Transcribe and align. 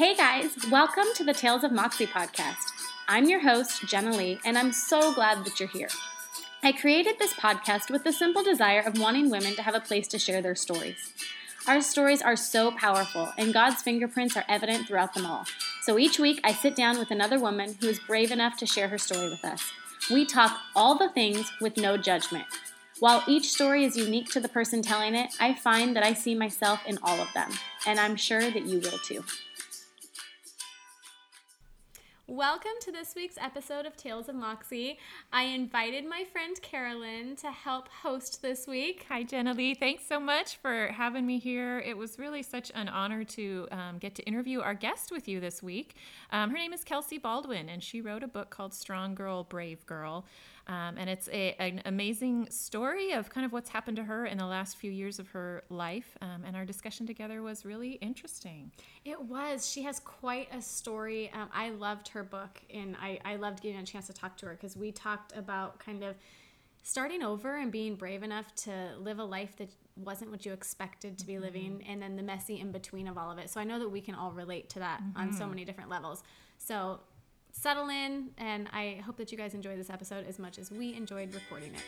Hey 0.00 0.16
guys, 0.16 0.56
welcome 0.70 1.04
to 1.16 1.24
the 1.24 1.34
Tales 1.34 1.62
of 1.62 1.72
Moxie 1.72 2.06
podcast. 2.06 2.72
I'm 3.06 3.28
your 3.28 3.40
host, 3.40 3.86
Jenna 3.86 4.16
Lee, 4.16 4.40
and 4.46 4.56
I'm 4.56 4.72
so 4.72 5.12
glad 5.12 5.44
that 5.44 5.60
you're 5.60 5.68
here. 5.68 5.90
I 6.62 6.72
created 6.72 7.18
this 7.18 7.34
podcast 7.34 7.90
with 7.90 8.02
the 8.04 8.12
simple 8.14 8.42
desire 8.42 8.80
of 8.80 8.98
wanting 8.98 9.28
women 9.28 9.54
to 9.56 9.62
have 9.62 9.74
a 9.74 9.80
place 9.80 10.08
to 10.08 10.18
share 10.18 10.40
their 10.40 10.54
stories. 10.54 11.12
Our 11.68 11.82
stories 11.82 12.22
are 12.22 12.34
so 12.34 12.70
powerful, 12.70 13.28
and 13.36 13.52
God's 13.52 13.82
fingerprints 13.82 14.38
are 14.38 14.44
evident 14.48 14.88
throughout 14.88 15.12
them 15.12 15.26
all. 15.26 15.44
So 15.82 15.98
each 15.98 16.18
week, 16.18 16.40
I 16.44 16.54
sit 16.54 16.74
down 16.74 16.98
with 16.98 17.10
another 17.10 17.38
woman 17.38 17.76
who 17.78 17.88
is 17.88 18.00
brave 18.00 18.30
enough 18.30 18.56
to 18.60 18.66
share 18.66 18.88
her 18.88 18.96
story 18.96 19.28
with 19.28 19.44
us. 19.44 19.70
We 20.10 20.24
talk 20.24 20.56
all 20.74 20.96
the 20.96 21.10
things 21.10 21.52
with 21.60 21.76
no 21.76 21.98
judgment. 21.98 22.46
While 23.00 23.22
each 23.26 23.50
story 23.50 23.84
is 23.84 23.98
unique 23.98 24.30
to 24.30 24.40
the 24.40 24.48
person 24.48 24.80
telling 24.80 25.14
it, 25.14 25.28
I 25.38 25.52
find 25.52 25.94
that 25.94 26.04
I 26.04 26.14
see 26.14 26.34
myself 26.34 26.80
in 26.86 26.98
all 27.02 27.20
of 27.20 27.28
them, 27.34 27.50
and 27.86 28.00
I'm 28.00 28.16
sure 28.16 28.50
that 28.50 28.64
you 28.64 28.78
will 28.80 28.98
too. 28.98 29.24
Welcome 32.30 32.70
to 32.82 32.92
this 32.92 33.16
week's 33.16 33.36
episode 33.38 33.86
of 33.86 33.96
Tales 33.96 34.28
of 34.28 34.36
Moxie. 34.36 35.00
I 35.32 35.42
invited 35.42 36.06
my 36.06 36.22
friend 36.22 36.62
Carolyn 36.62 37.34
to 37.34 37.50
help 37.50 37.88
host 37.88 38.40
this 38.40 38.68
week. 38.68 39.04
Hi, 39.08 39.24
Jenna 39.24 39.52
Lee. 39.52 39.74
Thanks 39.74 40.06
so 40.06 40.20
much 40.20 40.56
for 40.58 40.92
having 40.94 41.26
me 41.26 41.40
here. 41.40 41.80
It 41.80 41.96
was 41.96 42.20
really 42.20 42.44
such 42.44 42.70
an 42.72 42.88
honor 42.88 43.24
to 43.24 43.66
um, 43.72 43.98
get 43.98 44.14
to 44.14 44.22
interview 44.22 44.60
our 44.60 44.74
guest 44.74 45.10
with 45.10 45.26
you 45.26 45.40
this 45.40 45.60
week. 45.60 45.96
Um, 46.30 46.50
her 46.50 46.56
name 46.56 46.72
is 46.72 46.84
Kelsey 46.84 47.18
Baldwin, 47.18 47.68
and 47.68 47.82
she 47.82 48.00
wrote 48.00 48.22
a 48.22 48.28
book 48.28 48.48
called 48.50 48.74
Strong 48.74 49.16
Girl, 49.16 49.42
Brave 49.42 49.84
Girl. 49.84 50.24
Um, 50.70 50.98
and 50.98 51.10
it's 51.10 51.28
a, 51.32 51.56
an 51.58 51.82
amazing 51.84 52.48
story 52.48 53.10
of 53.10 53.28
kind 53.28 53.44
of 53.44 53.52
what's 53.52 53.70
happened 53.70 53.96
to 53.96 54.04
her 54.04 54.24
in 54.26 54.38
the 54.38 54.46
last 54.46 54.76
few 54.76 54.92
years 54.92 55.18
of 55.18 55.28
her 55.30 55.64
life. 55.68 56.16
Um, 56.22 56.44
and 56.46 56.54
our 56.54 56.64
discussion 56.64 57.08
together 57.08 57.42
was 57.42 57.64
really 57.64 57.94
interesting. 57.94 58.70
It 59.04 59.20
was. 59.20 59.68
She 59.68 59.82
has 59.82 59.98
quite 59.98 60.48
a 60.54 60.62
story. 60.62 61.28
Um, 61.34 61.48
I 61.52 61.70
loved 61.70 62.06
her 62.10 62.22
book, 62.22 62.62
and 62.72 62.94
I, 63.02 63.18
I 63.24 63.34
loved 63.34 63.62
getting 63.62 63.80
a 63.80 63.84
chance 63.84 64.06
to 64.06 64.12
talk 64.12 64.36
to 64.38 64.46
her 64.46 64.52
because 64.52 64.76
we 64.76 64.92
talked 64.92 65.36
about 65.36 65.80
kind 65.80 66.04
of 66.04 66.14
starting 66.84 67.24
over 67.24 67.56
and 67.56 67.72
being 67.72 67.96
brave 67.96 68.22
enough 68.22 68.54
to 68.54 68.92
live 69.00 69.18
a 69.18 69.24
life 69.24 69.56
that 69.56 69.70
wasn't 69.96 70.30
what 70.30 70.46
you 70.46 70.52
expected 70.52 71.18
to 71.18 71.26
be 71.26 71.32
mm-hmm. 71.32 71.42
living, 71.42 71.84
and 71.88 72.00
then 72.00 72.14
the 72.14 72.22
messy 72.22 72.60
in 72.60 72.70
between 72.70 73.08
of 73.08 73.18
all 73.18 73.32
of 73.32 73.38
it. 73.38 73.50
So 73.50 73.60
I 73.60 73.64
know 73.64 73.80
that 73.80 73.88
we 73.88 74.00
can 74.00 74.14
all 74.14 74.30
relate 74.30 74.68
to 74.70 74.78
that 74.78 75.02
mm-hmm. 75.02 75.20
on 75.20 75.32
so 75.32 75.40
mm-hmm. 75.40 75.50
many 75.50 75.64
different 75.64 75.90
levels. 75.90 76.22
So 76.58 77.00
settle 77.52 77.88
in, 77.88 78.30
and 78.38 78.68
I 78.72 79.02
hope 79.04 79.16
that 79.18 79.32
you 79.32 79.38
guys 79.38 79.54
enjoy 79.54 79.76
this 79.76 79.90
episode 79.90 80.26
as 80.26 80.38
much 80.38 80.58
as 80.58 80.70
we 80.70 80.94
enjoyed 80.94 81.34
recording 81.34 81.74
it. 81.74 81.82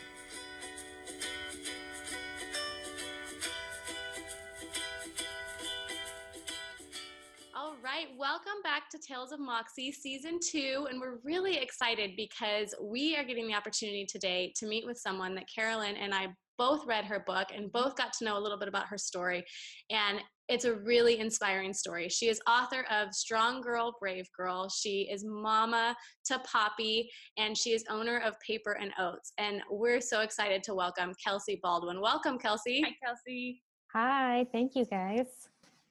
All 7.55 7.75
right, 7.83 8.07
welcome 8.19 8.61
back 8.63 8.89
to 8.91 8.99
Tales 8.99 9.33
of 9.33 9.41
Moxie 9.41 9.93
season 9.93 10.39
two. 10.41 10.87
And 10.91 11.01
we're 11.01 11.19
really 11.25 11.59
excited 11.59 12.13
because 12.17 12.75
we 12.81 13.17
are 13.17 13.25
getting 13.25 13.47
the 13.47 13.55
opportunity 13.55 14.05
today 14.05 14.53
to 14.57 14.67
meet 14.67 14.85
with 14.87 14.99
someone 14.99 15.35
that 15.37 15.45
Carolyn 15.55 15.97
and 15.97 16.15
I 16.15 16.29
both 16.63 16.87
read 16.87 17.05
her 17.05 17.25
book 17.27 17.49
and 17.53 17.73
both 17.73 17.97
got 17.97 18.13
to 18.13 18.25
know 18.25 18.39
a 18.39 18.39
little 18.39 18.57
bit 18.57 18.69
about 18.69 18.87
her 18.87 18.97
story. 18.97 19.45
And 19.91 20.21
it's 20.49 20.65
a 20.65 20.75
really 20.75 21.19
inspiring 21.19 21.75
story. 21.75 22.09
She 22.09 22.29
is 22.29 22.41
author 22.49 22.85
of 22.89 23.13
Strong 23.13 23.63
Girl, 23.63 23.97
Brave 23.99 24.29
Girl. 24.37 24.69
She 24.69 25.09
is 25.13 25.25
mama 25.25 25.97
to 26.27 26.39
Poppy, 26.41 27.11
and 27.37 27.59
she 27.59 27.71
is 27.71 27.85
owner 27.91 28.21
of 28.25 28.39
Paper 28.47 28.79
and 28.81 28.93
Oats. 29.01 29.33
And 29.39 29.61
we're 29.73 30.01
so 30.01 30.21
excited 30.21 30.63
to 30.63 30.75
welcome 30.75 31.13
Kelsey 31.25 31.59
Baldwin. 31.65 32.01
Welcome, 32.01 32.39
Kelsey. 32.39 32.81
Hi, 32.85 32.95
Kelsey. 33.05 33.61
Hi, 33.93 34.47
thank 34.53 34.77
you 34.77 34.85
guys. 34.85 35.27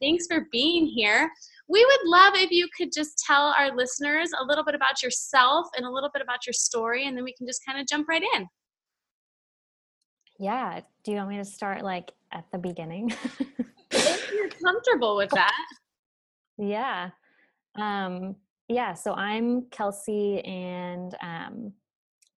Thanks 0.02 0.26
for 0.26 0.48
being 0.54 0.86
here. 0.86 1.30
We 1.68 1.84
would 1.84 2.10
love 2.10 2.36
if 2.36 2.50
you 2.50 2.70
could 2.78 2.94
just 2.94 3.22
tell 3.28 3.54
our 3.58 3.76
listeners 3.76 4.30
a 4.40 4.46
little 4.46 4.64
bit 4.64 4.76
about 4.76 5.04
yourself 5.04 5.68
and 5.76 5.86
a 5.86 5.92
little 5.92 6.10
bit 6.14 6.22
about 6.22 6.48
your 6.48 6.54
story, 6.54 7.08
and 7.08 7.18
then 7.18 7.26
we 7.26 7.34
can 7.34 7.46
just 7.46 7.60
kind 7.66 7.78
of 7.78 7.88
jump 7.88 8.08
right 8.08 8.24
in. 8.36 8.48
Yeah. 10.42 10.80
Do 11.04 11.12
you 11.12 11.18
want 11.18 11.30
me 11.30 11.38
to 11.38 11.46
start 11.46 11.84
like 11.84 12.12
at 12.34 12.46
the 12.52 12.58
beginning? 12.58 13.14
if 13.92 14.32
you're 14.34 14.50
comfortable 14.50 15.16
with 15.16 15.30
that. 15.30 15.54
Yeah. 16.58 17.12
Um, 17.80 18.36
yeah. 18.68 18.96
So 18.96 19.14
I'm 19.14 19.68
Kelsey, 19.70 20.42
and 20.42 21.16
um, 21.22 21.74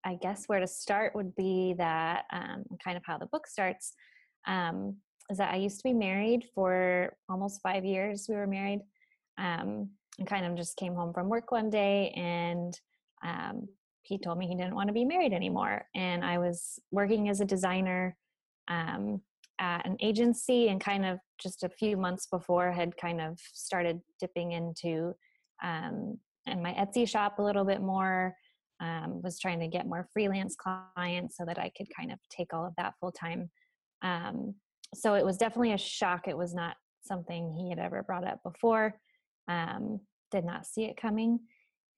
I 0.04 0.16
guess 0.20 0.44
where 0.48 0.60
to 0.60 0.66
start 0.66 1.14
would 1.14 1.34
be 1.34 1.74
that 1.78 2.24
um, 2.30 2.64
kind 2.84 2.98
of 2.98 3.02
how 3.06 3.16
the 3.16 3.26
book 3.26 3.46
starts 3.46 3.94
um, 4.46 4.96
is 5.30 5.38
that 5.38 5.54
I 5.54 5.56
used 5.56 5.78
to 5.78 5.84
be 5.84 5.94
married 5.94 6.44
for 6.54 7.16
almost 7.30 7.62
five 7.62 7.86
years. 7.86 8.26
We 8.28 8.34
were 8.34 8.46
married. 8.46 8.80
Um, 9.38 9.88
and 10.18 10.28
kind 10.28 10.46
of 10.46 10.54
just 10.56 10.76
came 10.76 10.94
home 10.94 11.12
from 11.12 11.28
work 11.28 11.50
one 11.50 11.70
day 11.70 12.10
and 12.10 12.78
um, 13.24 13.66
he 14.04 14.18
told 14.18 14.38
me 14.38 14.46
he 14.46 14.54
didn't 14.54 14.74
want 14.74 14.88
to 14.88 14.94
be 14.94 15.04
married 15.04 15.32
anymore. 15.32 15.86
And 15.94 16.24
I 16.24 16.38
was 16.38 16.78
working 16.90 17.28
as 17.28 17.40
a 17.40 17.44
designer 17.44 18.16
um, 18.68 19.20
at 19.58 19.86
an 19.86 19.96
agency 20.00 20.68
and 20.68 20.80
kind 20.80 21.04
of 21.04 21.18
just 21.40 21.62
a 21.62 21.68
few 21.68 21.96
months 21.96 22.26
before 22.26 22.72
had 22.72 22.96
kind 22.96 23.20
of 23.20 23.38
started 23.52 24.00
dipping 24.20 24.52
into 24.52 25.14
um, 25.62 26.18
and 26.46 26.62
my 26.62 26.72
Etsy 26.72 27.08
shop 27.08 27.38
a 27.38 27.42
little 27.42 27.64
bit 27.64 27.80
more. 27.80 28.34
Um, 28.80 29.22
was 29.22 29.38
trying 29.38 29.60
to 29.60 29.68
get 29.68 29.86
more 29.86 30.08
freelance 30.12 30.56
clients 30.56 31.36
so 31.36 31.44
that 31.46 31.58
I 31.58 31.70
could 31.76 31.86
kind 31.96 32.10
of 32.12 32.18
take 32.28 32.52
all 32.52 32.66
of 32.66 32.74
that 32.76 32.94
full 33.00 33.12
time. 33.12 33.48
Um, 34.02 34.56
so 34.94 35.14
it 35.14 35.24
was 35.24 35.36
definitely 35.36 35.72
a 35.72 35.78
shock. 35.78 36.26
It 36.26 36.36
was 36.36 36.54
not 36.54 36.76
something 37.02 37.54
he 37.56 37.70
had 37.70 37.78
ever 37.78 38.02
brought 38.02 38.26
up 38.26 38.40
before. 38.42 38.98
Um, 39.46 40.00
did 40.32 40.44
not 40.44 40.66
see 40.66 40.84
it 40.84 41.00
coming, 41.00 41.38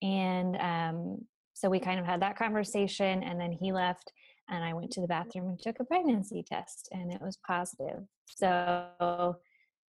and 0.03 0.57
um, 0.57 1.25
so 1.57 1.71
we 1.71 1.81
kind 1.81 1.99
of 1.99 2.05
had 2.05 2.21
that 2.21 2.37
conversation 2.37 3.23
and 3.23 3.41
then 3.41 3.51
he 3.51 3.73
left 3.73 4.13
and 4.51 4.63
I 4.63 4.75
went 4.75 4.91
to 4.93 5.01
the 5.01 5.07
bathroom 5.07 5.49
and 5.49 5.59
took 5.59 5.81
a 5.81 5.85
pregnancy 5.85 6.45
test 6.47 6.91
and 6.93 7.11
it 7.11 7.21
was 7.23 7.39
positive. 7.47 8.03
So 8.27 9.37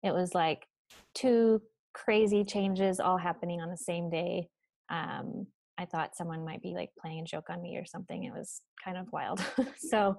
it 0.02 0.14
was 0.14 0.34
like 0.34 0.66
two 1.14 1.62
crazy 1.94 2.46
changes 2.46 3.02
all 3.02 3.18
happening 3.18 3.60
on 3.60 3.70
the 3.70 3.78
same 3.78 4.10
day. 4.10 4.48
Um, 4.90 5.46
I 5.78 5.84
thought 5.84 6.16
someone 6.16 6.46
might 6.46 6.62
be 6.62 6.74
like 6.74 6.92
playing 6.98 7.20
a 7.20 7.26
joke 7.26 7.50
on 7.50 7.62
me 7.62 7.76
or 7.76 7.86
something. 7.86 8.24
It 8.24 8.32
was 8.32 8.62
kind 8.84 8.98
of 8.98 9.12
wild. 9.12 9.44
so, 9.78 10.16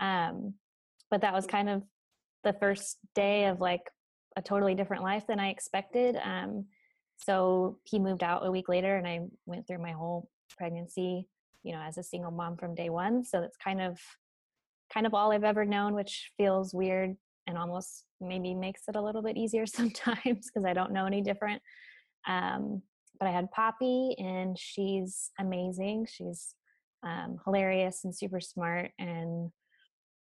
um, 0.00 0.54
but 1.08 1.20
that 1.20 1.34
was 1.34 1.46
kind 1.46 1.68
of 1.68 1.84
the 2.42 2.54
first 2.54 2.98
day 3.14 3.44
of 3.44 3.60
like 3.60 3.82
a 4.36 4.42
totally 4.42 4.74
different 4.74 5.04
life 5.04 5.24
than 5.28 5.38
I 5.38 5.50
expected. 5.50 6.16
Um, 6.16 6.66
so 7.16 7.78
he 7.84 8.00
moved 8.00 8.24
out 8.24 8.44
a 8.44 8.50
week 8.50 8.68
later 8.68 8.96
and 8.96 9.06
I 9.06 9.20
went 9.46 9.68
through 9.68 9.82
my 9.82 9.92
whole 9.92 10.28
pregnancy 10.56 11.28
you 11.62 11.72
know 11.72 11.80
as 11.80 11.98
a 11.98 12.02
single 12.02 12.30
mom 12.30 12.56
from 12.56 12.74
day 12.74 12.90
one. 12.90 13.24
So 13.24 13.42
it's 13.42 13.56
kind 13.56 13.80
of 13.80 13.98
kind 14.92 15.06
of 15.06 15.14
all 15.14 15.30
i've 15.30 15.44
ever 15.44 15.64
known 15.64 15.94
which 15.94 16.32
feels 16.36 16.74
weird 16.74 17.16
and 17.46 17.56
almost 17.56 18.04
maybe 18.20 18.54
makes 18.54 18.82
it 18.88 18.96
a 18.96 19.00
little 19.00 19.22
bit 19.22 19.36
easier 19.36 19.64
sometimes 19.66 20.50
because 20.50 20.64
i 20.66 20.72
don't 20.72 20.92
know 20.92 21.06
any 21.06 21.20
different. 21.20 21.62
Um, 22.26 22.82
but 23.18 23.28
i 23.28 23.32
had 23.32 23.50
poppy 23.50 24.14
and 24.18 24.58
she's 24.58 25.30
amazing. 25.38 26.06
She's 26.10 26.54
um, 27.02 27.38
hilarious 27.44 28.04
and 28.04 28.14
super 28.14 28.40
smart 28.40 28.90
and 28.98 29.50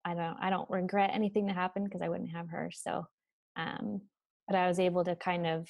i 0.05 0.15
don't 0.15 0.37
i 0.41 0.51
don't 0.51 0.69
regret 0.71 1.11
anything 1.13 1.47
that 1.47 1.55
happened 1.55 1.85
because 1.85 2.03
i 2.03 2.09
wouldn't 2.09 2.31
have 2.31 2.49
her. 2.49 2.71
So 2.73 3.07
um, 3.57 4.03
but 4.47 4.57
i 4.57 4.69
was 4.69 4.79
able 4.79 5.05
to 5.05 5.17
kind 5.17 5.47
of 5.47 5.69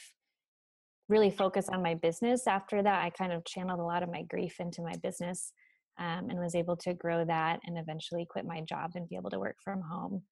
really 1.09 1.31
focus 1.31 1.69
on 1.73 1.83
my 1.83 1.95
business. 1.95 2.47
After 2.47 2.83
that 2.83 3.05
i 3.05 3.11
kind 3.11 3.33
of 3.33 3.45
channeled 3.45 3.81
a 3.81 3.85
lot 3.85 4.03
of 4.03 4.11
my 4.11 4.23
grief 4.23 4.57
into 4.61 4.83
my 4.83 4.95
business 5.03 5.53
um, 5.99 6.29
and 6.31 6.39
was 6.39 6.55
able 6.55 6.77
to 6.79 6.95
grow 6.95 7.25
that 7.25 7.61
and 7.65 7.79
eventually 7.79 8.27
quit 8.29 8.45
my 8.45 8.61
job 8.63 8.93
and 8.95 9.09
be 9.09 9.17
able 9.17 9.31
to 9.31 9.39
work 9.39 9.57
from 9.63 9.81
home 9.81 10.23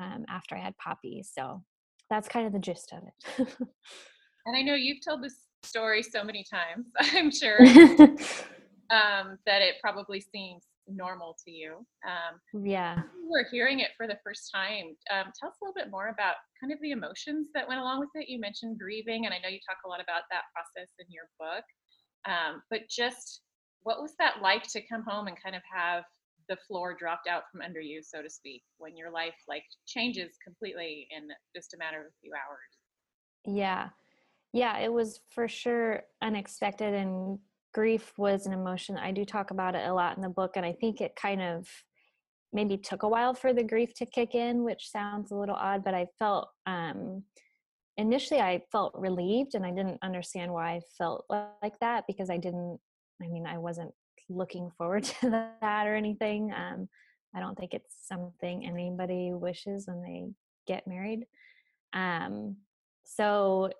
um, 0.00 0.24
after 0.28 0.56
i 0.56 0.60
had 0.60 0.76
poppy. 0.78 1.22
So 1.22 1.62
that's 2.10 2.28
kind 2.28 2.46
of 2.46 2.52
the 2.52 2.58
gist 2.58 2.92
of 2.92 3.02
it. 3.06 3.48
And 4.46 4.54
i 4.54 4.60
know 4.60 4.74
you've 4.74 5.02
told 5.02 5.22
this 5.22 5.36
story 5.62 6.02
so 6.02 6.22
many 6.22 6.44
times 6.44 6.88
i'm 6.98 7.30
sure. 7.30 7.58
Um, 8.90 9.38
that 9.46 9.62
it 9.62 9.76
probably 9.80 10.20
seems 10.20 10.64
normal 10.88 11.36
to 11.44 11.50
you. 11.50 11.86
Um, 12.06 12.64
yeah. 12.64 13.02
We're 13.28 13.48
hearing 13.50 13.80
it 13.80 13.90
for 13.96 14.06
the 14.06 14.18
first 14.24 14.50
time. 14.54 14.96
Um, 15.10 15.32
tell 15.38 15.48
us 15.48 15.56
a 15.60 15.64
little 15.64 15.74
bit 15.74 15.90
more 15.90 16.08
about 16.08 16.36
kind 16.60 16.72
of 16.72 16.78
the 16.80 16.92
emotions 16.92 17.48
that 17.54 17.66
went 17.68 17.80
along 17.80 18.00
with 18.00 18.10
it. 18.14 18.28
You 18.28 18.40
mentioned 18.40 18.78
grieving, 18.78 19.26
and 19.26 19.34
I 19.34 19.38
know 19.38 19.48
you 19.48 19.60
talk 19.66 19.78
a 19.84 19.88
lot 19.88 20.00
about 20.00 20.22
that 20.30 20.44
process 20.54 20.92
in 20.98 21.06
your 21.10 21.28
book. 21.38 21.64
Um, 22.26 22.62
but 22.70 22.88
just 22.88 23.42
what 23.82 24.00
was 24.00 24.14
that 24.18 24.40
like 24.42 24.64
to 24.72 24.80
come 24.86 25.04
home 25.06 25.26
and 25.26 25.36
kind 25.42 25.54
of 25.54 25.62
have 25.72 26.04
the 26.48 26.56
floor 26.68 26.94
dropped 26.98 27.26
out 27.28 27.44
from 27.50 27.62
under 27.62 27.80
you, 27.80 28.02
so 28.02 28.22
to 28.22 28.28
speak, 28.28 28.62
when 28.78 28.96
your 28.96 29.10
life 29.10 29.34
like 29.48 29.64
changes 29.86 30.36
completely 30.44 31.06
in 31.10 31.28
just 31.54 31.74
a 31.74 31.78
matter 31.78 32.00
of 32.00 32.06
a 32.06 32.18
few 32.20 32.32
hours? 32.32 33.56
Yeah. 33.56 33.88
Yeah, 34.52 34.78
it 34.78 34.92
was 34.92 35.20
for 35.30 35.48
sure 35.48 36.04
unexpected 36.22 36.94
and 36.94 37.38
grief 37.74 38.12
was 38.16 38.46
an 38.46 38.52
emotion 38.52 38.96
i 38.96 39.10
do 39.10 39.24
talk 39.24 39.50
about 39.50 39.74
it 39.74 39.86
a 39.86 39.92
lot 39.92 40.16
in 40.16 40.22
the 40.22 40.28
book 40.28 40.52
and 40.56 40.64
i 40.64 40.72
think 40.72 41.00
it 41.00 41.14
kind 41.16 41.42
of 41.42 41.68
maybe 42.52 42.76
took 42.76 43.02
a 43.02 43.08
while 43.08 43.34
for 43.34 43.52
the 43.52 43.64
grief 43.64 43.92
to 43.94 44.06
kick 44.06 44.34
in 44.34 44.62
which 44.62 44.90
sounds 44.90 45.30
a 45.30 45.36
little 45.36 45.56
odd 45.56 45.82
but 45.84 45.94
i 45.94 46.06
felt 46.18 46.48
um, 46.66 47.22
initially 47.96 48.40
I 48.40 48.62
felt 48.72 48.94
relieved 48.96 49.54
and 49.54 49.64
I 49.64 49.70
didn't 49.70 49.98
understand 50.02 50.52
why 50.52 50.72
I 50.72 50.80
felt 50.98 51.24
like 51.28 51.78
that 51.80 52.04
because 52.06 52.30
I 52.30 52.36
didn't, 52.36 52.78
I 53.22 53.28
mean, 53.28 53.46
I 53.46 53.58
wasn't 53.58 53.92
looking 54.28 54.70
forward 54.76 55.04
to 55.20 55.30
that 55.30 55.86
or 55.86 55.94
anything. 55.94 56.52
Um, 56.52 56.88
I 57.34 57.40
don't 57.40 57.56
think 57.56 57.74
it's 57.74 57.96
something 58.06 58.66
anybody 58.66 59.32
wishes 59.32 59.86
when 59.86 60.02
they 60.02 60.26
get 60.66 60.86
married. 60.86 61.26
Um, 61.92 62.56
so 63.04 63.70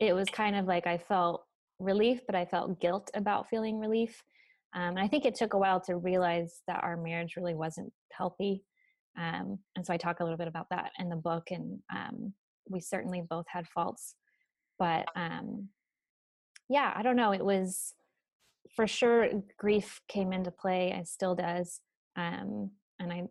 it 0.00 0.14
was 0.14 0.28
kind 0.30 0.56
of 0.56 0.66
like 0.66 0.86
I 0.86 0.98
felt 0.98 1.44
relief, 1.82 2.20
but 2.26 2.34
I 2.34 2.44
felt 2.44 2.80
guilt 2.80 3.10
about 3.14 3.48
feeling 3.48 3.78
relief. 3.78 4.22
Um, 4.74 4.90
and 4.90 5.00
I 5.00 5.08
think 5.08 5.24
it 5.24 5.34
took 5.34 5.54
a 5.54 5.58
while 5.58 5.80
to 5.82 5.96
realize 5.96 6.62
that 6.66 6.82
our 6.82 6.96
marriage 6.96 7.36
really 7.36 7.54
wasn't 7.54 7.92
healthy. 8.12 8.64
Um, 9.18 9.58
and 9.76 9.84
so 9.86 9.92
I 9.92 9.98
talk 9.98 10.20
a 10.20 10.24
little 10.24 10.38
bit 10.38 10.48
about 10.48 10.66
that 10.70 10.92
in 10.98 11.08
the 11.08 11.16
book. 11.16 11.50
And 11.50 11.80
um, 11.94 12.32
we 12.68 12.80
certainly 12.80 13.22
both 13.28 13.44
had 13.48 13.68
faults. 13.68 14.14
But 14.78 15.06
um, 15.14 15.68
yeah, 16.68 16.92
I 16.96 17.02
don't 17.02 17.16
know. 17.16 17.32
It 17.32 17.44
was 17.44 17.94
for 18.74 18.86
sure 18.86 19.28
grief 19.58 20.00
came 20.08 20.32
into 20.32 20.50
play 20.50 20.90
and 20.90 21.06
still 21.06 21.34
does. 21.34 21.80
Um, 22.16 22.70
and 22.98 23.12
I 23.12 23.24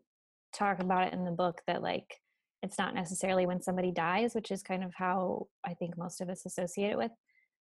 talk 0.54 0.80
about 0.80 1.08
it 1.08 1.14
in 1.14 1.26
the 1.26 1.32
book 1.32 1.62
that 1.68 1.82
like 1.82 2.20
it's 2.62 2.78
not 2.78 2.94
necessarily 2.94 3.46
when 3.48 3.62
somebody 3.62 3.92
dies, 3.92 4.36
which 4.36 4.52
is 4.52 4.62
kind 4.62 4.84
of 4.84 4.92
how 4.96 5.48
I 5.66 5.74
think 5.74 5.98
most 5.98 6.22
of 6.22 6.30
us 6.30 6.46
associate 6.46 6.92
it 6.92 6.98
with 6.98 7.12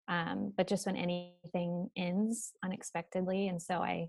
um, 0.08 0.52
but 0.56 0.66
just 0.66 0.86
when 0.86 0.96
anything 0.96 1.90
ends 1.96 2.52
unexpectedly. 2.64 3.48
And 3.48 3.60
so 3.60 3.74
I 3.76 4.08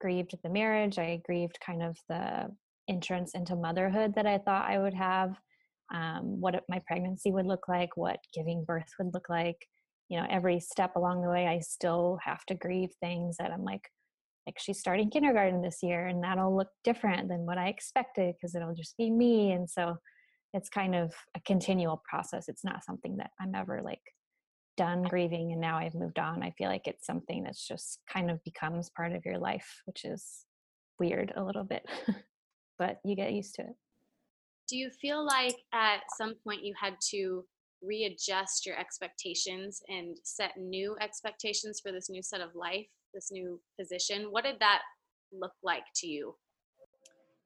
grieved 0.00 0.34
the 0.42 0.50
marriage, 0.50 0.98
I 0.98 1.20
grieved 1.24 1.58
kind 1.64 1.82
of 1.82 1.96
the 2.08 2.48
entrance 2.88 3.34
into 3.34 3.56
motherhood 3.56 4.14
that 4.16 4.26
I 4.26 4.38
thought 4.38 4.70
I 4.70 4.78
would 4.78 4.94
have, 4.94 5.38
um, 5.94 6.40
what 6.40 6.62
my 6.68 6.80
pregnancy 6.86 7.32
would 7.32 7.46
look 7.46 7.68
like, 7.68 7.96
what 7.96 8.18
giving 8.34 8.64
birth 8.64 8.88
would 8.98 9.12
look 9.14 9.28
like. 9.28 9.56
You 10.08 10.20
know, 10.20 10.26
every 10.28 10.60
step 10.60 10.96
along 10.96 11.22
the 11.22 11.30
way, 11.30 11.46
I 11.46 11.60
still 11.60 12.18
have 12.24 12.44
to 12.46 12.54
grieve 12.54 12.90
things 13.00 13.36
that 13.38 13.52
I'm 13.52 13.64
like, 13.64 13.88
like 14.46 14.58
she's 14.58 14.80
starting 14.80 15.10
kindergarten 15.10 15.62
this 15.62 15.78
year, 15.82 16.06
and 16.06 16.22
that'll 16.22 16.56
look 16.56 16.68
different 16.82 17.28
than 17.28 17.46
what 17.46 17.58
I 17.58 17.68
expected 17.68 18.34
because 18.34 18.54
it'll 18.54 18.74
just 18.74 18.96
be 18.96 19.10
me. 19.10 19.52
And 19.52 19.70
so 19.70 19.96
it's 20.52 20.68
kind 20.68 20.96
of 20.96 21.12
a 21.36 21.40
continual 21.40 22.02
process. 22.08 22.48
It's 22.48 22.64
not 22.64 22.84
something 22.84 23.18
that 23.18 23.30
I'm 23.40 23.54
ever 23.54 23.80
like 23.84 24.02
done 24.80 25.02
grieving 25.02 25.52
and 25.52 25.60
now 25.60 25.76
I've 25.76 25.94
moved 25.94 26.18
on. 26.18 26.42
I 26.42 26.52
feel 26.52 26.70
like 26.70 26.86
it's 26.86 27.04
something 27.04 27.42
that's 27.44 27.68
just 27.68 27.98
kind 28.10 28.30
of 28.30 28.42
becomes 28.44 28.88
part 28.88 29.12
of 29.12 29.26
your 29.26 29.36
life, 29.36 29.82
which 29.84 30.06
is 30.06 30.46
weird 30.98 31.34
a 31.36 31.44
little 31.44 31.64
bit, 31.64 31.86
but 32.78 32.98
you 33.04 33.14
get 33.14 33.34
used 33.34 33.56
to 33.56 33.62
it. 33.62 33.76
Do 34.68 34.78
you 34.78 34.88
feel 34.88 35.22
like 35.22 35.56
at 35.74 36.00
some 36.16 36.34
point 36.42 36.64
you 36.64 36.72
had 36.80 36.94
to 37.10 37.44
readjust 37.82 38.64
your 38.64 38.78
expectations 38.78 39.82
and 39.88 40.16
set 40.24 40.52
new 40.56 40.96
expectations 40.98 41.78
for 41.84 41.92
this 41.92 42.08
new 42.08 42.22
set 42.22 42.40
of 42.40 42.54
life, 42.54 42.86
this 43.12 43.28
new 43.30 43.60
position? 43.78 44.28
What 44.30 44.44
did 44.44 44.60
that 44.60 44.80
look 45.30 45.52
like 45.62 45.84
to 45.96 46.06
you? 46.06 46.36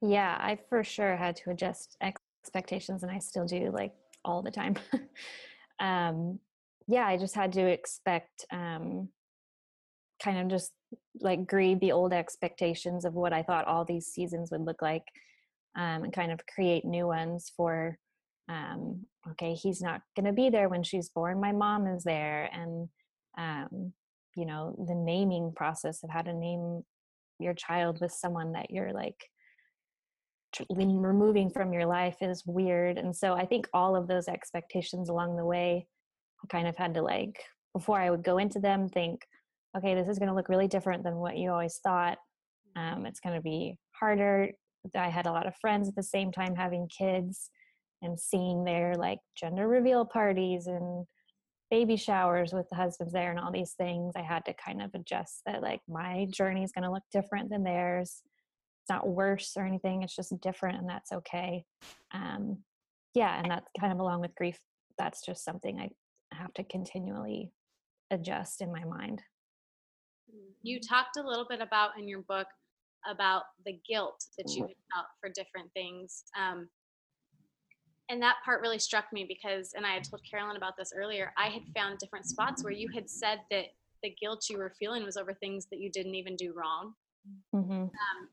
Yeah, 0.01 0.37
I 0.39 0.57
for 0.69 0.85
sure 0.85 1.17
had 1.17 1.35
to 1.37 1.49
adjust 1.49 1.97
expectations 2.01 3.03
and 3.03 3.11
I 3.11 3.19
still 3.19 3.45
do 3.45 3.71
like 3.73 3.91
all 4.23 4.41
the 4.41 4.51
time. 4.51 4.77
um, 5.81 6.39
yeah, 6.87 7.05
I 7.05 7.17
just 7.17 7.35
had 7.35 7.53
to 7.53 7.65
expect 7.65 8.45
um, 8.51 9.09
kind 10.23 10.39
of 10.39 10.47
just 10.47 10.71
like 11.19 11.47
grieve 11.47 11.79
the 11.79 11.91
old 11.91 12.13
expectations 12.13 13.05
of 13.05 13.13
what 13.13 13.33
I 13.33 13.43
thought 13.43 13.67
all 13.67 13.85
these 13.85 14.07
seasons 14.07 14.51
would 14.51 14.65
look 14.65 14.81
like 14.81 15.03
um, 15.75 16.03
and 16.03 16.13
kind 16.13 16.31
of 16.31 16.39
create 16.47 16.85
new 16.85 17.07
ones 17.07 17.51
for 17.55 17.97
um, 18.47 19.05
okay, 19.31 19.53
he's 19.53 19.81
not 19.81 20.01
going 20.15 20.25
to 20.25 20.33
be 20.33 20.49
there 20.49 20.69
when 20.69 20.83
she's 20.83 21.09
born. 21.09 21.39
My 21.39 21.51
mom 21.51 21.87
is 21.87 22.03
there. 22.03 22.49
And, 22.53 22.89
um, 23.37 23.93
you 24.35 24.45
know, 24.45 24.75
the 24.87 24.95
naming 24.95 25.51
process 25.55 26.03
of 26.03 26.09
how 26.09 26.21
to 26.21 26.33
name 26.33 26.83
your 27.39 27.53
child 27.53 27.99
with 28.01 28.11
someone 28.11 28.53
that 28.53 28.71
you're 28.71 28.93
like 28.93 29.29
removing 30.69 31.49
from 31.49 31.73
your 31.73 31.85
life 31.85 32.17
is 32.21 32.43
weird. 32.45 32.97
And 32.97 33.15
so 33.15 33.33
I 33.33 33.45
think 33.45 33.67
all 33.73 33.95
of 33.95 34.07
those 34.07 34.27
expectations 34.27 35.09
along 35.09 35.35
the 35.35 35.45
way 35.45 35.87
kind 36.49 36.67
of 36.67 36.75
had 36.75 36.93
to 36.95 37.01
like 37.01 37.43
before 37.73 37.99
I 37.99 38.09
would 38.09 38.23
go 38.23 38.37
into 38.37 38.59
them 38.59 38.87
think, 38.87 39.21
okay, 39.77 39.95
this 39.95 40.07
is 40.07 40.17
going 40.17 40.29
to 40.29 40.35
look 40.35 40.49
really 40.49 40.67
different 40.67 41.03
than 41.03 41.17
what 41.17 41.37
you 41.37 41.51
always 41.51 41.79
thought. 41.83 42.17
Um, 42.75 43.05
it's 43.05 43.19
going 43.19 43.35
to 43.35 43.41
be 43.41 43.77
harder. 43.91 44.49
I 44.95 45.09
had 45.09 45.25
a 45.25 45.31
lot 45.31 45.47
of 45.47 45.55
friends 45.57 45.87
at 45.87 45.95
the 45.95 46.03
same 46.03 46.31
time 46.31 46.55
having 46.55 46.87
kids 46.87 47.49
and 48.01 48.19
seeing 48.19 48.63
their 48.63 48.95
like 48.95 49.19
gender 49.35 49.67
reveal 49.67 50.05
parties 50.05 50.67
and 50.67 51.05
baby 51.71 51.97
showers 51.97 52.53
with 52.53 52.67
the 52.69 52.75
husbands 52.75 53.11
there 53.11 53.31
and 53.31 53.39
all 53.39 53.51
these 53.51 53.73
things. 53.73 54.13
I 54.15 54.21
had 54.21 54.45
to 54.45 54.53
kind 54.53 54.81
of 54.81 54.91
adjust 54.93 55.41
that 55.45 55.61
like 55.61 55.81
my 55.87 56.27
journey 56.31 56.63
is 56.63 56.71
going 56.71 56.83
to 56.83 56.91
look 56.91 57.03
different 57.11 57.49
than 57.49 57.63
theirs. 57.63 58.21
It's 58.81 58.89
not 58.89 59.07
worse 59.07 59.53
or 59.57 59.65
anything. 59.65 60.03
It's 60.03 60.15
just 60.15 60.39
different, 60.41 60.77
and 60.77 60.87
that's 60.87 61.11
okay. 61.11 61.65
Um, 62.13 62.59
yeah, 63.15 63.39
and 63.39 63.49
that's 63.49 63.67
kind 63.79 63.91
of 63.91 63.99
along 63.99 64.21
with 64.21 64.35
grief. 64.35 64.59
That's 64.97 65.25
just 65.25 65.43
something 65.43 65.79
I 65.79 65.89
have 66.35 66.53
to 66.55 66.63
continually 66.63 67.51
adjust 68.11 68.61
in 68.61 68.71
my 68.71 68.83
mind. 68.83 69.21
You 70.61 70.79
talked 70.79 71.17
a 71.17 71.27
little 71.27 71.45
bit 71.49 71.61
about 71.61 71.91
in 71.99 72.07
your 72.07 72.21
book 72.21 72.47
about 73.09 73.43
the 73.65 73.79
guilt 73.87 74.23
that 74.37 74.49
you 74.49 74.63
mm-hmm. 74.63 74.95
felt 74.95 75.07
for 75.21 75.29
different 75.29 75.71
things. 75.73 76.23
Um, 76.39 76.67
and 78.09 78.21
that 78.21 78.35
part 78.43 78.61
really 78.61 78.79
struck 78.79 79.05
me 79.11 79.25
because, 79.27 79.73
and 79.75 79.85
I 79.85 79.93
had 79.93 80.03
told 80.03 80.21
Carolyn 80.29 80.57
about 80.57 80.77
this 80.77 80.91
earlier, 80.95 81.33
I 81.37 81.47
had 81.47 81.63
found 81.75 81.99
different 81.99 82.25
spots 82.25 82.63
where 82.63 82.73
you 82.73 82.87
had 82.93 83.09
said 83.09 83.39
that 83.51 83.65
the 84.03 84.15
guilt 84.21 84.45
you 84.49 84.57
were 84.57 84.73
feeling 84.79 85.03
was 85.03 85.17
over 85.17 85.33
things 85.33 85.67
that 85.71 85.79
you 85.79 85.89
didn't 85.91 86.15
even 86.15 86.35
do 86.35 86.53
wrong. 86.55 86.93
Mm-hmm. 87.55 87.71
Um, 87.71 88.29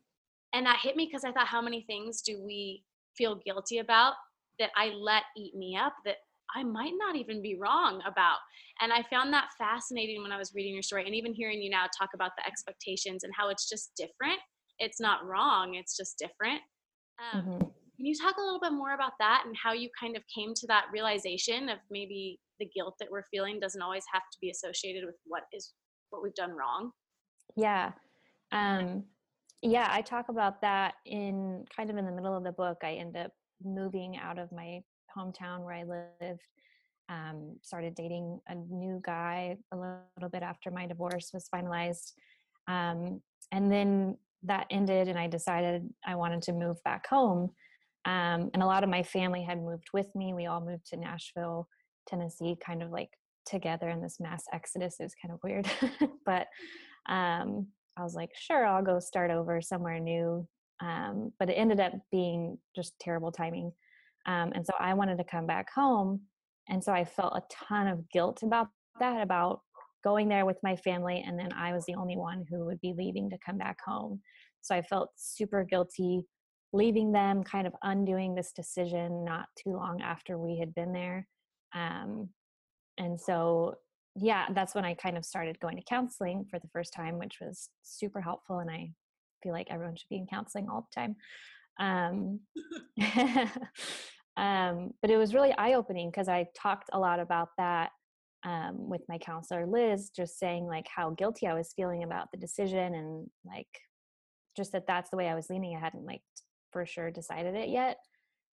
and 0.52 0.66
that 0.66 0.80
hit 0.82 0.96
me 0.96 1.06
because 1.06 1.24
I 1.24 1.32
thought, 1.32 1.46
how 1.46 1.62
many 1.62 1.82
things 1.82 2.20
do 2.20 2.42
we 2.42 2.84
feel 3.16 3.36
guilty 3.36 3.78
about 3.78 4.14
that 4.58 4.70
I 4.76 4.88
let 4.88 5.22
eat 5.36 5.54
me 5.54 5.76
up 5.76 5.94
that 6.04 6.16
I 6.54 6.62
might 6.62 6.92
not 6.96 7.16
even 7.16 7.42
be 7.42 7.56
wrong 7.58 8.02
about. 8.06 8.38
And 8.80 8.92
I 8.92 9.02
found 9.10 9.32
that 9.32 9.48
fascinating 9.58 10.22
when 10.22 10.32
I 10.32 10.38
was 10.38 10.52
reading 10.54 10.74
your 10.74 10.82
story 10.82 11.04
and 11.06 11.14
even 11.14 11.34
hearing 11.34 11.62
you 11.62 11.70
now 11.70 11.86
talk 11.98 12.10
about 12.14 12.32
the 12.36 12.46
expectations 12.46 13.24
and 13.24 13.32
how 13.36 13.48
it's 13.48 13.68
just 13.68 13.92
different. 13.96 14.40
It's 14.78 15.00
not 15.00 15.24
wrong, 15.24 15.74
it's 15.74 15.96
just 15.96 16.18
different. 16.18 16.60
Um, 17.32 17.42
mm-hmm. 17.42 17.58
Can 17.58 18.06
you 18.06 18.14
talk 18.14 18.36
a 18.38 18.40
little 18.40 18.60
bit 18.60 18.72
more 18.72 18.94
about 18.94 19.12
that 19.20 19.44
and 19.46 19.54
how 19.56 19.72
you 19.72 19.88
kind 19.98 20.16
of 20.16 20.22
came 20.34 20.54
to 20.54 20.66
that 20.68 20.86
realization 20.92 21.68
of 21.68 21.78
maybe 21.90 22.40
the 22.58 22.68
guilt 22.74 22.94
that 22.98 23.08
we're 23.10 23.24
feeling 23.30 23.60
doesn't 23.60 23.82
always 23.82 24.04
have 24.12 24.22
to 24.32 24.38
be 24.40 24.50
associated 24.50 25.04
with 25.04 25.16
what 25.26 25.42
is 25.52 25.72
what 26.10 26.22
we've 26.22 26.34
done 26.34 26.52
wrong? 26.52 26.90
Yeah. 27.56 27.92
Um, 28.50 29.04
yeah, 29.62 29.88
I 29.90 30.02
talk 30.02 30.28
about 30.28 30.60
that 30.62 30.94
in 31.06 31.64
kind 31.74 31.90
of 31.90 31.96
in 31.96 32.04
the 32.04 32.12
middle 32.12 32.36
of 32.36 32.44
the 32.44 32.52
book. 32.52 32.78
I 32.82 32.94
end 32.94 33.16
up 33.16 33.30
moving 33.62 34.16
out 34.16 34.38
of 34.38 34.50
my 34.52 34.80
hometown 35.16 35.64
where 35.64 35.74
I 35.74 35.84
lived. 35.84 36.42
Um, 37.08 37.56
started 37.62 37.94
dating 37.94 38.40
a 38.48 38.54
new 38.54 39.00
guy 39.04 39.58
a 39.72 39.76
little 39.76 40.30
bit 40.30 40.42
after 40.42 40.70
my 40.70 40.86
divorce 40.86 41.30
was 41.34 41.48
finalized. 41.54 42.12
Um, 42.68 43.20
and 43.50 43.70
then 43.70 44.16
that 44.44 44.66
ended, 44.70 45.08
and 45.08 45.18
I 45.18 45.26
decided 45.26 45.88
I 46.06 46.14
wanted 46.14 46.42
to 46.42 46.52
move 46.52 46.82
back 46.84 47.06
home. 47.06 47.50
Um, 48.04 48.50
and 48.54 48.62
a 48.62 48.66
lot 48.66 48.82
of 48.82 48.90
my 48.90 49.02
family 49.02 49.42
had 49.42 49.62
moved 49.62 49.88
with 49.92 50.14
me. 50.14 50.32
We 50.32 50.46
all 50.46 50.60
moved 50.60 50.86
to 50.86 50.96
Nashville, 50.96 51.68
Tennessee, 52.08 52.56
kind 52.64 52.82
of 52.82 52.90
like 52.90 53.10
together 53.46 53.88
in 53.88 54.00
this 54.00 54.18
mass 54.18 54.44
exodus. 54.52 54.96
It 54.98 55.04
was 55.04 55.14
kind 55.14 55.32
of 55.32 55.40
weird. 55.42 55.68
but 56.26 56.46
um, 57.08 57.66
I 57.96 58.02
was 58.02 58.14
like, 58.14 58.30
sure, 58.34 58.66
I'll 58.66 58.82
go 58.82 58.98
start 58.98 59.30
over 59.30 59.60
somewhere 59.60 60.00
new. 60.00 60.46
Um, 60.80 61.32
but 61.38 61.48
it 61.48 61.54
ended 61.54 61.78
up 61.78 61.92
being 62.10 62.58
just 62.74 62.98
terrible 62.98 63.30
timing. 63.30 63.72
Um, 64.26 64.52
and 64.54 64.64
so 64.66 64.72
I 64.78 64.94
wanted 64.94 65.18
to 65.18 65.24
come 65.24 65.46
back 65.46 65.68
home. 65.74 66.20
And 66.68 66.82
so 66.82 66.92
I 66.92 67.04
felt 67.04 67.36
a 67.36 67.42
ton 67.50 67.88
of 67.88 68.08
guilt 68.10 68.42
about 68.42 68.68
that, 69.00 69.20
about 69.22 69.60
going 70.04 70.28
there 70.28 70.46
with 70.46 70.58
my 70.62 70.76
family. 70.76 71.24
And 71.26 71.38
then 71.38 71.52
I 71.52 71.72
was 71.72 71.84
the 71.86 71.94
only 71.94 72.16
one 72.16 72.44
who 72.48 72.64
would 72.66 72.80
be 72.80 72.94
leaving 72.96 73.30
to 73.30 73.38
come 73.44 73.58
back 73.58 73.78
home. 73.84 74.20
So 74.60 74.74
I 74.74 74.82
felt 74.82 75.10
super 75.16 75.64
guilty 75.64 76.24
leaving 76.72 77.12
them, 77.12 77.42
kind 77.44 77.66
of 77.66 77.74
undoing 77.82 78.34
this 78.34 78.52
decision 78.52 79.24
not 79.24 79.46
too 79.62 79.72
long 79.72 80.00
after 80.00 80.38
we 80.38 80.58
had 80.58 80.74
been 80.74 80.92
there. 80.92 81.26
Um, 81.74 82.28
and 82.98 83.20
so, 83.20 83.74
yeah, 84.16 84.46
that's 84.54 84.74
when 84.74 84.84
I 84.84 84.94
kind 84.94 85.16
of 85.16 85.24
started 85.24 85.58
going 85.60 85.76
to 85.76 85.84
counseling 85.84 86.46
for 86.50 86.58
the 86.58 86.68
first 86.72 86.92
time, 86.94 87.18
which 87.18 87.38
was 87.40 87.68
super 87.82 88.20
helpful. 88.20 88.60
And 88.60 88.70
I 88.70 88.90
feel 89.42 89.52
like 89.52 89.68
everyone 89.70 89.96
should 89.96 90.08
be 90.08 90.16
in 90.16 90.26
counseling 90.26 90.68
all 90.68 90.88
the 90.90 91.00
time. 91.00 91.16
Um, 91.80 92.40
um, 94.36 94.90
but 95.00 95.10
it 95.10 95.16
was 95.16 95.34
really 95.34 95.52
eye 95.52 95.74
opening 95.74 96.10
because 96.10 96.28
I 96.28 96.46
talked 96.56 96.90
a 96.92 96.98
lot 96.98 97.20
about 97.20 97.48
that 97.58 97.90
um, 98.44 98.88
with 98.88 99.02
my 99.08 99.18
counselor, 99.18 99.66
Liz, 99.66 100.10
just 100.10 100.38
saying 100.38 100.66
like 100.66 100.86
how 100.94 101.10
guilty 101.10 101.46
I 101.46 101.54
was 101.54 101.72
feeling 101.74 102.02
about 102.02 102.28
the 102.32 102.38
decision 102.38 102.94
and 102.94 103.30
like 103.46 103.68
just 104.56 104.72
that 104.72 104.86
that's 104.86 105.10
the 105.10 105.16
way 105.16 105.28
I 105.28 105.34
was 105.34 105.48
leaning. 105.48 105.76
I 105.76 105.80
hadn't 105.80 106.04
like 106.04 106.22
for 106.72 106.86
sure 106.86 107.10
decided 107.10 107.54
it 107.54 107.68
yet. 107.68 107.98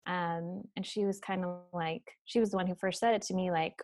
um, 0.07 0.63
and 0.75 0.85
she 0.85 1.05
was 1.05 1.19
kind 1.19 1.45
of 1.45 1.59
like 1.73 2.03
she 2.25 2.39
was 2.39 2.51
the 2.51 2.57
one 2.57 2.67
who 2.67 2.75
first 2.75 2.99
said 2.99 3.13
it 3.13 3.21
to 3.23 3.33
me 3.33 3.51
like 3.51 3.75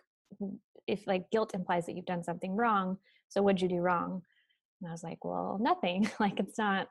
if 0.86 1.06
like 1.06 1.30
guilt 1.30 1.54
implies 1.54 1.86
that 1.86 1.96
you've 1.96 2.04
done 2.04 2.24
something 2.24 2.56
wrong 2.56 2.98
so 3.28 3.42
what'd 3.42 3.60
you 3.60 3.68
do 3.68 3.76
wrong 3.76 4.22
and 4.80 4.88
i 4.88 4.92
was 4.92 5.02
like 5.02 5.24
well 5.24 5.58
nothing 5.60 6.08
like 6.20 6.38
it's 6.40 6.58
not 6.58 6.88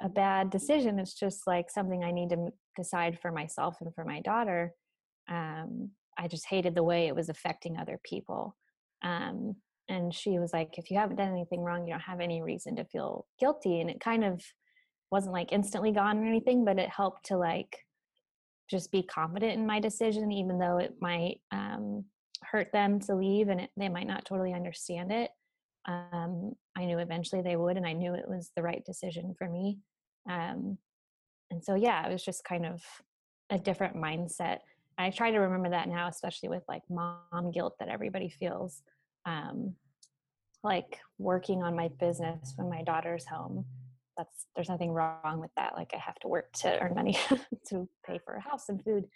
a 0.00 0.08
bad 0.08 0.50
decision 0.50 0.98
it's 0.98 1.14
just 1.14 1.46
like 1.46 1.70
something 1.70 2.02
i 2.02 2.10
need 2.10 2.30
to 2.30 2.48
decide 2.76 3.18
for 3.20 3.30
myself 3.30 3.76
and 3.80 3.94
for 3.94 4.04
my 4.04 4.20
daughter 4.20 4.72
um, 5.28 5.90
i 6.18 6.26
just 6.26 6.46
hated 6.46 6.74
the 6.74 6.82
way 6.82 7.06
it 7.06 7.14
was 7.14 7.28
affecting 7.28 7.76
other 7.76 8.00
people 8.04 8.56
um, 9.02 9.54
and 9.88 10.14
she 10.14 10.38
was 10.38 10.52
like 10.52 10.78
if 10.78 10.90
you 10.90 10.98
haven't 10.98 11.16
done 11.16 11.30
anything 11.30 11.60
wrong 11.60 11.86
you 11.86 11.92
don't 11.92 12.00
have 12.00 12.20
any 12.20 12.42
reason 12.42 12.76
to 12.76 12.84
feel 12.84 13.26
guilty 13.38 13.80
and 13.80 13.90
it 13.90 14.00
kind 14.00 14.24
of 14.24 14.42
wasn't 15.10 15.32
like 15.32 15.52
instantly 15.52 15.92
gone 15.92 16.18
or 16.18 16.26
anything 16.26 16.64
but 16.64 16.78
it 16.78 16.88
helped 16.88 17.26
to 17.26 17.36
like 17.36 17.76
just 18.70 18.90
be 18.90 19.02
confident 19.02 19.52
in 19.52 19.66
my 19.66 19.78
decision 19.78 20.32
even 20.32 20.58
though 20.58 20.78
it 20.78 20.94
might 21.00 21.40
um, 21.50 22.04
hurt 22.42 22.72
them 22.72 22.98
to 22.98 23.14
leave 23.14 23.48
and 23.48 23.60
it, 23.60 23.70
they 23.76 23.88
might 23.88 24.06
not 24.06 24.24
totally 24.24 24.54
understand 24.54 25.12
it 25.12 25.30
um, 25.86 26.52
i 26.76 26.84
knew 26.84 26.98
eventually 26.98 27.42
they 27.42 27.56
would 27.56 27.76
and 27.76 27.86
i 27.86 27.92
knew 27.92 28.14
it 28.14 28.28
was 28.28 28.50
the 28.56 28.62
right 28.62 28.84
decision 28.84 29.34
for 29.36 29.48
me 29.48 29.78
um, 30.30 30.78
and 31.50 31.62
so 31.62 31.74
yeah 31.74 32.06
it 32.06 32.12
was 32.12 32.24
just 32.24 32.44
kind 32.44 32.64
of 32.64 32.82
a 33.52 33.58
different 33.58 33.94
mindset. 33.94 34.58
I 34.98 35.10
try 35.10 35.30
to 35.30 35.38
remember 35.38 35.70
that 35.70 35.88
now 35.88 36.08
especially 36.08 36.48
with 36.48 36.62
like 36.68 36.82
mom 36.90 37.50
guilt 37.52 37.76
that 37.78 37.88
everybody 37.88 38.28
feels 38.28 38.82
um, 39.26 39.74
like 40.64 40.98
working 41.18 41.62
on 41.62 41.76
my 41.76 41.88
business 42.00 42.54
when 42.56 42.68
my 42.68 42.82
daughter's 42.82 43.26
home. 43.26 43.64
That's 44.16 44.46
there's 44.54 44.68
nothing 44.68 44.92
wrong 44.92 45.40
with 45.40 45.50
that 45.56 45.72
like 45.74 45.90
i 45.94 45.96
have 45.96 46.16
to 46.16 46.28
work 46.28 46.52
to 46.52 46.78
earn 46.82 46.94
money 46.94 47.18
to 47.68 47.88
pay 48.06 48.20
for 48.22 48.34
a 48.34 48.42
house 48.42 48.68
and 48.68 48.84
food 48.84 49.06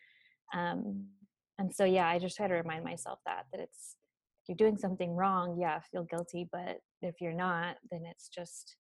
um, 0.55 1.05
and 1.59 1.71
so 1.73 1.85
yeah 1.85 2.09
i 2.09 2.19
just 2.19 2.35
try 2.35 2.49
to 2.49 2.55
remind 2.55 2.83
myself 2.83 3.19
that 3.27 3.45
that 3.53 3.61
it's 3.61 3.97
you're 4.49 4.57
doing 4.57 4.77
something 4.77 5.15
wrong 5.15 5.57
yeah 5.61 5.81
feel 5.91 6.05
guilty 6.05 6.49
but 6.53 6.79
if 7.03 7.21
you're 7.21 7.33
not 7.33 7.77
then 7.91 8.03
it's 8.05 8.29
just 8.29 8.77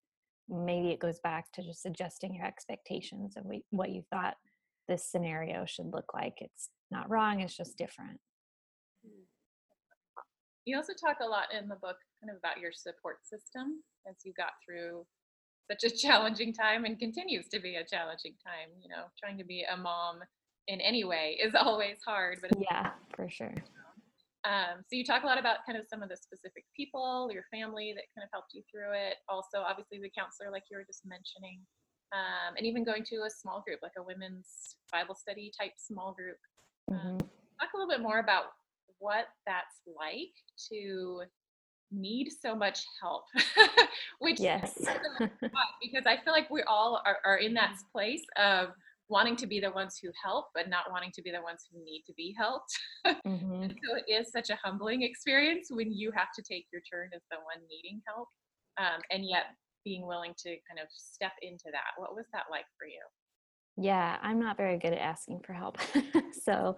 maybe 0.49 0.88
it 0.88 1.00
goes 1.00 1.18
back 1.20 1.50
to 1.52 1.62
just 1.62 1.87
adjusting 1.87 2.35
your 2.35 2.46
expectations 2.46 3.37
of 3.37 3.44
what 3.70 3.90
you 3.90 4.02
thought 4.11 4.35
this 4.88 5.11
scenario 5.11 5.64
should 5.66 5.92
look 5.92 6.14
like. 6.14 6.35
It's 6.38 6.70
not 6.90 7.11
wrong 7.11 7.40
it's 7.40 7.56
just 7.56 7.76
different. 7.76 8.20
Hmm. 9.04 9.25
You 10.64 10.76
also 10.76 10.92
talk 10.92 11.18
a 11.20 11.28
lot 11.28 11.46
in 11.56 11.68
the 11.68 11.76
book 11.76 11.96
kind 12.20 12.30
of 12.30 12.37
about 12.38 12.61
your 12.61 12.73
support 12.73 13.18
system 13.25 13.82
as 14.08 14.16
you 14.25 14.32
got 14.37 14.52
through 14.64 15.04
such 15.70 15.85
a 15.85 15.96
challenging 15.96 16.52
time 16.52 16.85
and 16.85 16.99
continues 16.99 17.49
to 17.49 17.61
be 17.61 17.76
a 17.76 17.85
challenging 17.85 18.35
time 18.44 18.70
you 18.80 18.88
know 18.88 19.04
trying 19.18 19.37
to 19.37 19.44
be 19.44 19.64
a 19.70 19.76
mom 19.76 20.20
in 20.68 20.80
any 20.80 21.04
way 21.04 21.38
is 21.42 21.54
always 21.61 21.99
hard 22.06 22.38
but 22.40 22.50
yeah 22.58 22.90
for 23.14 23.28
sure 23.28 23.54
um, 24.47 24.87
so 24.87 24.95
you 24.95 25.05
talk 25.05 25.25
a 25.25 25.26
lot 25.26 25.38
about 25.38 25.67
kind 25.67 25.76
of 25.76 25.87
some 25.91 26.03
of 26.03 26.09
the 26.09 26.17
specific 26.17 26.65
people 26.76 27.29
your 27.33 27.43
family 27.50 27.93
that 27.97 28.07
kind 28.15 28.23
of 28.23 28.31
helped 28.33 28.55
you 28.55 28.62
through 28.71 28.95
it. 28.95 29.19
Also 29.29 29.59
obviously 29.59 29.99
the 29.99 30.11
counselor 30.17 30.53
like 30.53 30.62
you 30.71 30.79
were 30.79 30.87
just 30.87 31.03
mentioning. 31.05 31.59
Um, 32.15 32.55
and 32.57 32.65
even 32.65 32.85
going 32.85 33.03
to 33.11 33.26
a 33.26 33.31
small 33.31 33.65
group 33.67 33.81
like 33.83 33.99
a 33.99 34.03
women's 34.03 34.76
bible 34.93 35.17
study 35.17 35.50
type 35.59 35.73
small 35.76 36.15
group. 36.15 36.38
Um, 36.91 36.97
mm-hmm. 36.97 37.19
talk 37.59 37.75
a 37.75 37.76
little 37.76 37.91
bit 37.91 38.00
more 38.00 38.21
about 38.21 38.55
what 38.99 39.26
that's 39.47 39.83
like 39.99 40.33
to 40.71 41.23
need 41.91 42.31
so 42.31 42.55
much 42.55 42.85
help 43.00 43.25
which 44.19 44.41
yes. 44.41 44.76
because 45.21 46.05
i 46.05 46.17
feel 46.25 46.33
like 46.33 46.50
we 46.50 46.62
all 46.67 47.00
are, 47.07 47.19
are 47.25 47.37
in 47.37 47.55
that 47.55 47.76
place 47.93 48.23
of 48.37 48.71
wanting 49.09 49.37
to 49.37 49.47
be 49.47 49.61
the 49.61 49.71
ones 49.71 49.99
who 50.03 50.11
help 50.23 50.47
but 50.55 50.69
not 50.69 50.91
wanting 50.91 51.11
to 51.15 51.23
be 51.23 51.31
the 51.31 51.43
ones 51.43 51.65
who 51.71 51.83
need 51.85 52.03
to 52.07 52.13
be 52.17 52.35
helped. 52.39 52.73
Mm-hmm. 53.25 53.69
so 53.85 53.97
it 53.97 54.13
is 54.13 54.33
such 54.33 54.51
a 54.51 54.59
humbling 54.65 55.03
experience 55.03 55.69
when 55.71 55.93
you 55.93 56.11
have 56.11 56.29
to 56.35 56.43
take 56.43 56.67
your 56.73 56.83
turn 56.93 57.09
as 57.15 57.23
the 57.31 57.37
one 57.37 57.65
needing 57.69 58.01
help 58.07 58.29
um, 58.79 59.01
and 59.13 59.25
yet 59.25 59.45
being 59.85 60.05
willing 60.05 60.33
to 60.39 60.49
kind 60.49 60.81
of 60.83 60.89
step 60.91 61.31
into 61.41 61.67
that. 61.67 61.95
What 61.99 62.17
was 62.17 62.25
that 62.33 62.45
like 62.51 62.65
for 62.77 62.87
you? 62.87 63.01
Yeah 63.77 64.17
i'm 64.23 64.41
not 64.41 64.57
very 64.57 64.79
good 64.79 64.93
at 64.93 64.99
asking 64.99 65.41
for 65.47 65.53
help. 65.53 65.79
So 66.43 66.77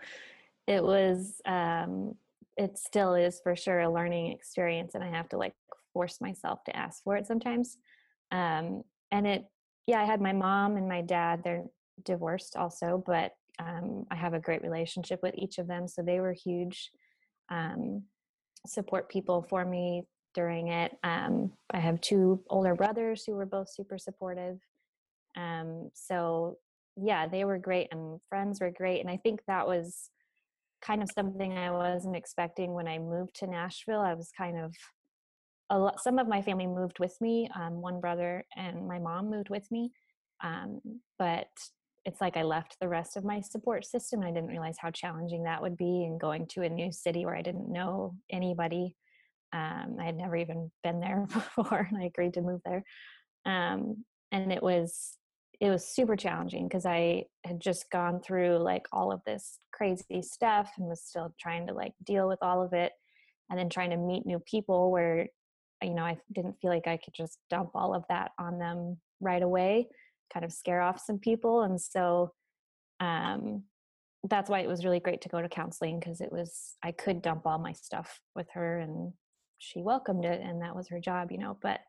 it 0.67 0.83
was 0.83 1.41
um, 1.47 2.15
it 2.57 2.77
still 2.77 3.15
is 3.15 3.41
for 3.43 3.57
sure 3.57 3.81
a 3.81 3.91
learning 3.93 4.33
experience 4.33 4.95
and 4.95 5.03
i 5.05 5.09
have 5.09 5.29
to 5.31 5.39
like 5.39 5.55
force 5.93 6.21
myself 6.21 6.63
to 6.65 6.77
ask 6.77 7.03
for 7.03 7.17
it 7.17 7.27
sometimes. 7.27 7.79
Um, 8.31 8.83
and 9.11 9.27
it 9.27 9.45
yeah 9.87 10.03
i 10.03 10.05
had 10.05 10.21
my 10.21 10.35
mom 10.35 10.77
and 10.77 10.87
my 10.87 11.01
dad 11.01 11.41
they're 11.43 11.65
divorced 12.05 12.57
also 12.57 13.03
but 13.07 13.33
um, 13.59 14.05
i 14.11 14.15
have 14.15 14.35
a 14.35 14.41
great 14.41 14.63
relationship 14.63 15.21
with 15.23 15.35
each 15.37 15.59
of 15.59 15.67
them 15.67 15.89
so 15.89 16.03
they 16.03 16.21
were 16.21 16.33
huge 16.33 16.91
um, 17.51 18.03
support 18.67 19.09
people 19.09 19.47
for 19.49 19.65
me 19.65 20.03
during 20.35 20.69
it 20.69 20.97
um, 21.05 21.51
i 21.73 21.79
have 21.79 22.01
two 22.01 22.43
older 22.51 22.75
brothers 22.75 23.25
who 23.25 23.35
were 23.35 23.47
both 23.47 23.69
super 23.71 23.99
supportive 23.99 24.59
um, 25.37 25.91
so 25.95 26.59
yeah 26.97 27.27
they 27.27 27.45
were 27.45 27.59
great 27.59 27.89
and 27.93 28.21
friends 28.29 28.61
were 28.61 28.71
great 28.71 29.01
and 29.01 29.11
i 29.11 29.17
think 29.17 29.41
that 29.47 29.67
was 29.67 30.11
kind 30.81 31.03
of 31.03 31.11
something 31.11 31.57
I 31.57 31.71
wasn't 31.71 32.17
expecting 32.17 32.73
when 32.73 32.89
I 32.89 32.99
moved 32.99 33.37
to 33.37 33.47
Nashville. 33.47 34.01
I 34.01 34.15
was 34.15 34.31
kind 34.37 34.59
of 34.59 34.75
a 35.71 35.79
lot, 35.79 36.01
some 36.01 36.19
of 36.19 36.29
my 36.29 36.41
family 36.41 36.67
moved 36.67 36.99
with 36.99 37.17
me. 37.21 37.49
Um, 37.55 37.81
one 37.81 38.01
brother 38.01 38.45
and 38.57 38.87
my 38.87 38.99
mom 38.99 39.31
moved 39.31 39.51
with 39.51 39.71
me, 39.71 39.93
um, 40.43 40.81
but 41.19 41.49
it's 42.09 42.23
like 42.23 42.39
I 42.39 42.43
left 42.43 42.79
the 42.81 42.89
rest 42.89 43.19
of 43.19 43.25
my 43.25 43.43
support 43.43 43.85
system. 43.85 44.23
I 44.23 44.31
didn't 44.31 44.49
realize 44.49 44.77
how 44.81 44.91
challenging 44.91 45.43
that 45.43 45.61
would 45.61 45.77
be, 45.77 46.05
and 46.05 46.19
going 46.19 46.47
to 46.49 46.63
a 46.63 46.69
new 46.69 46.91
city 46.91 47.27
where 47.27 47.37
I 47.37 47.43
didn't 47.43 47.71
know 47.71 48.17
anybody. 48.31 48.97
Um, 49.53 49.99
I 50.01 50.07
had 50.07 50.17
never 50.17 50.35
even 50.35 50.71
been 50.83 51.01
there 51.01 51.27
before, 51.33 51.87
and 51.91 51.99
I 51.99 52.07
agreed 52.07 52.33
to 52.35 52.41
move 52.41 52.63
there. 52.65 52.83
Um, 53.45 54.07
and 54.33 54.51
it 54.51 54.63
was 54.63 55.19
it 55.61 55.69
was 55.69 55.87
super 55.87 56.17
challenging 56.17 56.67
because 56.67 56.87
I 56.87 57.25
had 57.45 57.61
just 57.61 57.91
gone 57.91 58.21
through 58.21 58.57
like 58.59 58.87
all 58.91 59.13
of 59.13 59.21
this 59.27 59.59
crazy 59.73 60.23
stuff 60.23 60.71
and 60.79 60.89
was 60.89 61.03
still 61.03 61.35
trying 61.39 61.67
to 61.67 61.75
like 61.75 61.93
deal 62.05 62.27
with 62.27 62.39
all 62.41 62.63
of 62.63 62.73
it 62.73 62.93
and 63.51 63.59
then 63.59 63.69
trying 63.69 63.91
to 63.91 63.97
meet 63.97 64.25
new 64.25 64.39
people 64.39 64.91
where 64.91 65.29
you 65.83 65.95
know 65.95 66.05
I 66.05 66.17
didn't 66.33 66.57
feel 66.63 66.71
like 66.71 66.87
I 66.87 66.97
could 66.97 67.13
just 67.13 67.39
dump 67.51 67.73
all 67.75 67.95
of 67.95 68.05
that 68.09 68.31
on 68.39 68.59
them 68.59 68.99
right 69.21 69.43
away 69.43 69.89
kind 70.33 70.45
of 70.45 70.53
scare 70.53 70.81
off 70.81 71.01
some 71.05 71.19
people 71.19 71.63
and 71.63 71.81
so 71.81 72.33
um 73.01 73.63
that's 74.29 74.51
why 74.51 74.61
it 74.61 74.69
was 74.69 74.85
really 74.85 74.99
great 74.99 75.21
to 75.21 75.29
go 75.29 75.41
to 75.41 75.49
counseling 75.49 76.01
because 76.01 76.21
it 76.21 76.33
was 76.33 76.77
I 76.83 76.93
could 76.93 77.23
dump 77.23 77.47
all 77.47 77.59
my 77.59 77.73
stuff 77.73 78.21
with 78.35 78.49
her 78.53 78.79
and 78.79 79.13
she 79.59 79.81
welcomed 79.81 80.25
it 80.25 80.41
and 80.41 80.63
that 80.63 80.75
was 80.75 80.89
her 80.89 81.01
job 81.01 81.31
you 81.31 81.39
know 81.39 81.57
but 81.63 81.81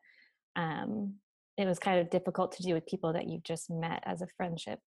um 0.56 1.14
it 1.60 1.66
was 1.66 1.78
kind 1.78 2.00
of 2.00 2.10
difficult 2.10 2.52
to 2.52 2.62
do 2.62 2.72
with 2.72 2.86
people 2.86 3.12
that 3.12 3.28
you 3.28 3.40
just 3.44 3.70
met 3.70 4.02
as 4.06 4.22
a 4.22 4.26
friendship. 4.36 4.78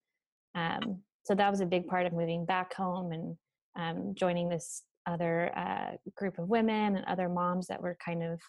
Um, 0.56 1.02
so 1.24 1.36
that 1.36 1.52
was 1.52 1.62
a 1.62 1.66
big 1.66 1.88
part 1.88 2.08
of 2.08 2.14
moving 2.14 2.46
back 2.46 2.74
home 2.74 3.12
and 3.12 3.38
um, 3.76 4.16
joining 4.16 4.50
this 4.50 4.82
other 5.06 5.56
uh, 5.56 5.92
group 6.16 6.40
of 6.40 6.50
women 6.50 6.96
and 6.96 7.06
other 7.06 7.30
moms 7.30 7.68
that 7.68 7.82
were 7.82 7.98
kind 8.04 8.24
of 8.24 8.40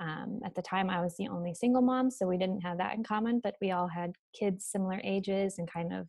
um, 0.00 0.40
at 0.44 0.54
the 0.54 0.62
time 0.62 0.90
I 0.90 1.00
was 1.00 1.16
the 1.16 1.28
only 1.28 1.54
single 1.54 1.82
mom, 1.82 2.10
so 2.10 2.26
we 2.26 2.38
didn't 2.38 2.60
have 2.60 2.78
that 2.78 2.94
in 2.94 3.02
common, 3.02 3.40
but 3.42 3.54
we 3.60 3.72
all 3.72 3.88
had 3.88 4.12
kids 4.38 4.66
similar 4.66 5.00
ages 5.02 5.56
and 5.58 5.70
kind 5.70 5.92
of 5.92 6.08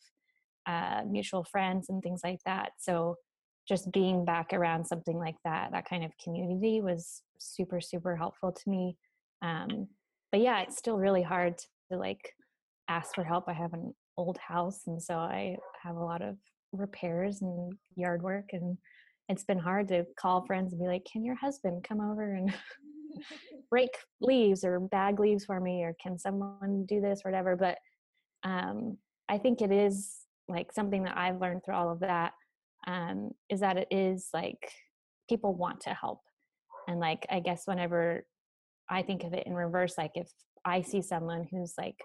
uh, 0.67 1.01
mutual 1.10 1.43
friends 1.43 1.89
and 1.89 2.01
things 2.03 2.22
like 2.24 2.39
that. 2.46 2.72
So 2.79 3.15
just 3.67 3.91
being 3.91 4.25
back 4.25 4.53
around 4.53 4.86
something 4.86 5.17
like 5.17 5.38
that, 5.43 5.72
that 5.72 5.88
kind 5.88 6.03
of 6.03 6.12
community 6.24 6.81
was 6.81 7.24
super, 7.39 7.81
super 7.81 8.15
helpful 8.15 8.51
to 8.51 8.69
me. 8.69 8.96
Um, 9.41 9.88
but 10.31 10.41
yeah, 10.41 10.62
it's 10.62 10.77
still 10.77 10.98
really 10.98 11.24
hard 11.24 11.58
to 11.91 11.98
like 11.98 12.34
ask 12.88 13.15
for 13.15 13.24
help. 13.24 13.46
I 13.48 13.53
have 13.53 13.74
an 13.74 13.93
old 14.17 14.38
house, 14.38 14.81
and 14.88 15.01
so 15.01 15.15
I 15.15 15.55
have 15.81 15.96
a 15.96 16.03
lot 16.03 16.22
of 16.22 16.36
repairs 16.72 17.41
and 17.41 17.74
yard 17.96 18.22
work, 18.22 18.50
and 18.51 18.77
it's 19.29 19.43
been 19.43 19.60
hard 19.60 19.88
to 19.89 20.05
call 20.19 20.46
friends 20.46 20.74
and 20.74 20.81
be 20.81 20.88
like, 20.88 21.05
"Can 21.12 21.24
your 21.24 21.36
husband 21.36 21.84
come 21.84 22.01
over 22.01 22.34
and 22.34 22.53
rake 23.71 23.97
leaves 24.21 24.63
or 24.63 24.79
bag 24.79 25.19
leaves 25.19 25.45
for 25.45 25.59
me, 25.59 25.83
or 25.83 25.95
can 26.01 26.17
someone 26.17 26.85
do 26.87 27.01
this, 27.01 27.21
or 27.23 27.31
whatever?" 27.31 27.55
But 27.55 27.77
um, 28.43 28.97
I 29.27 29.37
think 29.37 29.61
it 29.61 29.71
is 29.71 30.17
like 30.47 30.71
something 30.71 31.03
that 31.03 31.17
I've 31.17 31.41
learned 31.41 31.63
through 31.63 31.75
all 31.75 31.91
of 31.91 31.99
that 31.99 32.33
um, 32.87 33.31
is 33.49 33.59
that 33.59 33.77
it 33.77 33.87
is 33.91 34.29
like 34.33 34.71
people 35.29 35.53
want 35.53 35.81
to 35.81 35.93
help, 35.93 36.21
and 36.87 36.99
like 36.99 37.25
I 37.29 37.39
guess 37.39 37.63
whenever 37.65 38.25
I 38.89 39.03
think 39.03 39.23
of 39.23 39.33
it 39.33 39.45
in 39.45 39.53
reverse. 39.53 39.95
Like 39.97 40.11
if 40.15 40.29
I 40.65 40.81
see 40.81 41.01
someone 41.01 41.47
who's 41.51 41.73
like 41.77 41.95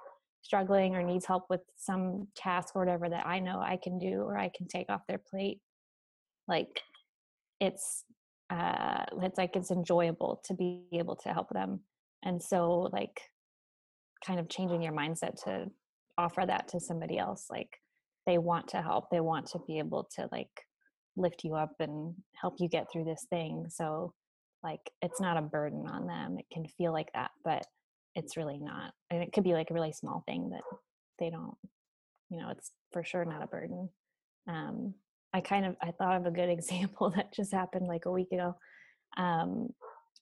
struggling 0.42 0.94
or 0.94 1.02
needs 1.02 1.24
help 1.24 1.44
with 1.48 1.62
some 1.76 2.28
task 2.36 2.76
or 2.76 2.80
whatever 2.80 3.08
that 3.08 3.26
I 3.26 3.40
know 3.40 3.60
I 3.60 3.78
can 3.82 3.98
do 3.98 4.20
or 4.20 4.38
I 4.38 4.50
can 4.54 4.68
take 4.68 4.90
off 4.90 5.06
their 5.08 5.20
plate, 5.30 5.60
like 6.46 6.68
it's 7.60 8.04
uh 8.50 9.04
it's 9.22 9.38
like 9.38 9.56
it's 9.56 9.70
enjoyable 9.70 10.40
to 10.44 10.54
be 10.54 10.84
able 10.92 11.16
to 11.16 11.30
help 11.30 11.48
them. 11.50 11.80
And 12.22 12.42
so 12.42 12.88
like 12.92 13.20
kind 14.26 14.40
of 14.40 14.48
changing 14.48 14.82
your 14.82 14.92
mindset 14.92 15.42
to 15.44 15.66
offer 16.16 16.44
that 16.46 16.68
to 16.68 16.80
somebody 16.80 17.18
else 17.18 17.46
like 17.50 17.80
they 18.26 18.38
want 18.38 18.68
to 18.68 18.80
help 18.80 19.10
they 19.10 19.20
want 19.20 19.46
to 19.46 19.58
be 19.66 19.78
able 19.78 20.08
to 20.16 20.28
like 20.32 20.66
lift 21.16 21.44
you 21.44 21.54
up 21.54 21.72
and 21.80 22.14
help 22.40 22.54
you 22.58 22.68
get 22.68 22.86
through 22.90 23.04
this 23.04 23.26
thing 23.30 23.66
so 23.68 24.12
like 24.62 24.80
it's 25.02 25.20
not 25.20 25.36
a 25.36 25.42
burden 25.42 25.86
on 25.86 26.06
them 26.06 26.36
it 26.38 26.46
can 26.52 26.64
feel 26.78 26.92
like 26.92 27.08
that 27.14 27.30
but 27.44 27.64
it's 28.14 28.36
really 28.36 28.58
not 28.58 28.92
and 29.10 29.22
it 29.22 29.32
could 29.32 29.44
be 29.44 29.52
like 29.52 29.70
a 29.70 29.74
really 29.74 29.92
small 29.92 30.22
thing 30.26 30.50
that 30.50 30.62
they 31.18 31.30
don't 31.30 31.56
you 32.30 32.40
know 32.40 32.48
it's 32.50 32.70
for 32.92 33.04
sure 33.04 33.24
not 33.24 33.42
a 33.42 33.46
burden 33.46 33.88
um 34.48 34.94
i 35.34 35.40
kind 35.40 35.66
of 35.66 35.76
i 35.82 35.90
thought 35.90 36.16
of 36.16 36.26
a 36.26 36.30
good 36.30 36.48
example 36.56 37.10
that 37.10 37.34
just 37.34 37.52
happened 37.52 37.86
like 37.86 38.06
a 38.06 38.12
week 38.12 38.32
ago. 38.32 38.56
Um 39.16 39.68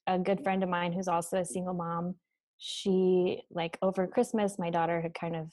a 0.05 0.19
good 0.19 0.43
friend 0.43 0.63
of 0.63 0.69
mine 0.69 0.91
who's 0.91 1.07
also 1.07 1.37
a 1.37 1.45
single 1.45 1.73
mom 1.73 2.15
she 2.57 3.41
like 3.49 3.77
over 3.81 4.05
christmas 4.05 4.59
my 4.59 4.69
daughter 4.69 4.99
had 4.99 5.13
kind 5.13 5.33
of 5.33 5.49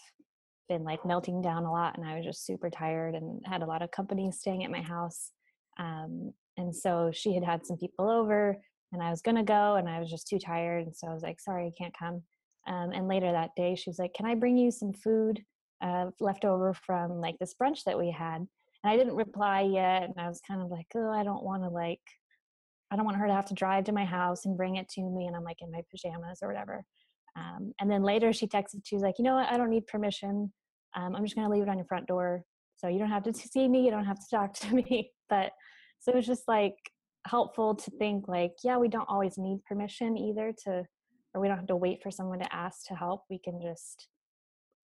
been 0.68 0.82
like 0.82 1.06
melting 1.06 1.40
down 1.40 1.64
a 1.64 1.70
lot 1.70 1.96
and 1.96 2.06
i 2.06 2.16
was 2.16 2.24
just 2.24 2.44
super 2.44 2.68
tired 2.68 3.14
and 3.14 3.40
had 3.44 3.62
a 3.62 3.66
lot 3.66 3.82
of 3.82 3.90
company 3.90 4.30
staying 4.32 4.64
at 4.64 4.70
my 4.70 4.80
house. 4.80 5.32
Um, 5.78 6.32
and 6.56 6.74
so 6.74 7.10
she 7.12 7.34
had 7.34 7.44
had 7.44 7.64
some 7.64 7.76
people 7.76 8.10
over 8.10 8.56
and 8.92 9.02
i 9.02 9.10
was 9.10 9.22
to 9.22 9.42
go 9.42 9.76
and 9.76 9.88
i 9.88 10.00
was 10.00 10.10
just 10.10 10.28
too 10.28 10.38
tired 10.38 10.84
and 10.86 10.94
so 10.94 11.06
i 11.06 11.14
was 11.14 11.22
like 11.22 11.40
sorry 11.40 11.66
i 11.66 11.72
can't 11.78 11.96
come. 11.96 12.22
Um, 12.66 12.90
and 12.92 13.08
later 13.08 13.32
that 13.32 13.50
day 13.56 13.74
she 13.76 13.88
was 13.88 13.98
like 13.98 14.14
can 14.14 14.26
i 14.26 14.34
bring 14.34 14.56
you 14.56 14.70
some 14.70 14.92
food 14.92 15.42
uh, 15.80 16.10
left 16.20 16.44
over 16.44 16.74
from 16.74 17.20
like 17.20 17.38
this 17.38 17.54
brunch 17.60 17.84
that 17.84 17.98
we 17.98 18.10
had 18.10 18.46
and 18.82 18.92
i 18.92 18.96
didn't 18.96 19.14
reply 19.14 19.62
yet 19.62 20.04
and 20.04 20.14
i 20.18 20.28
was 20.28 20.40
kind 20.46 20.60
of 20.60 20.68
like 20.68 20.86
oh 20.96 21.10
i 21.10 21.22
don't 21.22 21.44
want 21.44 21.62
to 21.62 21.68
like 21.68 22.00
i 22.90 22.96
don't 22.96 23.04
want 23.04 23.16
her 23.16 23.26
to 23.26 23.32
have 23.32 23.46
to 23.46 23.54
drive 23.54 23.84
to 23.84 23.92
my 23.92 24.04
house 24.04 24.44
and 24.44 24.56
bring 24.56 24.76
it 24.76 24.88
to 24.88 25.02
me 25.02 25.26
and 25.26 25.36
i'm 25.36 25.44
like 25.44 25.58
in 25.60 25.70
my 25.70 25.82
pajamas 25.90 26.40
or 26.42 26.48
whatever. 26.48 26.84
Um, 27.36 27.72
and 27.80 27.88
then 27.88 28.02
later 28.02 28.32
she 28.32 28.48
texted 28.48 28.80
she 28.84 28.96
was 28.96 29.04
like 29.04 29.14
you 29.18 29.24
know 29.24 29.36
what? 29.36 29.48
I 29.48 29.56
don't 29.56 29.70
need 29.70 29.86
permission. 29.86 30.52
Um, 30.96 31.14
i'm 31.14 31.24
just 31.24 31.36
going 31.36 31.46
to 31.48 31.52
leave 31.52 31.62
it 31.62 31.68
on 31.68 31.78
your 31.78 31.86
front 31.86 32.08
door. 32.08 32.42
So 32.76 32.88
you 32.88 32.98
don't 32.98 33.10
have 33.10 33.22
to 33.24 33.32
see 33.52 33.68
me 33.68 33.84
you 33.84 33.90
don't 33.90 34.04
have 34.04 34.18
to 34.18 34.36
talk 34.36 34.54
to 34.54 34.74
me. 34.74 35.12
But 35.28 35.52
so 36.00 36.10
it 36.10 36.16
was 36.16 36.26
just 36.26 36.48
like 36.48 36.74
helpful 37.24 37.76
to 37.76 37.90
think 37.92 38.26
like 38.26 38.54
yeah 38.64 38.78
we 38.78 38.88
don't 38.88 39.08
always 39.08 39.38
need 39.38 39.64
permission 39.64 40.18
either 40.18 40.52
to 40.64 40.84
or 41.32 41.40
we 41.40 41.46
don't 41.46 41.58
have 41.58 41.68
to 41.68 41.76
wait 41.76 42.02
for 42.02 42.10
someone 42.10 42.40
to 42.40 42.52
ask 42.52 42.86
to 42.86 42.94
help. 42.94 43.22
We 43.30 43.38
can 43.38 43.60
just 43.62 44.08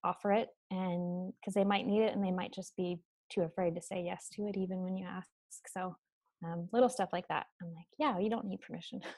offer 0.04 0.32
it 0.32 0.48
and 0.70 1.32
because 1.40 1.54
they 1.54 1.64
might 1.64 1.86
need 1.86 2.02
it 2.02 2.14
and 2.14 2.24
they 2.24 2.30
might 2.30 2.54
just 2.54 2.76
be 2.76 3.00
too 3.30 3.42
afraid 3.42 3.74
to 3.74 3.82
say 3.82 4.02
yes 4.02 4.28
to 4.34 4.46
it 4.46 4.56
even 4.56 4.82
when 4.82 4.96
you 4.96 5.06
ask 5.06 5.28
so 5.72 5.96
um, 6.44 6.68
little 6.72 6.88
stuff 6.88 7.08
like 7.12 7.26
that. 7.28 7.46
I'm 7.62 7.72
like 7.74 7.88
yeah 7.98 8.18
you 8.18 8.30
don't 8.30 8.46
need 8.46 8.60
permission. 8.60 9.00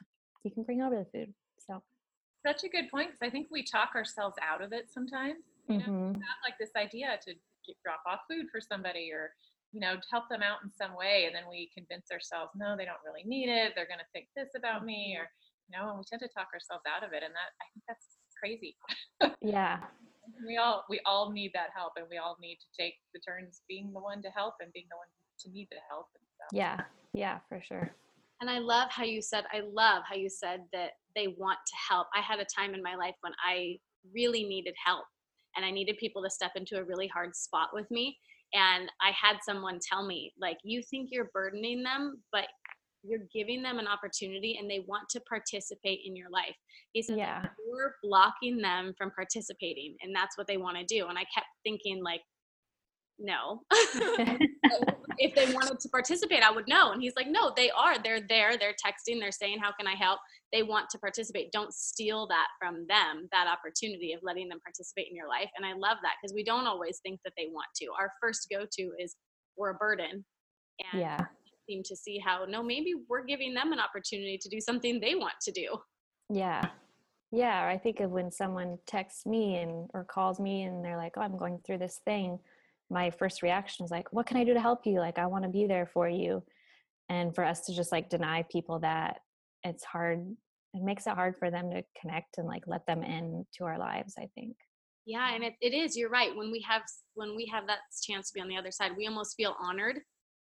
You 0.44 0.52
can 0.52 0.62
bring 0.62 0.80
over 0.80 0.94
the 0.94 1.04
food 1.12 1.34
so. 1.58 1.82
Such 2.46 2.62
a 2.62 2.68
good 2.68 2.88
point 2.90 3.08
because 3.10 3.26
i 3.26 3.28
think 3.28 3.48
we 3.50 3.64
talk 3.64 3.90
ourselves 3.96 4.36
out 4.40 4.62
of 4.62 4.72
it 4.72 4.86
sometimes 4.88 5.42
you 5.68 5.78
know? 5.78 5.84
Mhm. 5.84 6.14
have 6.14 6.40
like 6.46 6.56
this 6.58 6.70
idea 6.76 7.18
to 7.26 7.34
get, 7.66 7.76
drop 7.84 8.00
off 8.06 8.20
food 8.30 8.46
for 8.50 8.60
somebody 8.60 9.10
or 9.12 9.34
you 9.72 9.80
know 9.80 9.96
to 9.96 10.06
help 10.10 10.28
them 10.30 10.42
out 10.42 10.62
in 10.64 10.70
some 10.72 10.96
way 10.96 11.24
and 11.26 11.34
then 11.34 11.44
we 11.50 11.70
convince 11.76 12.10
ourselves 12.10 12.52
no 12.56 12.76
they 12.76 12.86
don't 12.86 13.02
really 13.04 13.24
need 13.24 13.50
it. 13.50 13.72
They're 13.74 13.90
going 13.90 13.98
to 14.00 14.12
think 14.14 14.28
this 14.36 14.50
about 14.56 14.84
me 14.86 15.16
or 15.18 15.28
you 15.68 15.76
know 15.76 15.90
and 15.90 15.98
we 15.98 16.04
tend 16.08 16.22
to 16.22 16.28
talk 16.28 16.48
ourselves 16.54 16.84
out 16.88 17.04
of 17.04 17.12
it 17.12 17.22
and 17.26 17.34
that 17.34 17.50
i 17.60 17.66
think 17.74 17.84
that's 17.90 18.16
crazy. 18.38 18.76
Yeah 19.42 19.80
we 20.46 20.56
all 20.56 20.84
we 20.88 21.00
all 21.06 21.30
need 21.32 21.50
that 21.54 21.68
help 21.76 21.92
and 21.96 22.06
we 22.10 22.18
all 22.18 22.36
need 22.40 22.56
to 22.56 22.82
take 22.82 22.94
the 23.14 23.20
turns 23.20 23.62
being 23.68 23.92
the 23.92 24.00
one 24.00 24.22
to 24.22 24.28
help 24.30 24.54
and 24.60 24.72
being 24.72 24.86
the 24.90 24.96
one 24.96 25.08
to 25.40 25.50
need 25.50 25.68
the 25.70 25.78
help 25.88 26.06
and 26.14 26.24
so. 26.36 26.56
yeah 26.56 26.80
yeah 27.14 27.38
for 27.48 27.62
sure 27.66 27.94
And 28.40 28.48
I 28.48 28.60
love 28.60 28.88
how 28.90 29.02
you 29.02 29.20
said, 29.20 29.44
I 29.52 29.62
love 29.72 30.04
how 30.08 30.14
you 30.14 30.30
said 30.30 30.60
that 30.72 30.90
they 31.16 31.26
want 31.26 31.58
to 31.66 31.76
help. 31.88 32.06
I 32.14 32.20
had 32.20 32.38
a 32.38 32.44
time 32.44 32.72
in 32.72 32.82
my 32.82 32.94
life 32.94 33.16
when 33.22 33.32
I 33.44 33.78
really 34.14 34.44
needed 34.44 34.74
help 34.84 35.06
and 35.56 35.66
I 35.66 35.72
needed 35.72 35.96
people 35.98 36.22
to 36.22 36.30
step 36.30 36.52
into 36.54 36.78
a 36.78 36.84
really 36.84 37.08
hard 37.08 37.34
spot 37.34 37.70
with 37.72 37.90
me. 37.90 38.16
And 38.54 38.88
I 39.02 39.10
had 39.10 39.38
someone 39.42 39.80
tell 39.82 40.06
me, 40.06 40.32
like, 40.40 40.58
you 40.62 40.82
think 40.82 41.08
you're 41.10 41.30
burdening 41.34 41.82
them, 41.82 42.22
but 42.30 42.46
you're 43.02 43.26
giving 43.32 43.62
them 43.62 43.78
an 43.78 43.86
opportunity 43.86 44.58
and 44.60 44.70
they 44.70 44.84
want 44.86 45.08
to 45.10 45.20
participate 45.28 46.00
in 46.04 46.16
your 46.16 46.30
life. 46.30 46.56
He 46.92 47.02
said, 47.02 47.18
yeah 47.18 47.44
you're 47.68 47.94
blocking 48.02 48.58
them 48.58 48.94
from 48.96 49.10
participating 49.10 49.96
and 50.02 50.14
that's 50.14 50.36
what 50.36 50.46
they 50.46 50.56
want 50.56 50.76
to 50.78 50.84
do. 50.84 51.06
And 51.08 51.18
I 51.18 51.24
kept 51.34 51.46
thinking, 51.64 52.02
like, 52.02 52.20
no. 53.18 53.62
if 55.18 55.34
they 55.34 55.52
wanted 55.52 55.80
to 55.80 55.88
participate, 55.88 56.42
I 56.42 56.50
would 56.50 56.68
know. 56.68 56.92
And 56.92 57.02
he's 57.02 57.14
like, 57.16 57.26
no, 57.28 57.52
they 57.56 57.70
are. 57.70 57.98
They're 57.98 58.20
there. 58.28 58.56
They're 58.56 58.74
texting. 58.74 59.18
They're 59.20 59.32
saying, 59.32 59.58
how 59.60 59.72
can 59.72 59.86
I 59.86 59.94
help? 59.94 60.20
They 60.52 60.62
want 60.62 60.88
to 60.90 60.98
participate. 60.98 61.50
Don't 61.52 61.74
steal 61.74 62.28
that 62.28 62.46
from 62.60 62.86
them, 62.88 63.28
that 63.32 63.48
opportunity 63.48 64.12
of 64.12 64.20
letting 64.22 64.48
them 64.48 64.60
participate 64.64 65.08
in 65.10 65.16
your 65.16 65.28
life. 65.28 65.50
And 65.56 65.66
I 65.66 65.72
love 65.72 65.98
that 66.02 66.14
because 66.22 66.34
we 66.34 66.44
don't 66.44 66.66
always 66.66 67.00
think 67.02 67.20
that 67.24 67.32
they 67.36 67.46
want 67.50 67.66
to. 67.76 67.86
Our 67.98 68.12
first 68.22 68.46
go 68.50 68.64
to 68.70 68.92
is 68.98 69.16
we're 69.56 69.70
a 69.70 69.74
burden. 69.74 70.24
And 70.92 71.00
yeah 71.00 71.24
seem 71.68 71.82
to 71.84 71.96
see 71.96 72.18
how, 72.18 72.44
no, 72.48 72.62
maybe 72.62 72.94
we're 73.08 73.24
giving 73.24 73.54
them 73.54 73.72
an 73.72 73.80
opportunity 73.80 74.38
to 74.38 74.48
do 74.48 74.60
something 74.60 75.00
they 75.00 75.14
want 75.14 75.34
to 75.42 75.52
do. 75.52 75.76
Yeah. 76.30 76.68
Yeah. 77.30 77.66
I 77.66 77.78
think 77.78 78.00
of 78.00 78.10
when 78.10 78.30
someone 78.30 78.78
texts 78.86 79.26
me 79.26 79.56
and 79.56 79.88
or 79.94 80.04
calls 80.04 80.40
me 80.40 80.62
and 80.62 80.84
they're 80.84 80.96
like, 80.96 81.12
Oh, 81.16 81.22
I'm 81.22 81.36
going 81.36 81.60
through 81.64 81.78
this 81.78 82.00
thing. 82.04 82.38
My 82.90 83.10
first 83.10 83.42
reaction 83.42 83.84
is 83.84 83.90
like, 83.90 84.12
What 84.12 84.26
can 84.26 84.36
I 84.36 84.44
do 84.44 84.54
to 84.54 84.60
help 84.60 84.86
you? 84.86 84.98
Like, 84.98 85.18
I 85.18 85.26
want 85.26 85.44
to 85.44 85.50
be 85.50 85.66
there 85.66 85.86
for 85.86 86.08
you. 86.08 86.42
And 87.08 87.34
for 87.34 87.44
us 87.44 87.62
to 87.66 87.74
just 87.74 87.92
like 87.92 88.10
deny 88.10 88.44
people 88.50 88.78
that 88.80 89.20
it's 89.64 89.84
hard, 89.84 90.20
it 90.74 90.82
makes 90.82 91.06
it 91.06 91.14
hard 91.14 91.36
for 91.38 91.50
them 91.50 91.70
to 91.70 91.82
connect 92.00 92.38
and 92.38 92.46
like 92.46 92.64
let 92.66 92.86
them 92.86 93.02
in 93.02 93.46
to 93.54 93.64
our 93.64 93.78
lives, 93.78 94.14
I 94.18 94.28
think. 94.34 94.56
Yeah, 95.06 95.34
and 95.34 95.42
it, 95.42 95.54
it 95.62 95.72
is. 95.72 95.96
You're 95.96 96.10
right. 96.10 96.36
When 96.36 96.50
we 96.52 96.62
have 96.68 96.82
when 97.14 97.34
we 97.34 97.50
have 97.52 97.66
that 97.66 97.78
chance 98.02 98.28
to 98.28 98.34
be 98.34 98.42
on 98.42 98.48
the 98.48 98.58
other 98.58 98.70
side, 98.70 98.92
we 98.94 99.06
almost 99.06 99.36
feel 99.38 99.56
honored, 99.58 100.00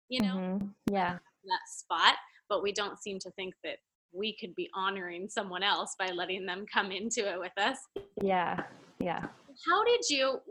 you 0.10 0.22
know, 0.22 0.36
Mhm. 0.36 0.74
Yeah. 0.92 1.20
that 1.44 1.60
spot. 1.68 2.16
But 2.50 2.62
we 2.64 2.72
don't 2.72 2.98
seem 3.02 3.20
to 3.20 3.32
think 3.32 3.54
that 3.64 3.80
we 4.14 4.36
could 4.38 4.56
be 4.56 4.70
honoring 4.74 5.30
someone 5.30 5.64
else 5.64 5.96
by 6.00 6.08
letting 6.08 6.46
them 6.46 6.66
come 6.74 6.92
into 6.92 7.30
it 7.30 7.40
with 7.40 7.58
us. 7.58 7.78
Yeah. 8.22 8.66
Yeah. 9.00 9.28
How 9.66 9.84
did 9.84 10.02
you 10.10 10.42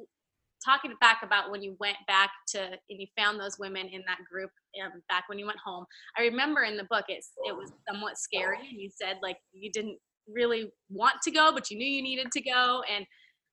talking 0.65 0.95
back 1.01 1.23
about 1.23 1.51
when 1.51 1.63
you 1.63 1.77
went 1.79 1.97
back 2.07 2.31
to 2.49 2.61
and 2.63 2.79
you 2.89 3.07
found 3.17 3.39
those 3.41 3.59
women 3.59 3.87
in 3.89 4.03
that 4.07 4.19
group 4.31 4.51
um, 4.83 5.03
back 5.09 5.29
when 5.29 5.39
you 5.39 5.47
went 5.47 5.59
home? 5.59 5.85
I 6.17 6.23
remember 6.23 6.63
in 6.65 6.77
the 6.77 6.85
book 6.85 7.05
it's 7.09 7.33
it 7.47 7.55
was 7.57 7.73
somewhat 7.89 8.19
scary, 8.19 8.59
and 8.59 8.81
you 8.81 8.91
said 8.91 9.19
like 9.23 9.39
you 9.53 9.71
didn't 9.73 9.99
really 10.29 10.71
want 10.91 11.15
to 11.23 11.31
go, 11.31 11.53
but 11.53 11.71
you 11.71 11.79
knew 11.79 11.87
you 11.87 12.03
needed 12.03 12.31
to 12.33 12.41
go, 12.43 12.83
and 12.91 13.07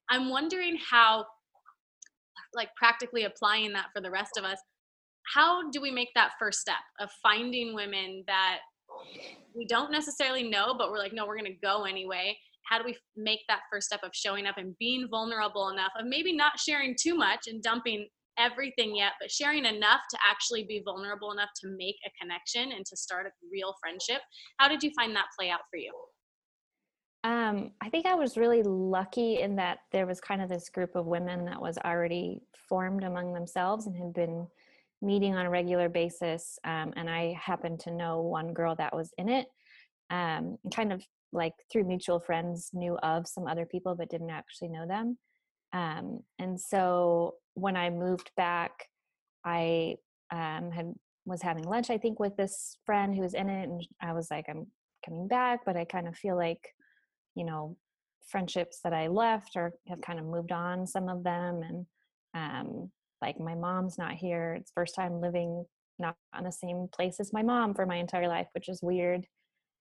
I'm 0.09 0.29
wondering 0.29 0.77
how 0.77 1.25
like 2.53 2.69
practically 2.75 3.23
applying 3.23 3.73
that 3.73 3.87
for 3.95 4.01
the 4.01 4.11
rest 4.11 4.37
of 4.37 4.43
us 4.43 4.59
how 5.33 5.69
do 5.71 5.81
we 5.81 5.91
make 5.91 6.09
that 6.15 6.31
first 6.39 6.59
step 6.59 6.75
of 6.99 7.09
finding 7.21 7.73
women 7.73 8.23
that 8.27 8.59
we 9.55 9.65
don't 9.65 9.91
necessarily 9.91 10.43
know 10.43 10.75
but 10.77 10.91
we're 10.91 10.99
like 10.99 11.13
no 11.13 11.25
we're 11.25 11.37
going 11.37 11.51
to 11.51 11.59
go 11.61 11.83
anyway. 11.83 12.37
How 12.69 12.77
do 12.77 12.85
we 12.85 12.95
make 13.17 13.41
that 13.49 13.61
first 13.71 13.87
step 13.87 13.99
of 14.03 14.11
showing 14.13 14.45
up 14.45 14.57
and 14.57 14.75
being 14.79 15.07
vulnerable 15.09 15.69
enough 15.69 15.91
of 15.99 16.05
maybe 16.05 16.33
not 16.33 16.59
sharing 16.59 16.95
too 16.99 17.15
much 17.15 17.41
and 17.47 17.61
dumping 17.61 18.07
everything 18.39 18.95
yet 18.95 19.11
but 19.21 19.29
sharing 19.29 19.65
enough 19.65 20.01
to 20.09 20.17
actually 20.27 20.63
be 20.63 20.81
vulnerable 20.83 21.31
enough 21.31 21.49
to 21.61 21.67
make 21.77 21.95
a 22.05 22.11
connection 22.19 22.71
and 22.71 22.85
to 22.85 22.95
start 22.95 23.25
a 23.25 23.29
real 23.51 23.75
friendship? 23.81 24.21
How 24.57 24.67
did 24.67 24.81
you 24.83 24.91
find 24.95 25.15
that 25.15 25.27
play 25.37 25.49
out 25.49 25.61
for 25.69 25.77
you? 25.77 25.93
Um, 27.25 27.71
I 27.81 27.89
think 27.89 28.05
I 28.05 28.15
was 28.15 28.35
really 28.35 28.63
lucky 28.63 29.39
in 29.39 29.55
that 29.55 29.79
there 29.93 30.05
was 30.05 30.19
kind 30.19 30.41
of 30.41 30.49
this 30.49 30.69
group 30.69 30.95
of 30.95 31.05
women 31.05 31.45
that 31.45 31.61
was 31.61 31.77
already 31.77 32.41
formed 32.67 33.03
among 33.03 33.33
themselves 33.33 33.87
and 33.87 33.95
had 33.95 34.13
been 34.13 34.47
meeting 35.03 35.35
on 35.35 35.45
a 35.45 35.49
regular 35.49 35.89
basis. 35.89 36.57
Um, 36.63 36.93
and 36.95 37.09
I 37.09 37.37
happened 37.39 37.81
to 37.81 37.91
know 37.91 38.21
one 38.21 38.53
girl 38.53 38.75
that 38.77 38.95
was 38.95 39.11
in 39.17 39.29
it, 39.29 39.47
um, 40.09 40.57
kind 40.73 40.93
of 40.93 41.03
like 41.31 41.53
through 41.71 41.85
mutual 41.85 42.19
friends, 42.19 42.69
knew 42.73 42.97
of 42.97 43.27
some 43.27 43.47
other 43.47 43.65
people 43.65 43.95
but 43.95 44.09
didn't 44.09 44.29
actually 44.29 44.69
know 44.69 44.87
them. 44.87 45.17
Um, 45.73 46.19
and 46.39 46.59
so 46.59 47.35
when 47.55 47.75
I 47.75 47.89
moved 47.89 48.31
back, 48.37 48.71
I 49.45 49.95
um, 50.31 50.71
had 50.71 50.93
was 51.25 51.41
having 51.41 51.63
lunch, 51.63 51.89
I 51.89 51.97
think, 51.97 52.19
with 52.19 52.35
this 52.35 52.77
friend 52.85 53.15
who 53.15 53.21
was 53.21 53.33
in 53.33 53.49
it, 53.49 53.69
and 53.69 53.85
I 54.01 54.13
was 54.13 54.29
like, 54.29 54.45
I'm 54.49 54.67
coming 55.05 55.27
back, 55.27 55.61
but 55.65 55.77
I 55.77 55.85
kind 55.85 56.07
of 56.07 56.15
feel 56.15 56.35
like 56.35 56.59
you 57.35 57.45
know 57.45 57.75
friendships 58.27 58.79
that 58.83 58.93
i 58.93 59.07
left 59.07 59.55
or 59.55 59.73
have 59.87 60.01
kind 60.01 60.19
of 60.19 60.25
moved 60.25 60.51
on 60.51 60.87
some 60.87 61.09
of 61.09 61.23
them 61.23 61.61
and 61.61 61.85
um 62.33 62.91
like 63.23 63.39
my 63.39 63.55
mom's 63.55 63.97
not 63.97 64.13
here. 64.13 64.57
It's 64.59 64.71
first 64.75 64.95
time 64.95 65.21
living 65.21 65.65
not 65.99 66.15
on 66.33 66.43
the 66.43 66.51
same 66.51 66.87
place 66.93 67.19
as 67.19 67.33
my 67.33 67.43
mom 67.43 67.73
for 67.73 67.85
my 67.85 67.95
entire 67.95 68.27
life 68.27 68.47
which 68.53 68.69
is 68.69 68.81
weird 68.81 69.25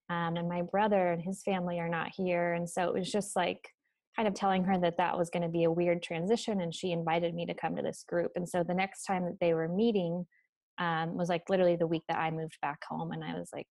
um 0.09 0.35
and 0.35 0.49
my 0.49 0.61
brother 0.61 1.11
and 1.11 1.21
his 1.21 1.41
family 1.43 1.79
are 1.79 1.89
not 1.89 2.09
here 2.15 2.53
and 2.53 2.69
so 2.69 2.83
it 2.83 2.93
was 2.93 3.11
just 3.11 3.35
like 3.35 3.69
kind 4.15 4.27
of 4.27 4.33
telling 4.33 4.63
her 4.63 4.79
that 4.79 4.97
that 4.97 5.17
was 5.17 5.29
going 5.31 5.41
to 5.41 5.49
be 5.49 5.63
a 5.63 5.71
weird 5.71 6.03
transition 6.03 6.61
and 6.61 6.73
she 6.73 6.91
invited 6.91 7.33
me 7.33 7.45
to 7.45 7.53
come 7.53 7.75
to 7.75 7.81
this 7.81 8.03
group 8.07 8.31
and 8.35 8.47
so 8.47 8.63
the 8.63 8.73
next 8.73 9.05
time 9.05 9.23
that 9.23 9.39
they 9.41 9.53
were 9.53 9.67
meeting 9.67 10.25
um, 10.79 11.15
was 11.15 11.29
like 11.29 11.43
literally 11.49 11.75
the 11.75 11.87
week 11.87 12.03
that 12.07 12.17
i 12.17 12.29
moved 12.29 12.57
back 12.61 12.79
home 12.87 13.11
and 13.11 13.23
i 13.23 13.33
was 13.33 13.49
like 13.53 13.67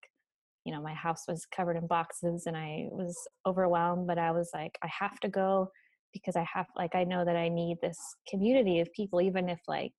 you 0.64 0.72
know 0.72 0.82
my 0.82 0.94
house 0.94 1.24
was 1.28 1.46
covered 1.54 1.76
in 1.76 1.86
boxes 1.86 2.44
and 2.46 2.56
i 2.56 2.86
was 2.90 3.16
overwhelmed 3.46 4.06
but 4.06 4.18
i 4.18 4.30
was 4.30 4.50
like 4.54 4.78
i 4.82 4.88
have 5.00 5.18
to 5.20 5.28
go 5.28 5.70
because 6.12 6.36
i 6.36 6.46
have 6.52 6.66
like 6.76 6.94
i 6.94 7.04
know 7.04 7.24
that 7.24 7.36
i 7.36 7.48
need 7.48 7.76
this 7.80 7.98
community 8.28 8.80
of 8.80 8.92
people 8.92 9.20
even 9.20 9.48
if 9.48 9.60
like 9.68 9.94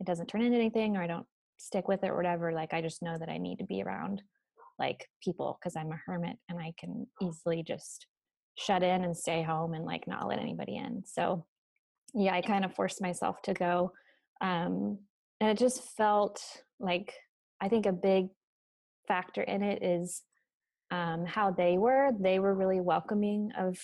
it 0.00 0.06
doesn't 0.06 0.26
turn 0.26 0.42
into 0.42 0.56
anything 0.56 0.96
or 0.96 1.02
I 1.02 1.06
don't 1.06 1.26
stick 1.58 1.86
with 1.86 2.02
it 2.02 2.08
or 2.08 2.16
whatever, 2.16 2.52
like 2.52 2.72
I 2.72 2.80
just 2.80 3.02
know 3.02 3.16
that 3.18 3.28
I 3.28 3.36
need 3.36 3.58
to 3.58 3.66
be 3.66 3.82
around 3.82 4.22
like 4.78 5.06
people 5.22 5.58
because 5.60 5.76
I'm 5.76 5.92
a 5.92 6.00
hermit 6.06 6.36
and 6.48 6.58
I 6.58 6.72
can 6.78 7.06
easily 7.22 7.62
just 7.62 8.06
shut 8.56 8.82
in 8.82 9.04
and 9.04 9.16
stay 9.16 9.42
home 9.42 9.74
and 9.74 9.84
like 9.84 10.08
not 10.08 10.26
let 10.26 10.38
anybody 10.38 10.76
in. 10.76 11.02
So 11.04 11.44
yeah, 12.14 12.34
I 12.34 12.40
kind 12.40 12.64
of 12.64 12.74
forced 12.74 13.02
myself 13.02 13.40
to 13.42 13.52
go. 13.52 13.92
Um, 14.40 14.98
and 15.40 15.50
it 15.50 15.58
just 15.58 15.82
felt 15.96 16.42
like 16.80 17.12
I 17.60 17.68
think 17.68 17.84
a 17.84 17.92
big 17.92 18.28
factor 19.06 19.42
in 19.42 19.62
it 19.62 19.82
is 19.82 20.22
um, 20.90 21.26
how 21.26 21.50
they 21.50 21.76
were. 21.76 22.10
They 22.18 22.38
were 22.38 22.54
really 22.54 22.80
welcoming 22.80 23.52
of 23.56 23.78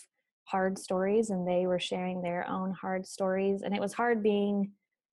hard 0.46 0.78
stories 0.78 1.30
and 1.30 1.46
they 1.46 1.66
were 1.66 1.78
sharing 1.78 2.22
their 2.22 2.48
own 2.48 2.72
hard 2.72 3.06
stories. 3.06 3.62
And 3.62 3.74
it 3.74 3.80
was 3.80 3.92
hard 3.92 4.22
being 4.22 4.72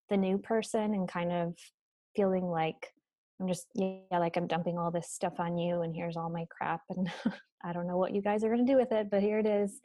the 0.09 0.17
new 0.17 0.37
person 0.37 0.93
and 0.93 1.07
kind 1.07 1.31
of 1.31 1.55
feeling 2.15 2.45
like 2.45 2.93
I'm 3.39 3.47
just, 3.47 3.67
yeah, 3.73 4.19
like 4.19 4.37
I'm 4.37 4.47
dumping 4.47 4.77
all 4.77 4.91
this 4.91 5.09
stuff 5.11 5.39
on 5.39 5.57
you 5.57 5.81
and 5.81 5.95
here's 5.95 6.17
all 6.17 6.29
my 6.29 6.45
crap. 6.55 6.81
And 6.89 7.11
I 7.63 7.73
don't 7.73 7.87
know 7.87 7.97
what 7.97 8.13
you 8.13 8.21
guys 8.21 8.43
are 8.43 8.49
going 8.49 8.65
to 8.65 8.71
do 8.71 8.77
with 8.77 8.91
it, 8.91 9.09
but 9.09 9.21
here 9.21 9.39
it 9.39 9.47
is. 9.47 9.81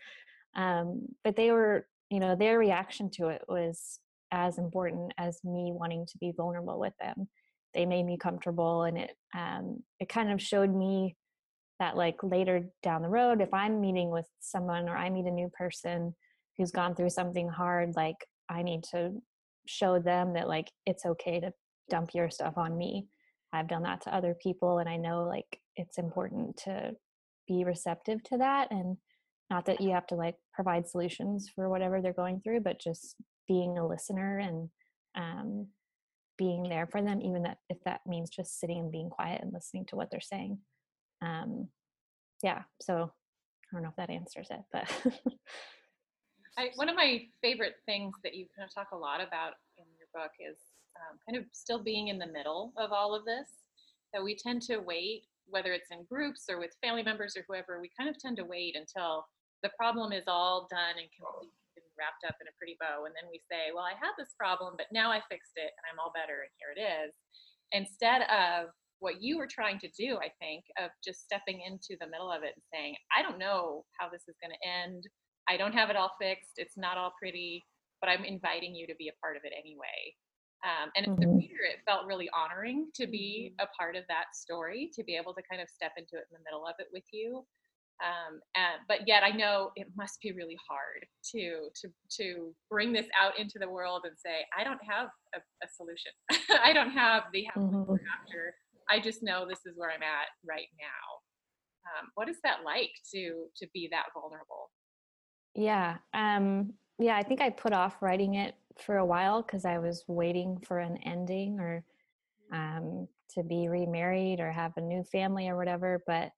Um, 0.54 1.06
but 1.24 1.34
they 1.34 1.50
were, 1.50 1.86
you 2.10 2.20
know, 2.20 2.36
their 2.36 2.58
reaction 2.58 3.10
to 3.12 3.28
it 3.28 3.42
was 3.48 4.00
as 4.30 4.58
important 4.58 5.14
as 5.16 5.40
me 5.44 5.72
wanting 5.72 6.04
to 6.06 6.18
be 6.18 6.32
vulnerable 6.36 6.78
with 6.78 6.94
them. 7.00 7.28
They 7.72 7.86
made 7.86 8.04
me 8.04 8.18
comfortable 8.18 8.82
and 8.82 8.98
it, 8.98 9.16
um, 9.34 9.82
it 9.98 10.08
kind 10.08 10.30
of 10.30 10.42
showed 10.42 10.74
me 10.74 11.16
that 11.78 11.96
like 11.96 12.16
later 12.22 12.64
down 12.82 13.02
the 13.02 13.08
road 13.08 13.40
if 13.40 13.52
i'm 13.52 13.80
meeting 13.80 14.10
with 14.10 14.26
someone 14.40 14.88
or 14.88 14.96
i 14.96 15.08
meet 15.08 15.26
a 15.26 15.30
new 15.30 15.48
person 15.50 16.14
who's 16.56 16.70
gone 16.70 16.94
through 16.94 17.10
something 17.10 17.48
hard 17.48 17.94
like 17.96 18.16
i 18.48 18.62
need 18.62 18.82
to 18.82 19.12
show 19.68 19.98
them 19.98 20.32
that 20.32 20.48
like 20.48 20.70
it's 20.86 21.04
okay 21.04 21.38
to 21.40 21.52
dump 21.90 22.10
your 22.14 22.30
stuff 22.30 22.54
on 22.56 22.76
me. 22.76 23.06
I've 23.52 23.68
done 23.68 23.82
that 23.84 24.02
to 24.02 24.14
other 24.14 24.36
people 24.42 24.78
and 24.78 24.88
i 24.88 24.96
know 24.96 25.24
like 25.24 25.58
it's 25.76 25.96
important 25.96 26.58
to 26.64 26.92
be 27.46 27.64
receptive 27.64 28.22
to 28.24 28.36
that 28.38 28.70
and 28.70 28.98
not 29.48 29.64
that 29.66 29.80
you 29.80 29.92
have 29.92 30.06
to 30.08 30.16
like 30.16 30.34
provide 30.52 30.86
solutions 30.86 31.50
for 31.54 31.70
whatever 31.70 32.02
they're 32.02 32.12
going 32.12 32.42
through 32.42 32.60
but 32.60 32.78
just 32.78 33.16
being 33.46 33.78
a 33.78 33.86
listener 33.86 34.38
and 34.38 34.68
um, 35.14 35.66
being 36.36 36.62
there 36.64 36.86
for 36.86 37.00
them 37.00 37.22
even 37.22 37.42
that 37.44 37.56
if 37.70 37.78
that 37.86 38.00
means 38.06 38.28
just 38.28 38.60
sitting 38.60 38.80
and 38.80 38.92
being 38.92 39.08
quiet 39.08 39.40
and 39.40 39.50
listening 39.54 39.86
to 39.86 39.96
what 39.96 40.10
they're 40.10 40.20
saying 40.20 40.58
um, 41.22 41.68
yeah 42.42 42.62
so 42.80 43.10
i 43.70 43.70
don't 43.72 43.82
know 43.82 43.88
if 43.88 43.96
that 43.96 44.10
answers 44.10 44.48
it 44.50 44.60
but 44.72 44.88
I, 46.58 46.70
one 46.74 46.88
of 46.88 46.96
my 46.96 47.22
favorite 47.40 47.74
things 47.86 48.14
that 48.24 48.34
you 48.34 48.46
kind 48.56 48.66
of 48.66 48.74
talk 48.74 48.90
a 48.92 48.98
lot 48.98 49.20
about 49.20 49.54
in 49.78 49.84
your 49.94 50.10
book 50.12 50.32
is 50.42 50.58
um, 50.98 51.18
kind 51.22 51.38
of 51.38 51.46
still 51.52 51.82
being 51.82 52.08
in 52.08 52.18
the 52.18 52.26
middle 52.26 52.72
of 52.76 52.90
all 52.90 53.14
of 53.14 53.24
this 53.24 53.62
that 54.12 54.22
we 54.22 54.34
tend 54.34 54.62
to 54.62 54.78
wait 54.78 55.22
whether 55.46 55.72
it's 55.72 55.90
in 55.90 56.04
groups 56.10 56.44
or 56.50 56.58
with 56.58 56.76
family 56.82 57.02
members 57.02 57.36
or 57.36 57.44
whoever 57.48 57.80
we 57.80 57.90
kind 57.96 58.10
of 58.10 58.18
tend 58.18 58.36
to 58.36 58.44
wait 58.44 58.76
until 58.76 59.24
the 59.62 59.70
problem 59.78 60.12
is 60.12 60.24
all 60.26 60.66
done 60.70 60.98
and 60.98 61.08
complete 61.14 61.54
and 61.78 61.86
wrapped 61.98 62.26
up 62.26 62.36
in 62.42 62.50
a 62.50 62.58
pretty 62.58 62.76
bow 62.82 63.06
and 63.06 63.14
then 63.14 63.30
we 63.30 63.38
say 63.46 63.70
well 63.70 63.86
i 63.86 63.94
had 63.94 64.12
this 64.18 64.34
problem 64.34 64.74
but 64.76 64.90
now 64.90 65.10
i 65.10 65.22
fixed 65.30 65.54
it 65.56 65.70
and 65.78 65.84
i'm 65.86 65.98
all 66.02 66.12
better 66.14 66.42
and 66.42 66.52
here 66.58 66.74
it 66.74 66.80
is. 66.82 67.14
Instead 67.72 68.22
of 68.32 68.72
what 69.00 69.22
you 69.22 69.38
were 69.38 69.46
trying 69.46 69.78
to 69.80 69.88
do, 69.98 70.18
I 70.18 70.30
think, 70.40 70.64
of 70.82 70.90
just 71.04 71.22
stepping 71.22 71.60
into 71.60 71.96
the 72.00 72.10
middle 72.10 72.30
of 72.30 72.42
it 72.42 72.54
and 72.56 72.64
saying, 72.72 72.94
I 73.16 73.22
don't 73.22 73.38
know 73.38 73.84
how 73.98 74.08
this 74.08 74.22
is 74.28 74.36
going 74.42 74.52
to 74.52 74.68
end. 74.68 75.04
I 75.48 75.56
don't 75.56 75.72
have 75.72 75.90
it 75.90 75.96
all 75.96 76.12
fixed. 76.20 76.54
It's 76.56 76.76
not 76.76 76.98
all 76.98 77.12
pretty, 77.18 77.64
but 78.00 78.10
I'm 78.10 78.24
inviting 78.24 78.74
you 78.74 78.86
to 78.86 78.94
be 78.98 79.08
a 79.08 79.18
part 79.22 79.36
of 79.36 79.42
it 79.44 79.52
anyway. 79.56 80.14
Um, 80.66 80.90
and 80.96 81.06
as 81.06 81.16
the 81.16 81.26
mm-hmm. 81.26 81.38
reader, 81.38 81.62
it 81.70 81.86
felt 81.86 82.06
really 82.06 82.28
honoring 82.34 82.88
to 82.96 83.06
be 83.06 83.54
mm-hmm. 83.54 83.64
a 83.64 83.70
part 83.78 83.94
of 83.94 84.02
that 84.08 84.34
story, 84.34 84.90
to 84.94 85.04
be 85.04 85.14
able 85.14 85.32
to 85.34 85.42
kind 85.48 85.62
of 85.62 85.68
step 85.70 85.92
into 85.96 86.16
it 86.16 86.26
in 86.30 86.34
the 86.34 86.44
middle 86.44 86.66
of 86.66 86.74
it 86.78 86.88
with 86.92 87.04
you. 87.12 87.46
Um, 88.02 88.38
and, 88.54 88.78
but 88.86 89.06
yet, 89.06 89.22
I 89.24 89.30
know 89.30 89.70
it 89.74 89.88
must 89.96 90.20
be 90.20 90.30
really 90.30 90.56
hard 90.68 91.04
to 91.34 91.68
to 91.82 91.88
to 92.22 92.54
bring 92.70 92.92
this 92.92 93.06
out 93.20 93.38
into 93.38 93.58
the 93.58 93.68
world 93.68 94.02
and 94.04 94.14
say, 94.16 94.46
I 94.56 94.62
don't 94.62 94.78
have 94.88 95.08
a, 95.34 95.38
a 95.38 95.68
solution. 95.76 96.12
I 96.62 96.72
don't 96.72 96.90
have 96.90 97.24
the 97.32 97.46
mm-hmm. 97.56 97.94
after 98.22 98.54
I 98.90 99.00
just 99.00 99.22
know 99.22 99.46
this 99.46 99.66
is 99.66 99.76
where 99.76 99.90
I'm 99.90 100.02
at 100.02 100.28
right 100.46 100.68
now. 100.78 102.00
Um, 102.00 102.08
what 102.14 102.28
is 102.28 102.36
that 102.44 102.58
like 102.64 102.90
to 103.14 103.46
to 103.56 103.66
be 103.72 103.88
that 103.90 104.06
vulnerable? 104.14 104.70
Yeah, 105.54 105.96
um, 106.14 106.72
yeah. 106.98 107.16
I 107.16 107.22
think 107.22 107.40
I 107.40 107.50
put 107.50 107.72
off 107.72 108.02
writing 108.02 108.34
it 108.34 108.54
for 108.80 108.98
a 108.98 109.06
while 109.06 109.42
because 109.42 109.64
I 109.64 109.78
was 109.78 110.04
waiting 110.06 110.58
for 110.66 110.78
an 110.78 110.98
ending 110.98 111.58
or 111.58 111.84
um, 112.52 113.08
to 113.34 113.42
be 113.42 113.68
remarried 113.68 114.40
or 114.40 114.50
have 114.50 114.76
a 114.76 114.80
new 114.80 115.02
family 115.04 115.48
or 115.48 115.56
whatever. 115.56 116.02
But 116.06 116.30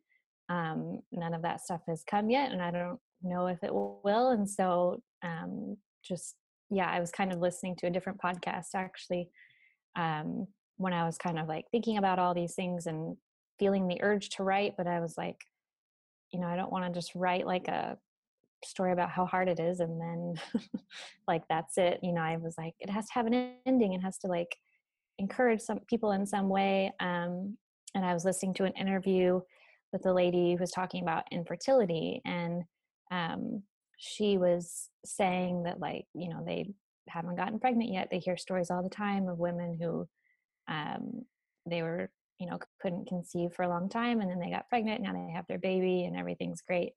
um, 0.48 1.00
none 1.12 1.34
of 1.34 1.42
that 1.42 1.60
stuff 1.60 1.82
has 1.88 2.04
come 2.08 2.30
yet, 2.30 2.52
and 2.52 2.62
I 2.62 2.70
don't 2.70 2.98
know 3.22 3.46
if 3.46 3.62
it 3.62 3.72
will. 3.72 4.30
And 4.30 4.48
so, 4.48 5.02
um, 5.22 5.76
just 6.02 6.36
yeah, 6.70 6.88
I 6.88 7.00
was 7.00 7.10
kind 7.10 7.32
of 7.32 7.40
listening 7.40 7.76
to 7.76 7.86
a 7.86 7.90
different 7.90 8.20
podcast 8.20 8.68
actually 8.74 9.28
um, 9.96 10.46
when 10.80 10.94
I 10.94 11.04
was 11.04 11.18
kind 11.18 11.38
of 11.38 11.46
like 11.46 11.66
thinking 11.70 11.98
about 11.98 12.18
all 12.18 12.32
these 12.32 12.54
things 12.54 12.86
and 12.86 13.14
feeling 13.58 13.86
the 13.86 14.02
urge 14.02 14.30
to 14.30 14.42
write, 14.42 14.74
but 14.78 14.86
I 14.86 15.00
was 15.00 15.18
like, 15.18 15.36
you 16.32 16.40
know, 16.40 16.46
I 16.46 16.56
don't 16.56 16.72
want 16.72 16.86
to 16.86 16.98
just 16.98 17.14
write 17.14 17.46
like 17.46 17.68
a 17.68 17.98
story 18.64 18.92
about 18.92 19.10
how 19.10 19.26
hard 19.26 19.48
it 19.48 19.60
is 19.60 19.80
and 19.80 20.00
then 20.00 20.34
like 21.28 21.42
that's 21.50 21.76
it. 21.76 22.00
You 22.02 22.12
know, 22.12 22.22
I 22.22 22.38
was 22.38 22.54
like, 22.56 22.72
it 22.80 22.88
has 22.88 23.06
to 23.08 23.12
have 23.12 23.26
an 23.26 23.52
ending. 23.66 23.92
It 23.92 24.00
has 24.00 24.16
to 24.18 24.26
like 24.26 24.56
encourage 25.18 25.60
some 25.60 25.80
people 25.80 26.12
in 26.12 26.24
some 26.24 26.48
way. 26.48 26.92
Um, 26.98 27.58
and 27.94 28.02
I 28.02 28.14
was 28.14 28.24
listening 28.24 28.54
to 28.54 28.64
an 28.64 28.72
interview 28.72 29.40
with 29.92 30.06
a 30.06 30.12
lady 30.14 30.52
who 30.52 30.60
was 30.60 30.70
talking 30.70 31.02
about 31.02 31.24
infertility 31.30 32.22
and 32.24 32.62
um, 33.10 33.62
she 33.98 34.38
was 34.38 34.88
saying 35.04 35.64
that 35.64 35.78
like 35.78 36.06
you 36.14 36.30
know 36.30 36.42
they 36.46 36.72
haven't 37.08 37.36
gotten 37.36 37.58
pregnant 37.58 37.92
yet 37.92 38.08
they 38.10 38.18
hear 38.18 38.36
stories 38.36 38.70
all 38.70 38.82
the 38.82 38.88
time 38.88 39.28
of 39.28 39.38
women 39.38 39.76
who 39.80 40.06
um, 40.70 41.24
they 41.66 41.82
were 41.82 42.10
you 42.38 42.48
know 42.48 42.58
couldn't 42.80 43.06
conceive 43.06 43.52
for 43.52 43.64
a 43.64 43.68
long 43.68 43.88
time 43.88 44.20
and 44.20 44.30
then 44.30 44.38
they 44.38 44.50
got 44.50 44.68
pregnant 44.68 45.02
now 45.02 45.12
they 45.12 45.32
have 45.32 45.46
their 45.46 45.58
baby 45.58 46.04
and 46.04 46.16
everything's 46.16 46.62
great. 46.62 46.92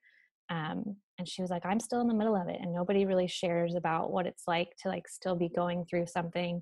Um, 0.49 0.97
and 1.19 1.27
she 1.27 1.41
was 1.41 1.51
like 1.51 1.65
i'm 1.65 1.79
still 1.79 2.01
in 2.01 2.07
the 2.07 2.13
middle 2.13 2.35
of 2.35 2.47
it 2.47 2.59
and 2.61 2.73
nobody 2.73 3.05
really 3.05 3.27
shares 3.27 3.75
about 3.75 4.11
what 4.11 4.25
it's 4.25 4.43
like 4.47 4.69
to 4.81 4.89
like 4.89 5.07
still 5.07 5.35
be 5.35 5.47
going 5.47 5.85
through 5.85 6.05
something 6.07 6.61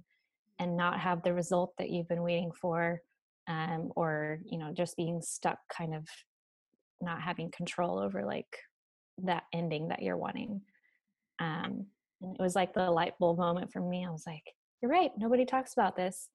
and 0.60 0.78
not 0.78 1.00
have 1.00 1.24
the 1.24 1.34
result 1.34 1.74
that 1.78 1.89
you've 1.89 2.08
been 2.08 2.21
waiting 2.21 2.52
for 2.52 3.02
um, 3.47 3.91
or 3.95 4.39
you 4.45 4.58
know 4.58 4.71
just 4.71 4.95
being 4.95 5.21
stuck 5.21 5.58
kind 5.76 5.95
of 5.95 6.08
not 7.02 7.21
having 7.21 7.50
control 7.52 8.00
over 8.00 8.24
like 8.24 8.58
that 9.24 9.43
ending 9.54 9.88
that 9.88 10.02
you're 10.02 10.17
wanting. 10.17 10.62
Um, 11.39 11.88
and 12.21 12.36
it 12.39 12.41
was 12.41 12.56
like 12.56 12.74
the 12.74 12.91
light 12.91 13.13
bulb 13.19 13.39
moment 13.39 13.71
for 13.71 13.82
me. 13.82 14.06
I 14.06 14.12
was 14.12 14.24
like 14.28 14.43
you're 14.82 14.91
right 14.91 15.12
nobody 15.17 15.45
talks 15.45 15.74
about 15.74 15.95
this 15.95 16.30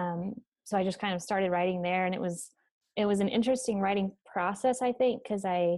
um, 0.00 0.34
so 0.64 0.76
i 0.76 0.84
just 0.84 1.00
kind 1.00 1.14
of 1.14 1.22
started 1.22 1.50
writing 1.50 1.82
there 1.82 2.06
and 2.06 2.14
it 2.14 2.20
was 2.20 2.50
it 2.96 3.06
was 3.06 3.20
an 3.20 3.28
interesting 3.28 3.80
writing 3.80 4.12
process 4.30 4.82
i 4.82 4.92
think 4.92 5.22
because 5.22 5.44
i 5.44 5.76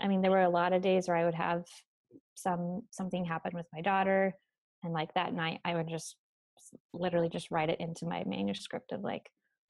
i 0.00 0.08
mean 0.08 0.20
there 0.20 0.30
were 0.30 0.42
a 0.42 0.48
lot 0.50 0.72
of 0.72 0.82
days 0.82 1.08
where 1.08 1.16
i 1.16 1.24
would 1.24 1.34
have 1.34 1.64
some 2.34 2.82
something 2.90 3.24
happen 3.24 3.52
with 3.54 3.66
my 3.72 3.80
daughter 3.80 4.32
and 4.84 4.92
like 4.92 5.12
that 5.14 5.34
night 5.34 5.60
i 5.64 5.74
would 5.74 5.88
just 5.88 6.16
literally 6.92 7.28
just 7.28 7.50
write 7.50 7.70
it 7.70 7.80
into 7.80 8.06
my 8.06 8.22
manuscript 8.24 8.92
of 8.92 9.00
like 9.00 9.28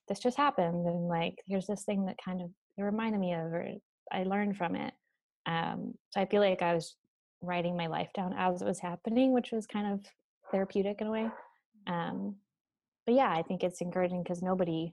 this 0.08 0.18
just 0.18 0.36
happened 0.36 0.86
and 0.86 1.08
like 1.08 1.36
here's 1.46 1.66
this 1.66 1.84
thing 1.84 2.06
that 2.06 2.16
kind 2.22 2.40
of 2.40 2.50
it 2.76 2.82
reminded 2.82 3.20
me 3.20 3.32
of 3.32 3.52
or 3.52 3.66
i 4.12 4.22
learned 4.22 4.56
from 4.56 4.74
it. 4.74 4.94
Um, 5.46 5.94
so 6.10 6.20
i 6.20 6.26
feel 6.26 6.40
like 6.40 6.62
i 6.62 6.74
was 6.74 6.96
writing 7.40 7.76
my 7.76 7.86
life 7.86 8.08
down 8.14 8.34
as 8.36 8.62
it 8.62 8.66
was 8.66 8.80
happening 8.80 9.32
which 9.32 9.52
was 9.52 9.66
kind 9.66 9.92
of 9.92 10.00
therapeutic 10.50 11.00
in 11.00 11.06
a 11.06 11.10
way. 11.10 11.30
Um, 11.86 12.36
but 13.08 13.14
yeah 13.14 13.30
i 13.30 13.40
think 13.42 13.64
it's 13.64 13.80
encouraging 13.80 14.22
because 14.22 14.42
nobody 14.42 14.92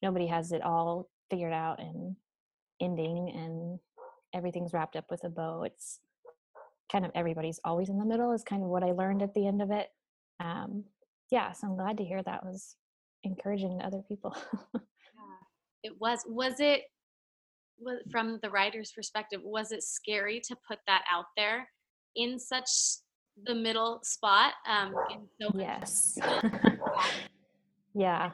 nobody 0.00 0.28
has 0.28 0.52
it 0.52 0.62
all 0.62 1.10
figured 1.28 1.52
out 1.52 1.80
and 1.80 2.14
ending 2.80 3.30
and 3.34 3.80
everything's 4.32 4.72
wrapped 4.72 4.96
up 4.96 5.06
with 5.10 5.24
a 5.24 5.28
bow. 5.28 5.64
It's 5.64 6.00
kind 6.92 7.04
of 7.04 7.10
everybody's 7.14 7.60
always 7.64 7.88
in 7.88 7.98
the 7.98 8.04
middle 8.04 8.32
is 8.32 8.42
kind 8.44 8.62
of 8.62 8.68
what 8.68 8.82
i 8.82 8.92
learned 8.92 9.22
at 9.22 9.34
the 9.34 9.46
end 9.46 9.60
of 9.60 9.70
it. 9.70 9.88
Um, 10.40 10.84
yeah 11.30 11.52
so 11.52 11.66
i'm 11.66 11.76
glad 11.76 11.98
to 11.98 12.04
hear 12.04 12.22
that 12.22 12.44
was 12.44 12.76
encouraging 13.24 13.78
to 13.78 13.86
other 13.86 14.02
people. 14.06 14.36
Yeah, 14.74 15.90
it 15.90 16.00
was 16.00 16.20
was 16.26 16.60
it 16.60 16.82
was, 17.80 18.00
from 18.10 18.38
the 18.42 18.50
writer's 18.50 18.92
perspective 18.92 19.40
was 19.42 19.72
it 19.72 19.82
scary 19.82 20.40
to 20.46 20.56
put 20.68 20.78
that 20.86 21.02
out 21.12 21.26
there 21.36 21.68
in 22.14 22.38
such 22.38 22.68
the 23.44 23.54
middle 23.54 24.00
spot 24.04 24.54
um, 24.68 24.94
so 25.40 25.50
yes 25.56 26.18
Yeah. 27.94 28.32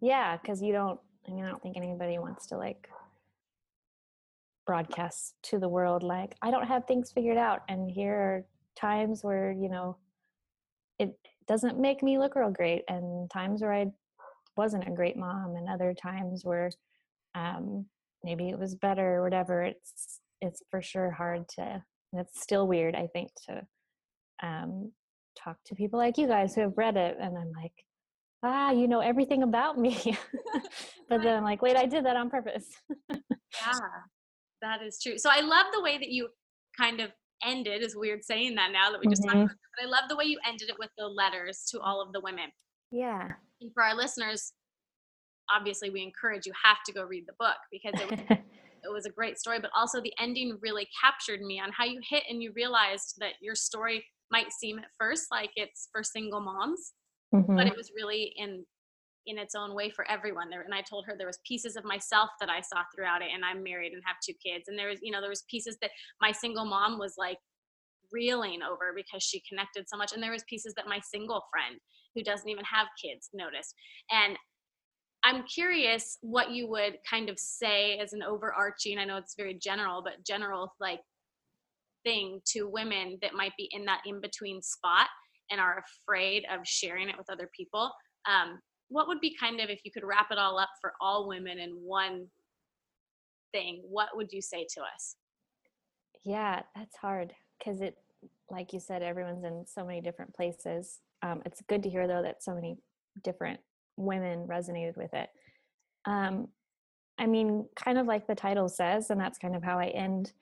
Yeah, 0.00 0.36
because 0.36 0.62
you 0.62 0.72
don't 0.72 1.00
I 1.28 1.32
mean 1.32 1.44
I 1.44 1.48
don't 1.48 1.62
think 1.62 1.76
anybody 1.76 2.18
wants 2.18 2.46
to 2.48 2.56
like 2.56 2.88
broadcast 4.66 5.34
to 5.44 5.58
the 5.58 5.68
world 5.68 6.02
like 6.02 6.34
I 6.42 6.50
don't 6.50 6.66
have 6.66 6.86
things 6.86 7.12
figured 7.12 7.36
out 7.36 7.62
and 7.68 7.90
here 7.90 8.14
are 8.14 8.44
times 8.76 9.22
where, 9.22 9.52
you 9.52 9.68
know, 9.68 9.96
it 10.98 11.16
doesn't 11.46 11.78
make 11.78 12.02
me 12.02 12.18
look 12.18 12.34
real 12.34 12.50
great 12.50 12.82
and 12.88 13.30
times 13.30 13.62
where 13.62 13.72
i 13.72 13.86
wasn't 14.56 14.86
a 14.88 14.92
great 14.92 15.16
mom 15.16 15.54
and 15.56 15.68
other 15.68 15.94
times 15.94 16.44
where 16.44 16.70
um, 17.34 17.84
maybe 18.24 18.48
it 18.48 18.58
was 18.58 18.74
better 18.74 19.16
or 19.16 19.22
whatever 19.22 19.62
it's 19.62 20.20
it's 20.40 20.62
for 20.70 20.80
sure 20.80 21.10
hard 21.10 21.48
to 21.48 21.82
it's 22.14 22.40
still 22.40 22.66
weird 22.66 22.94
i 22.94 23.06
think 23.06 23.30
to 23.46 23.66
um, 24.42 24.90
talk 25.36 25.56
to 25.64 25.74
people 25.74 25.98
like 25.98 26.18
you 26.18 26.26
guys 26.26 26.54
who 26.54 26.62
have 26.62 26.76
read 26.76 26.96
it 26.96 27.16
and 27.20 27.36
i'm 27.36 27.52
like 27.52 27.85
ah 28.46 28.70
you 28.70 28.88
know 28.88 29.00
everything 29.00 29.42
about 29.42 29.78
me. 29.78 30.16
But 31.08 31.22
then 31.22 31.36
i'm 31.36 31.44
like 31.44 31.62
wait 31.62 31.76
i 31.76 31.86
did 31.86 32.04
that 32.04 32.16
on 32.16 32.30
purpose. 32.30 32.66
Yeah 33.66 33.78
that 34.62 34.82
is 34.82 34.98
true. 35.02 35.18
So 35.18 35.30
i 35.32 35.40
love 35.40 35.66
the 35.72 35.82
way 35.82 35.98
that 35.98 36.08
you 36.08 36.28
kind 36.78 37.00
of 37.00 37.10
ended 37.44 37.82
is 37.82 37.94
weird 37.94 38.24
saying 38.24 38.54
that 38.54 38.70
now 38.72 38.90
that 38.90 39.00
we 39.00 39.08
just 39.08 39.22
mm-hmm. 39.22 39.40
talked 39.40 39.52
about 39.52 39.56
but 39.76 39.86
i 39.86 39.88
love 39.88 40.08
the 40.08 40.16
way 40.16 40.24
you 40.24 40.38
ended 40.46 40.68
it 40.70 40.76
with 40.78 40.90
the 40.96 41.06
letters 41.06 41.64
to 41.70 41.80
all 41.80 42.00
of 42.00 42.12
the 42.12 42.20
women. 42.20 42.50
Yeah. 42.90 43.28
And 43.60 43.70
for 43.74 43.82
our 43.82 43.94
listeners 43.94 44.52
obviously 45.50 45.90
we 45.90 46.02
encourage 46.02 46.46
you 46.46 46.52
have 46.64 46.78
to 46.86 46.92
go 46.92 47.02
read 47.02 47.24
the 47.26 47.34
book 47.38 47.56
because 47.70 48.00
it 48.00 48.10
was, 48.10 48.20
it 48.84 48.92
was 48.92 49.06
a 49.06 49.10
great 49.10 49.38
story 49.38 49.58
but 49.60 49.70
also 49.76 50.00
the 50.00 50.12
ending 50.20 50.58
really 50.60 50.88
captured 51.02 51.40
me 51.40 51.60
on 51.60 51.70
how 51.72 51.84
you 51.84 52.00
hit 52.08 52.24
and 52.28 52.42
you 52.42 52.52
realized 52.54 53.14
that 53.18 53.34
your 53.40 53.54
story 53.54 54.04
might 54.30 54.50
seem 54.52 54.78
at 54.78 54.86
first 54.98 55.26
like 55.30 55.50
it's 55.56 55.88
for 55.92 56.02
single 56.02 56.40
moms 56.40 56.92
mm-hmm. 57.34 57.56
but 57.56 57.66
it 57.66 57.76
was 57.76 57.92
really 57.94 58.32
in 58.36 58.64
in 59.26 59.38
its 59.38 59.54
own 59.54 59.74
way 59.74 59.90
for 59.90 60.08
everyone 60.10 60.48
there 60.50 60.62
and 60.62 60.74
i 60.74 60.80
told 60.82 61.04
her 61.06 61.14
there 61.16 61.26
was 61.26 61.40
pieces 61.46 61.76
of 61.76 61.84
myself 61.84 62.30
that 62.40 62.48
i 62.48 62.60
saw 62.60 62.82
throughout 62.94 63.22
it 63.22 63.28
and 63.34 63.44
i'm 63.44 63.62
married 63.62 63.92
and 63.92 64.02
have 64.06 64.16
two 64.24 64.34
kids 64.44 64.68
and 64.68 64.78
there 64.78 64.88
was 64.88 65.00
you 65.02 65.10
know 65.10 65.20
there 65.20 65.30
was 65.30 65.44
pieces 65.50 65.76
that 65.80 65.90
my 66.20 66.32
single 66.32 66.64
mom 66.64 66.98
was 66.98 67.14
like 67.18 67.38
reeling 68.12 68.60
over 68.62 68.92
because 68.94 69.22
she 69.22 69.42
connected 69.48 69.88
so 69.88 69.96
much 69.96 70.12
and 70.12 70.22
there 70.22 70.30
was 70.30 70.44
pieces 70.48 70.72
that 70.74 70.86
my 70.86 71.00
single 71.00 71.42
friend 71.50 71.80
who 72.14 72.22
doesn't 72.22 72.48
even 72.48 72.64
have 72.64 72.86
kids 73.02 73.30
noticed 73.34 73.74
and 74.10 74.36
i'm 75.24 75.42
curious 75.42 76.18
what 76.20 76.50
you 76.50 76.68
would 76.68 76.96
kind 77.08 77.28
of 77.28 77.38
say 77.38 77.98
as 77.98 78.12
an 78.12 78.22
overarching 78.22 78.98
i 78.98 79.04
know 79.04 79.16
it's 79.16 79.34
very 79.36 79.54
general 79.54 80.02
but 80.02 80.24
general 80.24 80.72
like 80.80 81.00
thing 82.04 82.40
to 82.46 82.68
women 82.68 83.18
that 83.20 83.34
might 83.34 83.52
be 83.58 83.68
in 83.72 83.84
that 83.84 84.00
in 84.06 84.20
between 84.20 84.62
spot 84.62 85.08
and 85.50 85.60
are 85.60 85.84
afraid 86.04 86.44
of 86.52 86.66
sharing 86.66 87.08
it 87.08 87.16
with 87.16 87.30
other 87.30 87.48
people 87.56 87.90
um, 88.26 88.58
what 88.88 89.08
would 89.08 89.20
be 89.20 89.36
kind 89.38 89.60
of 89.60 89.70
if 89.70 89.80
you 89.84 89.90
could 89.90 90.04
wrap 90.04 90.28
it 90.30 90.38
all 90.38 90.58
up 90.58 90.70
for 90.80 90.92
all 91.00 91.28
women 91.28 91.58
in 91.58 91.70
one 91.70 92.26
thing 93.52 93.82
what 93.88 94.08
would 94.14 94.32
you 94.32 94.42
say 94.42 94.66
to 94.74 94.80
us? 94.80 95.16
Yeah 96.24 96.62
that's 96.74 96.96
hard 96.96 97.32
because 97.58 97.80
it 97.80 97.96
like 98.50 98.72
you 98.72 98.80
said 98.80 99.02
everyone's 99.02 99.44
in 99.44 99.64
so 99.66 99.84
many 99.84 100.00
different 100.00 100.34
places. 100.34 101.00
Um, 101.22 101.42
it's 101.44 101.62
good 101.68 101.82
to 101.82 101.88
hear 101.88 102.06
though 102.06 102.22
that 102.22 102.42
so 102.42 102.54
many 102.54 102.76
different 103.24 103.58
women 103.96 104.46
resonated 104.46 104.96
with 104.96 105.12
it. 105.14 105.28
Um, 106.04 106.48
i 107.18 107.26
mean 107.26 107.66
kind 107.74 107.96
of 107.96 108.06
like 108.06 108.26
the 108.26 108.34
title 108.34 108.68
says 108.68 109.08
and 109.08 109.18
that's 109.18 109.38
kind 109.38 109.56
of 109.56 109.62
how 109.62 109.78
i 109.78 109.86
end 109.86 110.32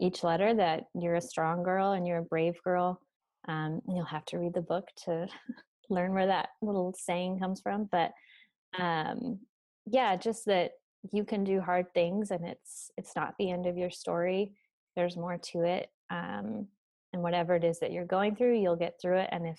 each 0.00 0.22
letter 0.22 0.54
that 0.54 0.84
you're 0.94 1.14
a 1.14 1.20
strong 1.20 1.62
girl 1.62 1.92
and 1.92 2.06
you're 2.06 2.18
a 2.18 2.22
brave 2.22 2.62
girl 2.62 3.00
um, 3.48 3.80
you'll 3.88 4.04
have 4.04 4.24
to 4.26 4.38
read 4.38 4.54
the 4.54 4.60
book 4.60 4.86
to 5.04 5.26
learn 5.90 6.12
where 6.12 6.26
that 6.26 6.50
little 6.62 6.94
saying 6.96 7.38
comes 7.38 7.60
from 7.60 7.88
but 7.90 8.12
um, 8.78 9.38
yeah 9.86 10.16
just 10.16 10.44
that 10.46 10.72
you 11.12 11.24
can 11.24 11.44
do 11.44 11.60
hard 11.60 11.86
things 11.94 12.30
and 12.30 12.46
it's 12.46 12.90
it's 12.96 13.16
not 13.16 13.34
the 13.38 13.50
end 13.50 13.66
of 13.66 13.76
your 13.76 13.90
story. 13.90 14.52
There's 14.96 15.16
more 15.16 15.38
to 15.52 15.62
it 15.62 15.88
um, 16.10 16.66
and 17.12 17.22
whatever 17.22 17.54
it 17.54 17.64
is 17.64 17.80
that 17.80 17.92
you're 17.92 18.04
going 18.04 18.36
through 18.36 18.60
you'll 18.60 18.76
get 18.76 18.94
through 19.00 19.18
it 19.18 19.28
and 19.32 19.46
if 19.46 19.58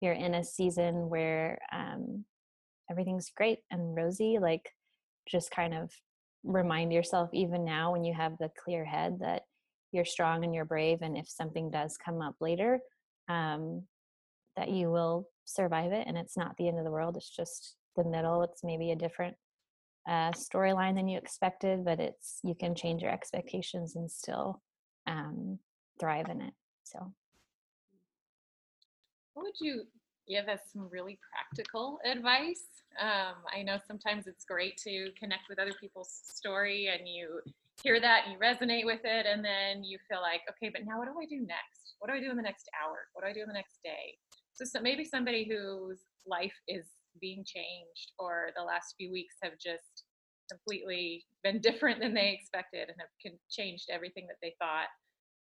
you're 0.00 0.12
in 0.12 0.34
a 0.34 0.44
season 0.44 1.08
where 1.08 1.58
um, 1.72 2.24
everything's 2.90 3.30
great 3.36 3.58
and 3.70 3.96
rosy 3.96 4.38
like 4.40 4.70
just 5.28 5.50
kind 5.50 5.74
of 5.74 5.90
remind 6.44 6.92
yourself 6.92 7.30
even 7.32 7.64
now 7.64 7.92
when 7.92 8.04
you 8.04 8.14
have 8.14 8.36
the 8.38 8.50
clear 8.64 8.84
head 8.84 9.18
that 9.20 9.42
you're 9.92 10.04
strong 10.04 10.44
and 10.44 10.54
you're 10.54 10.64
brave 10.64 10.98
and 11.02 11.16
if 11.16 11.28
something 11.28 11.70
does 11.70 11.96
come 12.02 12.20
up 12.20 12.34
later 12.40 12.80
um, 13.28 13.82
that 14.56 14.70
you 14.70 14.90
will 14.90 15.28
survive 15.44 15.92
it 15.92 16.06
and 16.06 16.16
it's 16.16 16.36
not 16.36 16.56
the 16.56 16.68
end 16.68 16.78
of 16.78 16.84
the 16.84 16.90
world 16.90 17.16
it's 17.16 17.34
just 17.34 17.76
the 17.96 18.04
middle 18.04 18.42
it's 18.42 18.62
maybe 18.64 18.92
a 18.92 18.96
different 18.96 19.36
uh, 20.08 20.30
storyline 20.32 20.94
than 20.94 21.08
you 21.08 21.18
expected 21.18 21.84
but 21.84 22.00
it's 22.00 22.40
you 22.42 22.54
can 22.54 22.74
change 22.74 23.02
your 23.02 23.12
expectations 23.12 23.96
and 23.96 24.10
still 24.10 24.60
um, 25.06 25.58
thrive 26.00 26.28
in 26.28 26.40
it 26.40 26.54
so. 26.84 27.12
What 29.34 29.44
would 29.44 29.60
you 29.60 29.84
give 30.28 30.48
us 30.48 30.60
some 30.72 30.88
really 30.90 31.18
practical 31.32 31.98
advice? 32.04 32.64
Um, 33.00 33.36
i 33.50 33.62
know 33.62 33.78
sometimes 33.86 34.26
it's 34.26 34.44
great 34.44 34.76
to 34.78 35.10
connect 35.18 35.48
with 35.48 35.58
other 35.58 35.72
people's 35.80 36.10
story 36.24 36.90
and 36.92 37.08
you 37.08 37.40
hear 37.82 38.00
that 38.00 38.28
you 38.30 38.38
resonate 38.38 38.84
with 38.84 39.00
it 39.04 39.26
and 39.26 39.44
then 39.44 39.84
you 39.84 39.98
feel 40.08 40.20
like 40.20 40.42
okay 40.48 40.70
but 40.72 40.86
now 40.86 40.98
what 40.98 41.06
do 41.06 41.14
i 41.20 41.26
do 41.26 41.44
next? 41.46 41.96
What 41.98 42.10
do 42.10 42.16
i 42.16 42.20
do 42.20 42.30
in 42.30 42.36
the 42.36 42.42
next 42.42 42.68
hour? 42.78 43.08
What 43.12 43.24
do 43.24 43.30
i 43.30 43.32
do 43.32 43.42
in 43.42 43.48
the 43.48 43.58
next 43.58 43.78
day? 43.84 44.16
So, 44.54 44.64
so 44.64 44.80
maybe 44.80 45.04
somebody 45.04 45.48
whose 45.48 46.00
life 46.26 46.54
is 46.68 46.86
being 47.20 47.44
changed 47.44 48.12
or 48.18 48.50
the 48.56 48.62
last 48.62 48.94
few 48.96 49.10
weeks 49.10 49.36
have 49.42 49.58
just 49.58 50.04
completely 50.50 51.24
been 51.42 51.60
different 51.68 52.00
than 52.00 52.14
they 52.14 52.36
expected 52.38 52.88
and 52.88 52.96
have 53.00 53.12
changed 53.50 53.88
everything 53.90 54.26
that 54.28 54.40
they 54.42 54.54
thought 54.58 54.88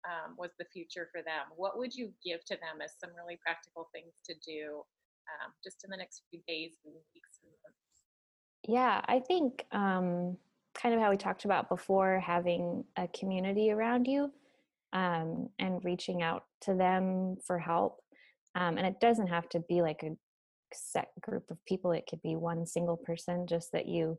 um, 0.08 0.34
was 0.38 0.49
the 0.58 0.65
future 0.73 1.10
for 1.12 1.21
them. 1.21 1.54
What 1.56 1.77
would 1.77 1.93
you 1.93 2.12
give 2.25 2.43
to 2.45 2.56
them 2.56 2.82
as 2.84 2.97
some 2.99 3.12
really 3.15 3.38
practical 3.38 3.89
things 3.93 4.17
to 4.25 4.34
do 4.41 4.82
um, 5.30 5.54
just 5.63 5.84
in 5.84 5.91
the 5.91 5.97
next 5.97 6.23
few 6.32 6.41
days 6.47 6.73
and 6.84 6.93
weeks 7.13 7.41
yeah 8.67 9.01
i 9.06 9.19
think 9.19 9.65
um, 9.71 10.38
kind 10.73 10.93
of 10.95 11.01
how 11.01 11.10
we 11.10 11.17
talked 11.17 11.45
about 11.45 11.69
before 11.69 12.19
having 12.19 12.84
a 12.97 13.07
community 13.10 13.71
around 13.71 14.05
you 14.05 14.31
um, 14.93 15.49
and 15.60 15.84
reaching 15.84 16.21
out 16.21 16.43
to 16.62 16.73
them 16.73 17.36
for 17.45 17.60
help. 17.60 17.99
Um, 18.55 18.77
and 18.77 18.86
it 18.86 18.99
doesn't 18.99 19.27
have 19.27 19.47
to 19.49 19.60
be 19.62 19.81
like 19.81 20.03
a 20.03 20.15
set 20.73 21.10
group 21.21 21.49
of 21.49 21.63
people. 21.65 21.91
It 21.91 22.05
could 22.10 22.21
be 22.21 22.36
one 22.36 22.65
single 22.65 22.97
person 22.97 23.47
just 23.47 23.71
that 23.73 23.88
you 23.88 24.17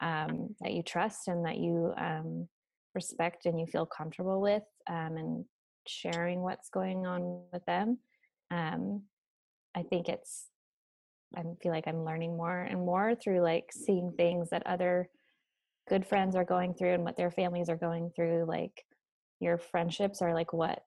um, 0.00 0.56
that 0.60 0.72
you 0.72 0.82
trust 0.82 1.28
and 1.28 1.46
that 1.46 1.58
you 1.58 1.94
um, 1.96 2.48
respect 2.94 3.46
and 3.46 3.60
you 3.60 3.66
feel 3.66 3.86
comfortable 3.86 4.40
with 4.40 4.64
um, 4.90 5.16
and 5.16 5.44
sharing 5.86 6.40
what's 6.40 6.70
going 6.70 7.06
on 7.06 7.42
with 7.52 7.64
them. 7.66 7.98
Um, 8.50 9.02
i 9.74 9.82
think 9.82 10.08
it's 10.08 10.46
i 11.36 11.42
feel 11.62 11.72
like 11.72 11.86
i'm 11.86 12.04
learning 12.04 12.36
more 12.36 12.60
and 12.62 12.80
more 12.80 13.14
through 13.14 13.40
like 13.40 13.70
seeing 13.72 14.12
things 14.16 14.50
that 14.50 14.66
other 14.66 15.08
good 15.88 16.06
friends 16.06 16.36
are 16.36 16.44
going 16.44 16.74
through 16.74 16.94
and 16.94 17.04
what 17.04 17.16
their 17.16 17.30
families 17.30 17.68
are 17.68 17.76
going 17.76 18.10
through 18.14 18.44
like 18.46 18.84
your 19.40 19.58
friendships 19.58 20.22
are 20.22 20.34
like 20.34 20.52
what 20.52 20.82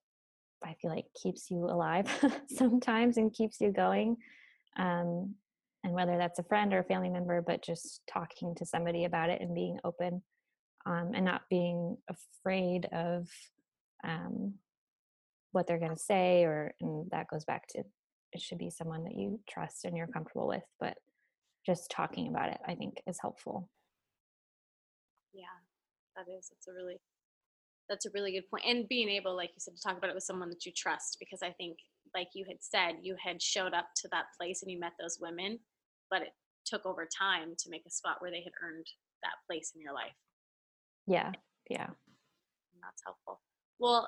i 0.64 0.74
feel 0.82 0.92
like 0.92 1.06
keeps 1.22 1.52
you 1.52 1.66
alive 1.66 2.08
sometimes 2.48 3.18
and 3.18 3.34
keeps 3.34 3.60
you 3.60 3.72
going 3.72 4.16
um, 4.78 5.34
and 5.84 5.94
whether 5.94 6.18
that's 6.18 6.40
a 6.40 6.44
friend 6.44 6.74
or 6.74 6.80
a 6.80 6.84
family 6.84 7.10
member 7.10 7.42
but 7.42 7.64
just 7.64 8.02
talking 8.12 8.56
to 8.56 8.66
somebody 8.66 9.06
about 9.06 9.30
it 9.30 9.42
and 9.42 9.54
being 9.54 9.78
open 9.84 10.22
um, 10.86 11.12
and 11.14 11.26
not 11.26 11.42
being 11.50 11.98
afraid 12.10 12.88
of 12.92 13.28
um, 14.04 14.54
what 15.52 15.68
they're 15.68 15.80
going 15.80 15.96
to 15.96 16.02
say 16.02 16.44
or 16.44 16.74
and 16.82 17.10
that 17.12 17.28
goes 17.30 17.46
back 17.46 17.68
to 17.68 17.84
it 18.34 18.42
should 18.42 18.58
be 18.58 18.70
someone 18.70 19.04
that 19.04 19.16
you 19.16 19.40
trust 19.50 19.86
and 19.86 19.96
you're 19.96 20.08
comfortable 20.08 20.48
with 20.48 20.64
but 20.80 20.96
just 21.66 21.90
talking 21.90 22.28
about 22.28 22.50
it 22.50 22.60
i 22.68 22.76
think 22.76 23.02
is 23.08 23.18
helpful 23.22 23.70
yeah 25.36 25.60
that 26.16 26.32
is 26.32 26.50
that's 26.50 26.68
a 26.68 26.74
really 26.74 26.98
that's 27.90 28.06
a 28.06 28.10
really 28.14 28.32
good 28.32 28.50
point 28.50 28.64
and 28.66 28.88
being 28.88 29.10
able 29.10 29.36
like 29.36 29.50
you 29.50 29.60
said 29.60 29.76
to 29.76 29.82
talk 29.82 29.98
about 29.98 30.10
it 30.10 30.16
with 30.16 30.24
someone 30.24 30.50
that 30.50 30.66
you 30.66 30.72
trust 30.76 31.18
because 31.20 31.42
i 31.44 31.52
think 31.52 31.78
like 32.16 32.28
you 32.34 32.46
had 32.48 32.58
said 32.62 32.96
you 33.02 33.16
had 33.24 33.42
showed 33.42 33.74
up 33.74 33.88
to 33.96 34.08
that 34.12 34.26
place 34.40 34.64
and 34.64 34.72
you 34.72 34.80
met 34.80 34.94
those 35.00 35.18
women 35.20 35.60
but 36.10 36.22
it 36.22 36.30
took 36.66 36.86
over 36.86 37.06
time 37.06 37.54
to 37.60 37.70
make 37.70 37.84
a 37.86 37.92
spot 37.92 38.18
where 38.20 38.32
they 38.32 38.42
had 38.42 38.54
earned 38.64 38.86
that 39.22 39.38
place 39.48 39.72
in 39.76 39.82
your 39.82 39.94
life. 39.94 40.16
Yeah 41.06 41.32
yeah. 41.70 41.86
And 41.86 42.82
that's 42.82 43.02
helpful. 43.06 43.42
Well 43.80 44.08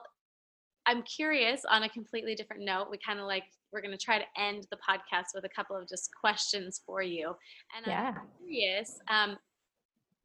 i'm 0.88 1.04
curious 1.04 1.66
on 1.70 1.84
a 1.84 1.90
completely 1.90 2.34
different 2.34 2.63
note 2.63 2.88
we 2.90 2.98
kind 3.06 3.20
of 3.20 3.26
like 3.26 3.44
we're 3.72 3.82
going 3.82 3.92
to 3.92 4.04
try 4.04 4.18
to 4.18 4.42
end 4.42 4.66
the 4.72 4.78
podcast 4.78 5.36
with 5.36 5.44
a 5.44 5.50
couple 5.50 5.76
of 5.76 5.88
just 5.88 6.10
questions 6.20 6.82
for 6.86 7.02
you 7.02 7.36
and 7.76 7.86
yeah. 7.86 8.13
i'm 8.16 8.28
curious 8.42 8.98
um, 9.10 9.38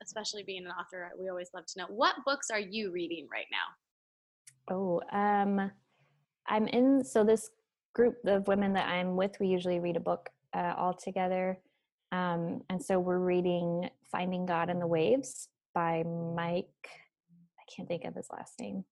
especially 0.02 0.42
being 0.42 0.66
an 0.66 0.72
author, 0.72 1.10
we 1.18 1.28
always 1.28 1.50
love 1.54 1.66
to 1.66 1.78
know 1.78 1.86
what 1.88 2.16
books 2.24 2.48
are 2.50 2.60
you 2.60 2.90
reading 2.92 3.28
right 3.32 3.46
now? 3.50 4.74
Oh, 4.74 5.00
um, 5.12 5.70
I'm 6.46 6.66
in. 6.68 7.04
So 7.04 7.24
this 7.24 7.50
group 7.94 8.16
of 8.26 8.46
women 8.48 8.72
that 8.74 8.88
I'm 8.88 9.16
with, 9.16 9.32
we 9.40 9.48
usually 9.48 9.80
read 9.80 9.96
a 9.96 10.00
book 10.00 10.30
uh, 10.54 10.74
all 10.76 10.94
together, 10.94 11.58
um, 12.12 12.62
and 12.70 12.82
so 12.82 12.98
we're 12.98 13.18
reading 13.18 13.88
"Finding 14.10 14.46
God 14.46 14.70
in 14.70 14.78
the 14.78 14.86
Waves" 14.86 15.48
by 15.74 16.04
Mike. 16.04 16.66
I 17.58 17.64
can't 17.74 17.88
think 17.88 18.04
of 18.04 18.14
his 18.14 18.28
last 18.30 18.60
name. 18.60 18.84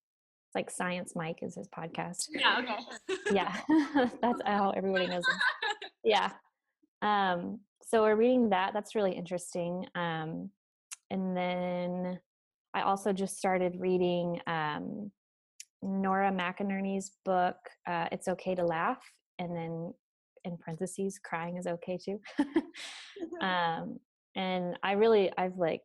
It's 0.48 0.54
like 0.54 0.70
Science 0.70 1.12
Mike 1.14 1.38
is 1.42 1.54
his 1.54 1.68
podcast. 1.68 2.26
Yeah, 2.30 2.58
okay. 2.58 3.18
yeah, 3.32 3.56
that's 4.22 4.40
how 4.44 4.70
everybody 4.70 5.06
knows 5.06 5.24
him. 5.28 5.38
Yeah. 6.02 6.30
Um, 7.02 7.60
so 7.86 8.02
we're 8.02 8.16
reading 8.16 8.50
that. 8.50 8.72
That's 8.72 8.94
really 8.94 9.12
interesting. 9.12 9.86
Um, 9.94 10.50
and 11.10 11.36
then 11.36 12.20
I 12.74 12.82
also 12.82 13.12
just 13.12 13.36
started 13.36 13.76
reading 13.78 14.40
um, 14.46 15.10
Nora 15.82 16.30
McInerney's 16.30 17.12
book, 17.24 17.56
uh, 17.86 18.06
It's 18.12 18.28
Okay 18.28 18.54
to 18.54 18.64
Laugh. 18.64 19.02
And 19.38 19.56
then 19.56 19.94
in 20.44 20.56
parentheses, 20.58 21.18
crying 21.18 21.56
is 21.56 21.66
okay 21.66 21.98
too. 21.98 22.20
um, 23.40 23.98
and 24.36 24.78
I 24.82 24.92
really, 24.92 25.32
I've 25.36 25.56
like 25.56 25.82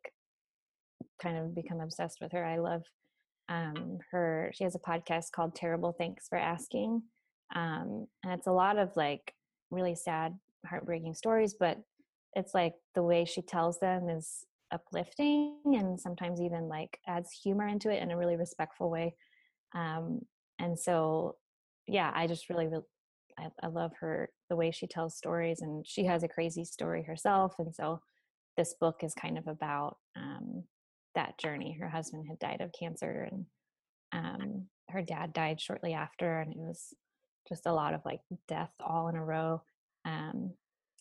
kind 1.22 1.38
of 1.38 1.56
become 1.56 1.80
obsessed 1.80 2.20
with 2.22 2.32
her. 2.34 2.46
I 2.46 2.58
love 2.58 2.84
um, 3.50 4.00
her, 4.12 4.52
she 4.54 4.64
has 4.64 4.76
a 4.76 4.80
podcast 4.80 5.32
called 5.32 5.56
Terrible 5.56 5.96
Thanks 5.98 6.28
for 6.28 6.38
Asking. 6.38 7.02
Um, 7.56 8.08
and 8.24 8.34
it's 8.34 8.48
a 8.48 8.52
lot 8.52 8.78
of 8.78 8.92
like 8.96 9.34
really 9.72 9.96
sad, 9.96 10.38
heartbreaking 10.66 11.16
stories, 11.16 11.56
but 11.60 11.80
it's 12.34 12.54
like 12.54 12.74
the 12.96 13.04
way 13.04 13.24
she 13.26 13.42
tells 13.42 13.80
them 13.80 14.10
is 14.10 14.46
uplifting 14.72 15.58
and 15.66 16.00
sometimes 16.00 16.42
even 16.42 16.68
like 16.68 17.00
adds 17.08 17.32
humor 17.32 17.68
into 17.68 17.90
it 17.90 18.02
in 18.02 18.12
a 18.12 18.18
really 18.18 18.36
respectful 18.36 18.90
way. 18.90 19.16
Um, 19.74 20.22
and 20.60 20.78
so, 20.78 21.36
yeah, 21.88 22.12
I 22.14 22.28
just 22.28 22.50
really, 22.50 22.68
really 22.68 22.84
I, 23.38 23.48
I 23.62 23.68
love 23.68 23.92
her 24.00 24.30
the 24.50 24.56
way 24.56 24.72
she 24.72 24.88
tells 24.88 25.18
stories, 25.18 25.62
and 25.62 25.86
she 25.86 26.06
has 26.06 26.24
a 26.24 26.28
crazy 26.28 26.64
story 26.64 27.04
herself. 27.04 27.56
And 27.60 27.74
so, 27.74 28.02
this 28.58 28.76
book 28.80 29.02
is 29.04 29.14
kind 29.14 29.38
of 29.38 29.48
about 29.48 29.98
um, 30.16 30.64
that 31.16 31.38
journey. 31.38 31.78
Her 31.80 31.90
husband 31.90 32.26
had 32.30 32.40
died 32.40 32.62
of 32.62 32.72
cancer, 32.78 33.28
and 33.32 33.46
um, 34.14 34.66
her 34.90 35.02
dad 35.02 35.34
died 35.34 35.60
shortly 35.60 35.94
after, 35.94 36.40
and 36.40 36.54
it 36.54 36.58
was 36.58 36.94
just 37.48 37.66
a 37.66 37.74
lot 37.74 37.94
of 37.94 38.02
like 38.06 38.22
death 38.48 38.72
all 38.80 39.10
in 39.10 39.16
a 39.16 39.24
row. 39.24 39.62
Um, 40.06 40.54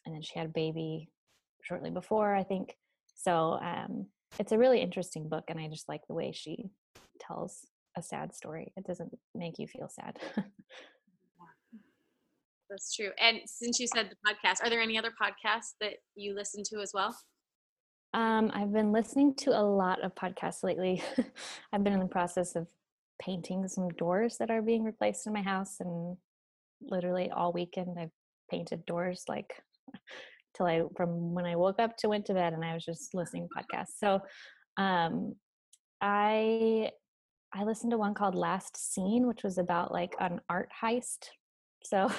and 0.05 0.15
then 0.15 0.23
she 0.23 0.39
had 0.39 0.49
a 0.49 0.53
baby 0.53 1.09
shortly 1.63 1.91
before, 1.91 2.35
I 2.35 2.43
think. 2.43 2.75
So 3.15 3.59
um, 3.63 4.07
it's 4.39 4.53
a 4.53 4.59
really 4.59 4.81
interesting 4.81 5.29
book, 5.29 5.45
and 5.49 5.59
I 5.59 5.69
just 5.69 5.89
like 5.89 6.03
the 6.07 6.15
way 6.15 6.33
she 6.33 6.71
tells 7.21 7.67
a 7.97 8.03
sad 8.03 8.35
story. 8.35 8.73
It 8.77 8.87
doesn't 8.87 9.17
make 9.35 9.59
you 9.59 9.67
feel 9.67 9.89
sad. 9.89 10.19
That's 12.71 12.95
true. 12.95 13.11
And 13.21 13.39
since 13.47 13.79
you 13.79 13.87
said 13.87 14.11
the 14.11 14.17
podcast, 14.27 14.65
are 14.65 14.71
there 14.71 14.81
any 14.81 14.99
other 14.99 15.11
podcasts 15.11 15.75
that 15.81 15.95
you 16.17 16.35
listen 16.35 16.63
to 16.71 16.81
as 16.81 16.93
well? 16.93 17.17
Um, 18.15 18.51
I've 18.55 18.73
been 18.73 18.93
listening 18.93 19.35
to 19.37 19.51
a 19.51 19.63
lot 19.63 20.03
of 20.03 20.15
podcasts 20.15 20.63
lately. 20.63 21.03
I've 21.73 21.85
been 21.85 21.93
in 21.93 22.01
the 22.01 22.07
process 22.07 22.57
of 22.57 22.67
painting 23.21 23.69
some 23.69 23.89
doors 23.91 24.39
that 24.39 24.51
are 24.51 24.63
being 24.63 24.85
replaced 24.85 25.27
in 25.27 25.33
my 25.33 25.43
house, 25.43 25.77
and 25.81 26.17
literally 26.81 27.31
all 27.31 27.53
weekend 27.53 27.97
I've 27.99 28.11
painted 28.51 28.87
doors 28.87 29.25
like 29.29 29.53
till 30.55 30.67
I 30.67 30.83
from 30.97 31.35
when 31.35 31.47
I 31.47 31.57
woke 31.57 31.79
up 31.79 31.97
to 31.99 32.09
went 32.09 32.27
to 32.27 32.35
bed, 32.35 32.53
and 32.53 32.65
I 32.65 32.75
was 32.75 32.85
just 32.85 33.15
listening 33.15 33.49
to 33.49 33.63
podcasts. 33.63 33.99
So, 33.99 34.21
um, 34.77 35.35
I 36.01 36.91
I 37.53 37.65
listened 37.65 37.93
to 37.93 37.99
one 37.99 38.15
called 38.15 38.35
Last 38.35 38.77
Seen, 38.77 39.27
which 39.27 39.45
was 39.45 39.59
about 39.59 39.93
like 39.93 40.15
an 40.21 40.41
art 40.49 40.71
heist 40.83 41.29
so 41.85 42.11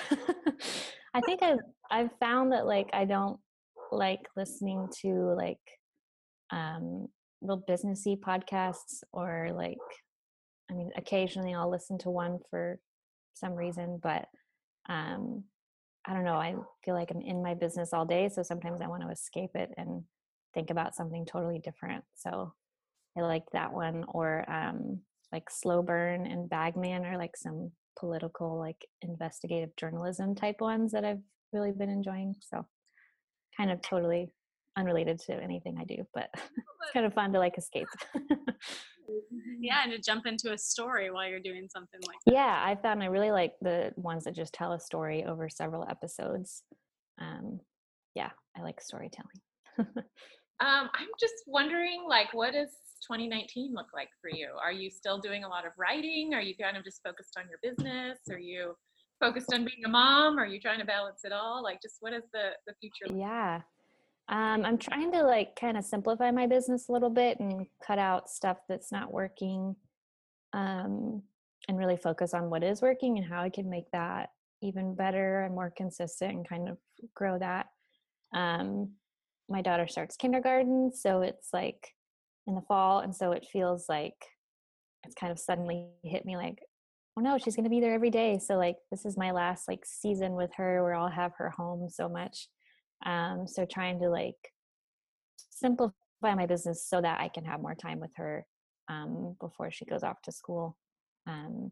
I 1.13 1.21
think 1.21 1.41
I've 1.41 1.59
I've 1.89 2.11
found 2.19 2.51
that 2.51 2.65
like 2.65 2.89
I 2.93 3.05
don't 3.05 3.39
like 3.91 4.21
listening 4.35 4.87
to 5.01 5.33
like 5.35 5.59
um 6.51 7.07
real 7.41 7.63
businessy 7.67 8.17
podcasts 8.19 9.03
or 9.11 9.49
like 9.53 9.77
I 10.69 10.75
mean 10.75 10.91
occasionally 10.95 11.53
I'll 11.53 11.71
listen 11.71 11.97
to 11.99 12.09
one 12.09 12.39
for 12.49 12.79
some 13.33 13.53
reason, 13.53 13.99
but 14.01 14.27
um 14.87 15.43
I 16.07 16.13
don't 16.13 16.23
know, 16.23 16.35
I 16.35 16.55
feel 16.83 16.93
like 16.93 17.09
I'm 17.11 17.21
in 17.21 17.41
my 17.41 17.53
business 17.55 17.93
all 17.93 18.05
day, 18.05 18.29
so 18.29 18.43
sometimes 18.43 18.81
I 18.81 18.87
want 18.87 19.01
to 19.01 19.09
escape 19.09 19.51
it 19.55 19.71
and 19.77 20.03
think 20.53 20.69
about 20.69 20.95
something 20.95 21.25
totally 21.25 21.59
different. 21.59 22.03
So 22.15 22.53
I 23.17 23.21
like 23.21 23.43
that 23.53 23.73
one 23.73 24.05
or 24.09 24.49
um 24.49 24.99
like 25.31 25.49
Slow 25.49 25.81
Burn 25.81 26.25
and 26.25 26.49
Bagman 26.49 27.05
are 27.05 27.17
like 27.17 27.35
some 27.35 27.71
political 27.99 28.57
like 28.59 28.87
investigative 29.01 29.75
journalism 29.77 30.35
type 30.35 30.61
ones 30.61 30.91
that 30.91 31.05
I've 31.05 31.21
really 31.51 31.71
been 31.71 31.89
enjoying. 31.89 32.35
So 32.41 32.65
kind 33.57 33.71
of 33.71 33.81
totally 33.81 34.29
unrelated 34.77 35.19
to 35.19 35.33
anything 35.33 35.77
I 35.79 35.83
do, 35.83 36.05
but 36.13 36.29
it's 36.33 36.91
kind 36.93 37.05
of 37.05 37.13
fun 37.13 37.33
to 37.33 37.39
like 37.39 37.57
escape. 37.57 37.87
yeah, 39.59 39.83
and 39.83 39.91
to 39.91 39.99
jump 39.99 40.25
into 40.25 40.53
a 40.53 40.57
story 40.57 41.11
while 41.11 41.27
you're 41.27 41.39
doing 41.39 41.67
something 41.71 41.99
like 42.07 42.17
that. 42.25 42.33
Yeah, 42.33 42.63
I 42.63 42.75
found 42.75 43.03
I 43.03 43.07
really 43.07 43.31
like 43.31 43.53
the 43.61 43.93
ones 43.95 44.23
that 44.25 44.35
just 44.35 44.53
tell 44.53 44.73
a 44.73 44.79
story 44.79 45.23
over 45.23 45.49
several 45.49 45.85
episodes. 45.89 46.63
Um, 47.19 47.59
yeah, 48.15 48.29
I 48.57 48.61
like 48.61 48.81
storytelling. 48.81 49.41
um, 49.79 49.95
I'm 50.59 51.09
just 51.19 51.35
wondering, 51.47 52.05
like, 52.07 52.33
what 52.33 52.53
does 52.53 52.69
2019 53.07 53.73
look 53.73 53.87
like 53.93 54.09
for 54.21 54.29
you? 54.29 54.49
Are 54.61 54.71
you 54.71 54.89
still 54.89 55.19
doing 55.19 55.43
a 55.43 55.49
lot 55.49 55.65
of 55.65 55.73
writing? 55.77 56.33
Are 56.33 56.41
you 56.41 56.55
kind 56.55 56.77
of 56.77 56.83
just 56.83 57.01
focused 57.03 57.37
on 57.37 57.45
your 57.49 57.59
business? 57.61 58.19
Are 58.31 58.39
you 58.39 58.73
focused 59.19 59.53
on 59.53 59.65
being 59.65 59.85
a 59.85 59.89
mom? 59.89 60.39
Are 60.39 60.45
you 60.45 60.59
trying 60.59 60.79
to 60.79 60.85
balance 60.85 61.21
it 61.23 61.31
all? 61.31 61.63
Like, 61.63 61.81
just 61.81 61.97
what 61.99 62.13
is 62.13 62.23
the 62.33 62.51
the 62.67 62.73
future? 62.79 63.07
Like? 63.07 63.19
Yeah. 63.19 63.61
Um, 64.27 64.65
I'm 64.65 64.77
trying 64.77 65.11
to 65.11 65.23
like 65.23 65.55
kind 65.59 65.77
of 65.77 65.85
simplify 65.85 66.31
my 66.31 66.47
business 66.47 66.89
a 66.89 66.91
little 66.91 67.11
bit 67.11 67.39
and 67.39 67.67
cut 67.85 67.99
out 67.99 68.29
stuff 68.29 68.57
that's 68.67 68.91
not 68.91 69.13
working 69.13 69.75
um, 70.53 71.21
and 71.67 71.77
really 71.77 71.97
focus 71.97 72.33
on 72.33 72.49
what 72.49 72.63
is 72.63 72.81
working 72.81 73.17
and 73.17 73.27
how 73.27 73.43
I 73.43 73.49
can 73.49 73.69
make 73.69 73.91
that 73.91 74.29
even 74.63 74.95
better 74.95 75.41
and 75.41 75.53
more 75.53 75.71
consistent 75.75 76.33
and 76.33 76.49
kind 76.49 76.69
of 76.69 76.77
grow 77.13 77.37
that. 77.37 77.67
Um, 78.33 78.93
my 79.47 79.61
daughter 79.61 79.87
starts 79.87 80.15
kindergarten, 80.15 80.91
so 80.91 81.21
it's 81.21 81.49
like 81.53 81.93
in 82.47 82.55
the 82.55 82.61
fall 82.61 82.99
and 82.99 83.15
so 83.15 83.31
it 83.31 83.47
feels 83.51 83.85
like 83.89 84.15
it's 85.03 85.15
kind 85.15 85.31
of 85.31 85.39
suddenly 85.39 85.87
hit 86.03 86.25
me 86.25 86.37
like 86.37 86.59
oh 87.17 87.21
no 87.21 87.37
she's 87.37 87.55
going 87.55 87.63
to 87.63 87.69
be 87.69 87.79
there 87.79 87.93
every 87.93 88.09
day 88.09 88.39
so 88.39 88.55
like 88.55 88.77
this 88.91 89.05
is 89.05 89.17
my 89.17 89.31
last 89.31 89.67
like 89.67 89.85
season 89.85 90.33
with 90.33 90.51
her 90.55 90.83
where 90.83 90.93
i'll 90.93 91.09
have 91.09 91.33
her 91.37 91.49
home 91.49 91.89
so 91.89 92.07
much 92.07 92.47
um 93.05 93.47
so 93.47 93.65
trying 93.65 93.99
to 93.99 94.09
like 94.09 94.35
simplify 95.49 95.93
my 96.21 96.45
business 96.45 96.87
so 96.87 97.01
that 97.01 97.19
i 97.19 97.27
can 97.27 97.45
have 97.45 97.61
more 97.61 97.75
time 97.75 97.99
with 97.99 98.11
her 98.15 98.45
um 98.89 99.35
before 99.39 99.71
she 99.71 99.85
goes 99.85 100.03
off 100.03 100.21
to 100.21 100.31
school. 100.31 100.77
Um 101.27 101.71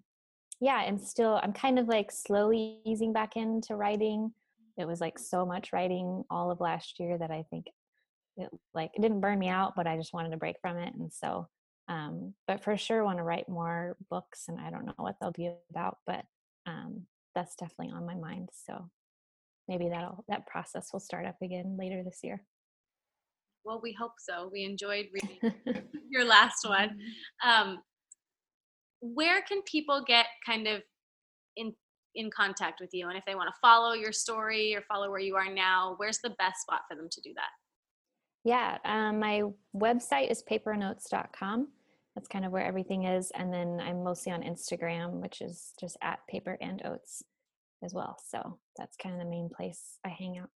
yeah 0.61 0.81
and 0.83 1.01
still 1.01 1.39
i'm 1.43 1.53
kind 1.53 1.79
of 1.79 1.87
like 1.87 2.11
slowly 2.11 2.79
easing 2.85 3.13
back 3.13 3.35
into 3.35 3.75
writing. 3.75 4.33
It 4.77 4.85
was 4.85 5.01
like 5.01 5.19
so 5.19 5.45
much 5.45 5.71
writing 5.73 6.23
all 6.31 6.49
of 6.49 6.59
last 6.59 6.99
year 6.99 7.17
that 7.17 7.31
i 7.31 7.43
think 7.49 7.65
it 8.37 8.49
like 8.73 8.91
it 8.95 9.01
didn't 9.01 9.21
burn 9.21 9.37
me 9.37 9.47
out 9.47 9.73
but 9.75 9.87
i 9.87 9.95
just 9.95 10.13
wanted 10.13 10.31
to 10.31 10.37
break 10.37 10.55
from 10.61 10.77
it 10.77 10.93
and 10.95 11.11
so 11.13 11.47
um 11.87 12.33
but 12.47 12.63
for 12.63 12.75
sure 12.77 13.03
want 13.03 13.17
to 13.17 13.23
write 13.23 13.47
more 13.47 13.95
books 14.09 14.45
and 14.47 14.59
i 14.59 14.69
don't 14.69 14.85
know 14.85 14.93
what 14.97 15.15
they'll 15.19 15.31
be 15.31 15.51
about 15.69 15.97
but 16.07 16.25
um 16.65 17.03
that's 17.35 17.55
definitely 17.55 17.93
on 17.93 18.05
my 18.05 18.15
mind 18.15 18.49
so 18.65 18.89
maybe 19.67 19.89
that'll 19.89 20.23
that 20.27 20.45
process 20.47 20.89
will 20.91 20.99
start 20.99 21.25
up 21.25 21.35
again 21.41 21.77
later 21.79 22.03
this 22.03 22.19
year 22.23 22.41
well 23.65 23.79
we 23.81 23.93
hope 23.93 24.13
so 24.17 24.49
we 24.51 24.63
enjoyed 24.63 25.07
reading 25.13 25.53
your 26.09 26.25
last 26.25 26.67
one 26.67 26.89
mm-hmm. 26.89 27.49
um 27.49 27.79
where 29.01 29.41
can 29.41 29.61
people 29.63 30.03
get 30.05 30.27
kind 30.45 30.67
of 30.67 30.81
in 31.57 31.73
in 32.15 32.29
contact 32.29 32.79
with 32.79 32.89
you 32.93 33.07
and 33.09 33.17
if 33.17 33.23
they 33.25 33.35
want 33.35 33.47
to 33.47 33.59
follow 33.59 33.93
your 33.93 34.11
story 34.11 34.75
or 34.75 34.81
follow 34.81 35.09
where 35.09 35.19
you 35.19 35.35
are 35.35 35.51
now 35.51 35.95
where's 35.97 36.19
the 36.23 36.29
best 36.37 36.61
spot 36.61 36.81
for 36.87 36.95
them 36.95 37.07
to 37.09 37.21
do 37.21 37.33
that 37.35 37.49
yeah, 38.43 38.77
um, 38.83 39.19
my 39.19 39.43
website 39.75 40.29
is 40.29 40.43
paperandoats.com. 40.43 41.67
That's 42.15 42.27
kind 42.27 42.45
of 42.45 42.51
where 42.51 42.65
everything 42.65 43.05
is. 43.05 43.31
And 43.31 43.53
then 43.53 43.79
I'm 43.81 44.03
mostly 44.03 44.31
on 44.31 44.43
Instagram, 44.43 45.21
which 45.21 45.41
is 45.41 45.73
just 45.79 45.97
at 46.01 46.19
paper 46.27 46.57
and 46.61 46.81
oats 46.85 47.23
as 47.83 47.93
well. 47.93 48.17
So 48.27 48.59
that's 48.77 48.95
kind 48.97 49.15
of 49.15 49.21
the 49.21 49.29
main 49.29 49.49
place 49.49 49.97
I 50.05 50.09
hang 50.09 50.37
out. 50.37 50.49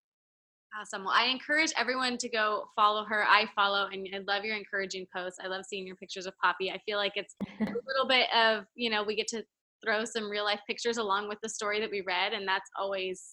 Awesome. 0.78 1.04
Well, 1.04 1.14
I 1.14 1.24
encourage 1.24 1.72
everyone 1.78 2.18
to 2.18 2.28
go 2.28 2.64
follow 2.76 3.04
her. 3.04 3.24
I 3.26 3.46
follow 3.56 3.88
and 3.90 4.06
I 4.14 4.18
love 4.30 4.44
your 4.44 4.56
encouraging 4.56 5.06
posts. 5.14 5.38
I 5.42 5.48
love 5.48 5.64
seeing 5.66 5.86
your 5.86 5.96
pictures 5.96 6.26
of 6.26 6.34
Poppy. 6.42 6.70
I 6.70 6.78
feel 6.84 6.98
like 6.98 7.12
it's 7.14 7.34
a 7.60 7.64
little 7.64 8.06
bit 8.06 8.28
of, 8.34 8.64
you 8.74 8.90
know, 8.90 9.02
we 9.02 9.16
get 9.16 9.28
to 9.28 9.42
throw 9.84 10.04
some 10.04 10.30
real 10.30 10.44
life 10.44 10.60
pictures 10.66 10.98
along 10.98 11.28
with 11.28 11.38
the 11.42 11.48
story 11.48 11.80
that 11.80 11.90
we 11.90 12.02
read. 12.06 12.32
And 12.32 12.46
that's 12.46 12.70
always 12.78 13.24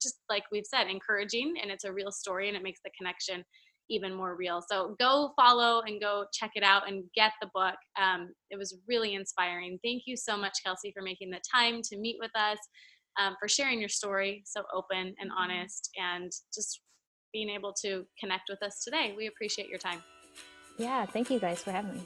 just 0.00 0.18
like 0.28 0.44
we've 0.52 0.66
said, 0.66 0.86
encouraging. 0.88 1.54
And 1.60 1.70
it's 1.70 1.84
a 1.84 1.92
real 1.92 2.12
story 2.12 2.48
and 2.48 2.56
it 2.56 2.62
makes 2.62 2.80
the 2.84 2.90
connection 2.96 3.42
even 3.88 4.14
more 4.14 4.36
real. 4.36 4.62
So 4.70 4.94
go 4.98 5.32
follow 5.36 5.82
and 5.82 6.00
go 6.00 6.24
check 6.32 6.52
it 6.54 6.62
out 6.62 6.88
and 6.88 7.04
get 7.14 7.32
the 7.40 7.50
book. 7.52 7.74
Um, 8.00 8.32
it 8.50 8.56
was 8.56 8.78
really 8.88 9.14
inspiring. 9.14 9.78
Thank 9.82 10.02
you 10.06 10.16
so 10.16 10.36
much, 10.36 10.52
Kelsey, 10.64 10.92
for 10.96 11.02
making 11.02 11.30
the 11.30 11.40
time 11.52 11.82
to 11.90 11.98
meet 11.98 12.16
with 12.20 12.30
us, 12.36 12.58
um, 13.18 13.36
for 13.40 13.48
sharing 13.48 13.80
your 13.80 13.88
story 13.88 14.42
so 14.46 14.62
open 14.74 15.14
and 15.18 15.30
mm-hmm. 15.30 15.38
honest, 15.38 15.90
and 15.96 16.30
just 16.54 16.80
being 17.32 17.48
able 17.48 17.72
to 17.84 18.04
connect 18.18 18.48
with 18.48 18.62
us 18.62 18.82
today. 18.84 19.14
We 19.16 19.26
appreciate 19.26 19.68
your 19.68 19.78
time. 19.78 20.02
Yeah, 20.78 21.06
thank 21.06 21.30
you 21.30 21.38
guys 21.38 21.62
for 21.62 21.72
having 21.72 21.94
me. 21.94 22.02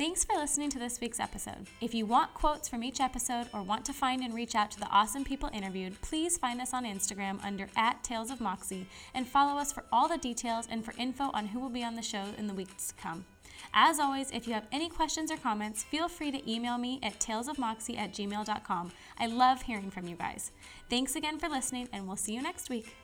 Thanks 0.00 0.24
for 0.24 0.34
listening 0.34 0.70
to 0.70 0.78
this 0.78 0.98
week's 0.98 1.20
episode. 1.20 1.66
If 1.82 1.94
you 1.94 2.06
want 2.06 2.32
quotes 2.32 2.70
from 2.70 2.82
each 2.82 3.00
episode 3.00 3.48
or 3.52 3.62
want 3.62 3.84
to 3.84 3.92
find 3.92 4.22
and 4.22 4.32
reach 4.32 4.54
out 4.54 4.70
to 4.70 4.80
the 4.80 4.88
awesome 4.88 5.24
people 5.24 5.50
interviewed, 5.52 6.00
please 6.00 6.38
find 6.38 6.58
us 6.58 6.72
on 6.72 6.86
Instagram 6.86 7.38
under 7.44 7.68
at 7.76 8.02
Tales 8.02 8.30
of 8.30 8.40
Moxie 8.40 8.86
and 9.12 9.28
follow 9.28 9.60
us 9.60 9.72
for 9.72 9.84
all 9.92 10.08
the 10.08 10.16
details 10.16 10.66
and 10.70 10.82
for 10.82 10.94
info 10.96 11.30
on 11.34 11.48
who 11.48 11.60
will 11.60 11.68
be 11.68 11.84
on 11.84 11.96
the 11.96 12.02
show 12.02 12.24
in 12.38 12.46
the 12.46 12.54
weeks 12.54 12.88
to 12.88 12.94
come. 12.94 13.26
As 13.72 13.98
always, 13.98 14.30
if 14.30 14.46
you 14.46 14.54
have 14.54 14.66
any 14.72 14.88
questions 14.88 15.30
or 15.30 15.36
comments, 15.36 15.82
feel 15.84 16.08
free 16.08 16.30
to 16.30 16.50
email 16.50 16.78
me 16.78 16.98
at 17.02 17.18
talesofmoxie 17.18 17.98
at 17.98 18.12
gmail.com. 18.12 18.92
I 19.18 19.26
love 19.26 19.62
hearing 19.62 19.90
from 19.90 20.06
you 20.06 20.16
guys. 20.16 20.52
Thanks 20.88 21.14
again 21.16 21.38
for 21.38 21.48
listening, 21.48 21.88
and 21.92 22.06
we'll 22.06 22.16
see 22.16 22.34
you 22.34 22.42
next 22.42 22.70
week. 22.70 22.94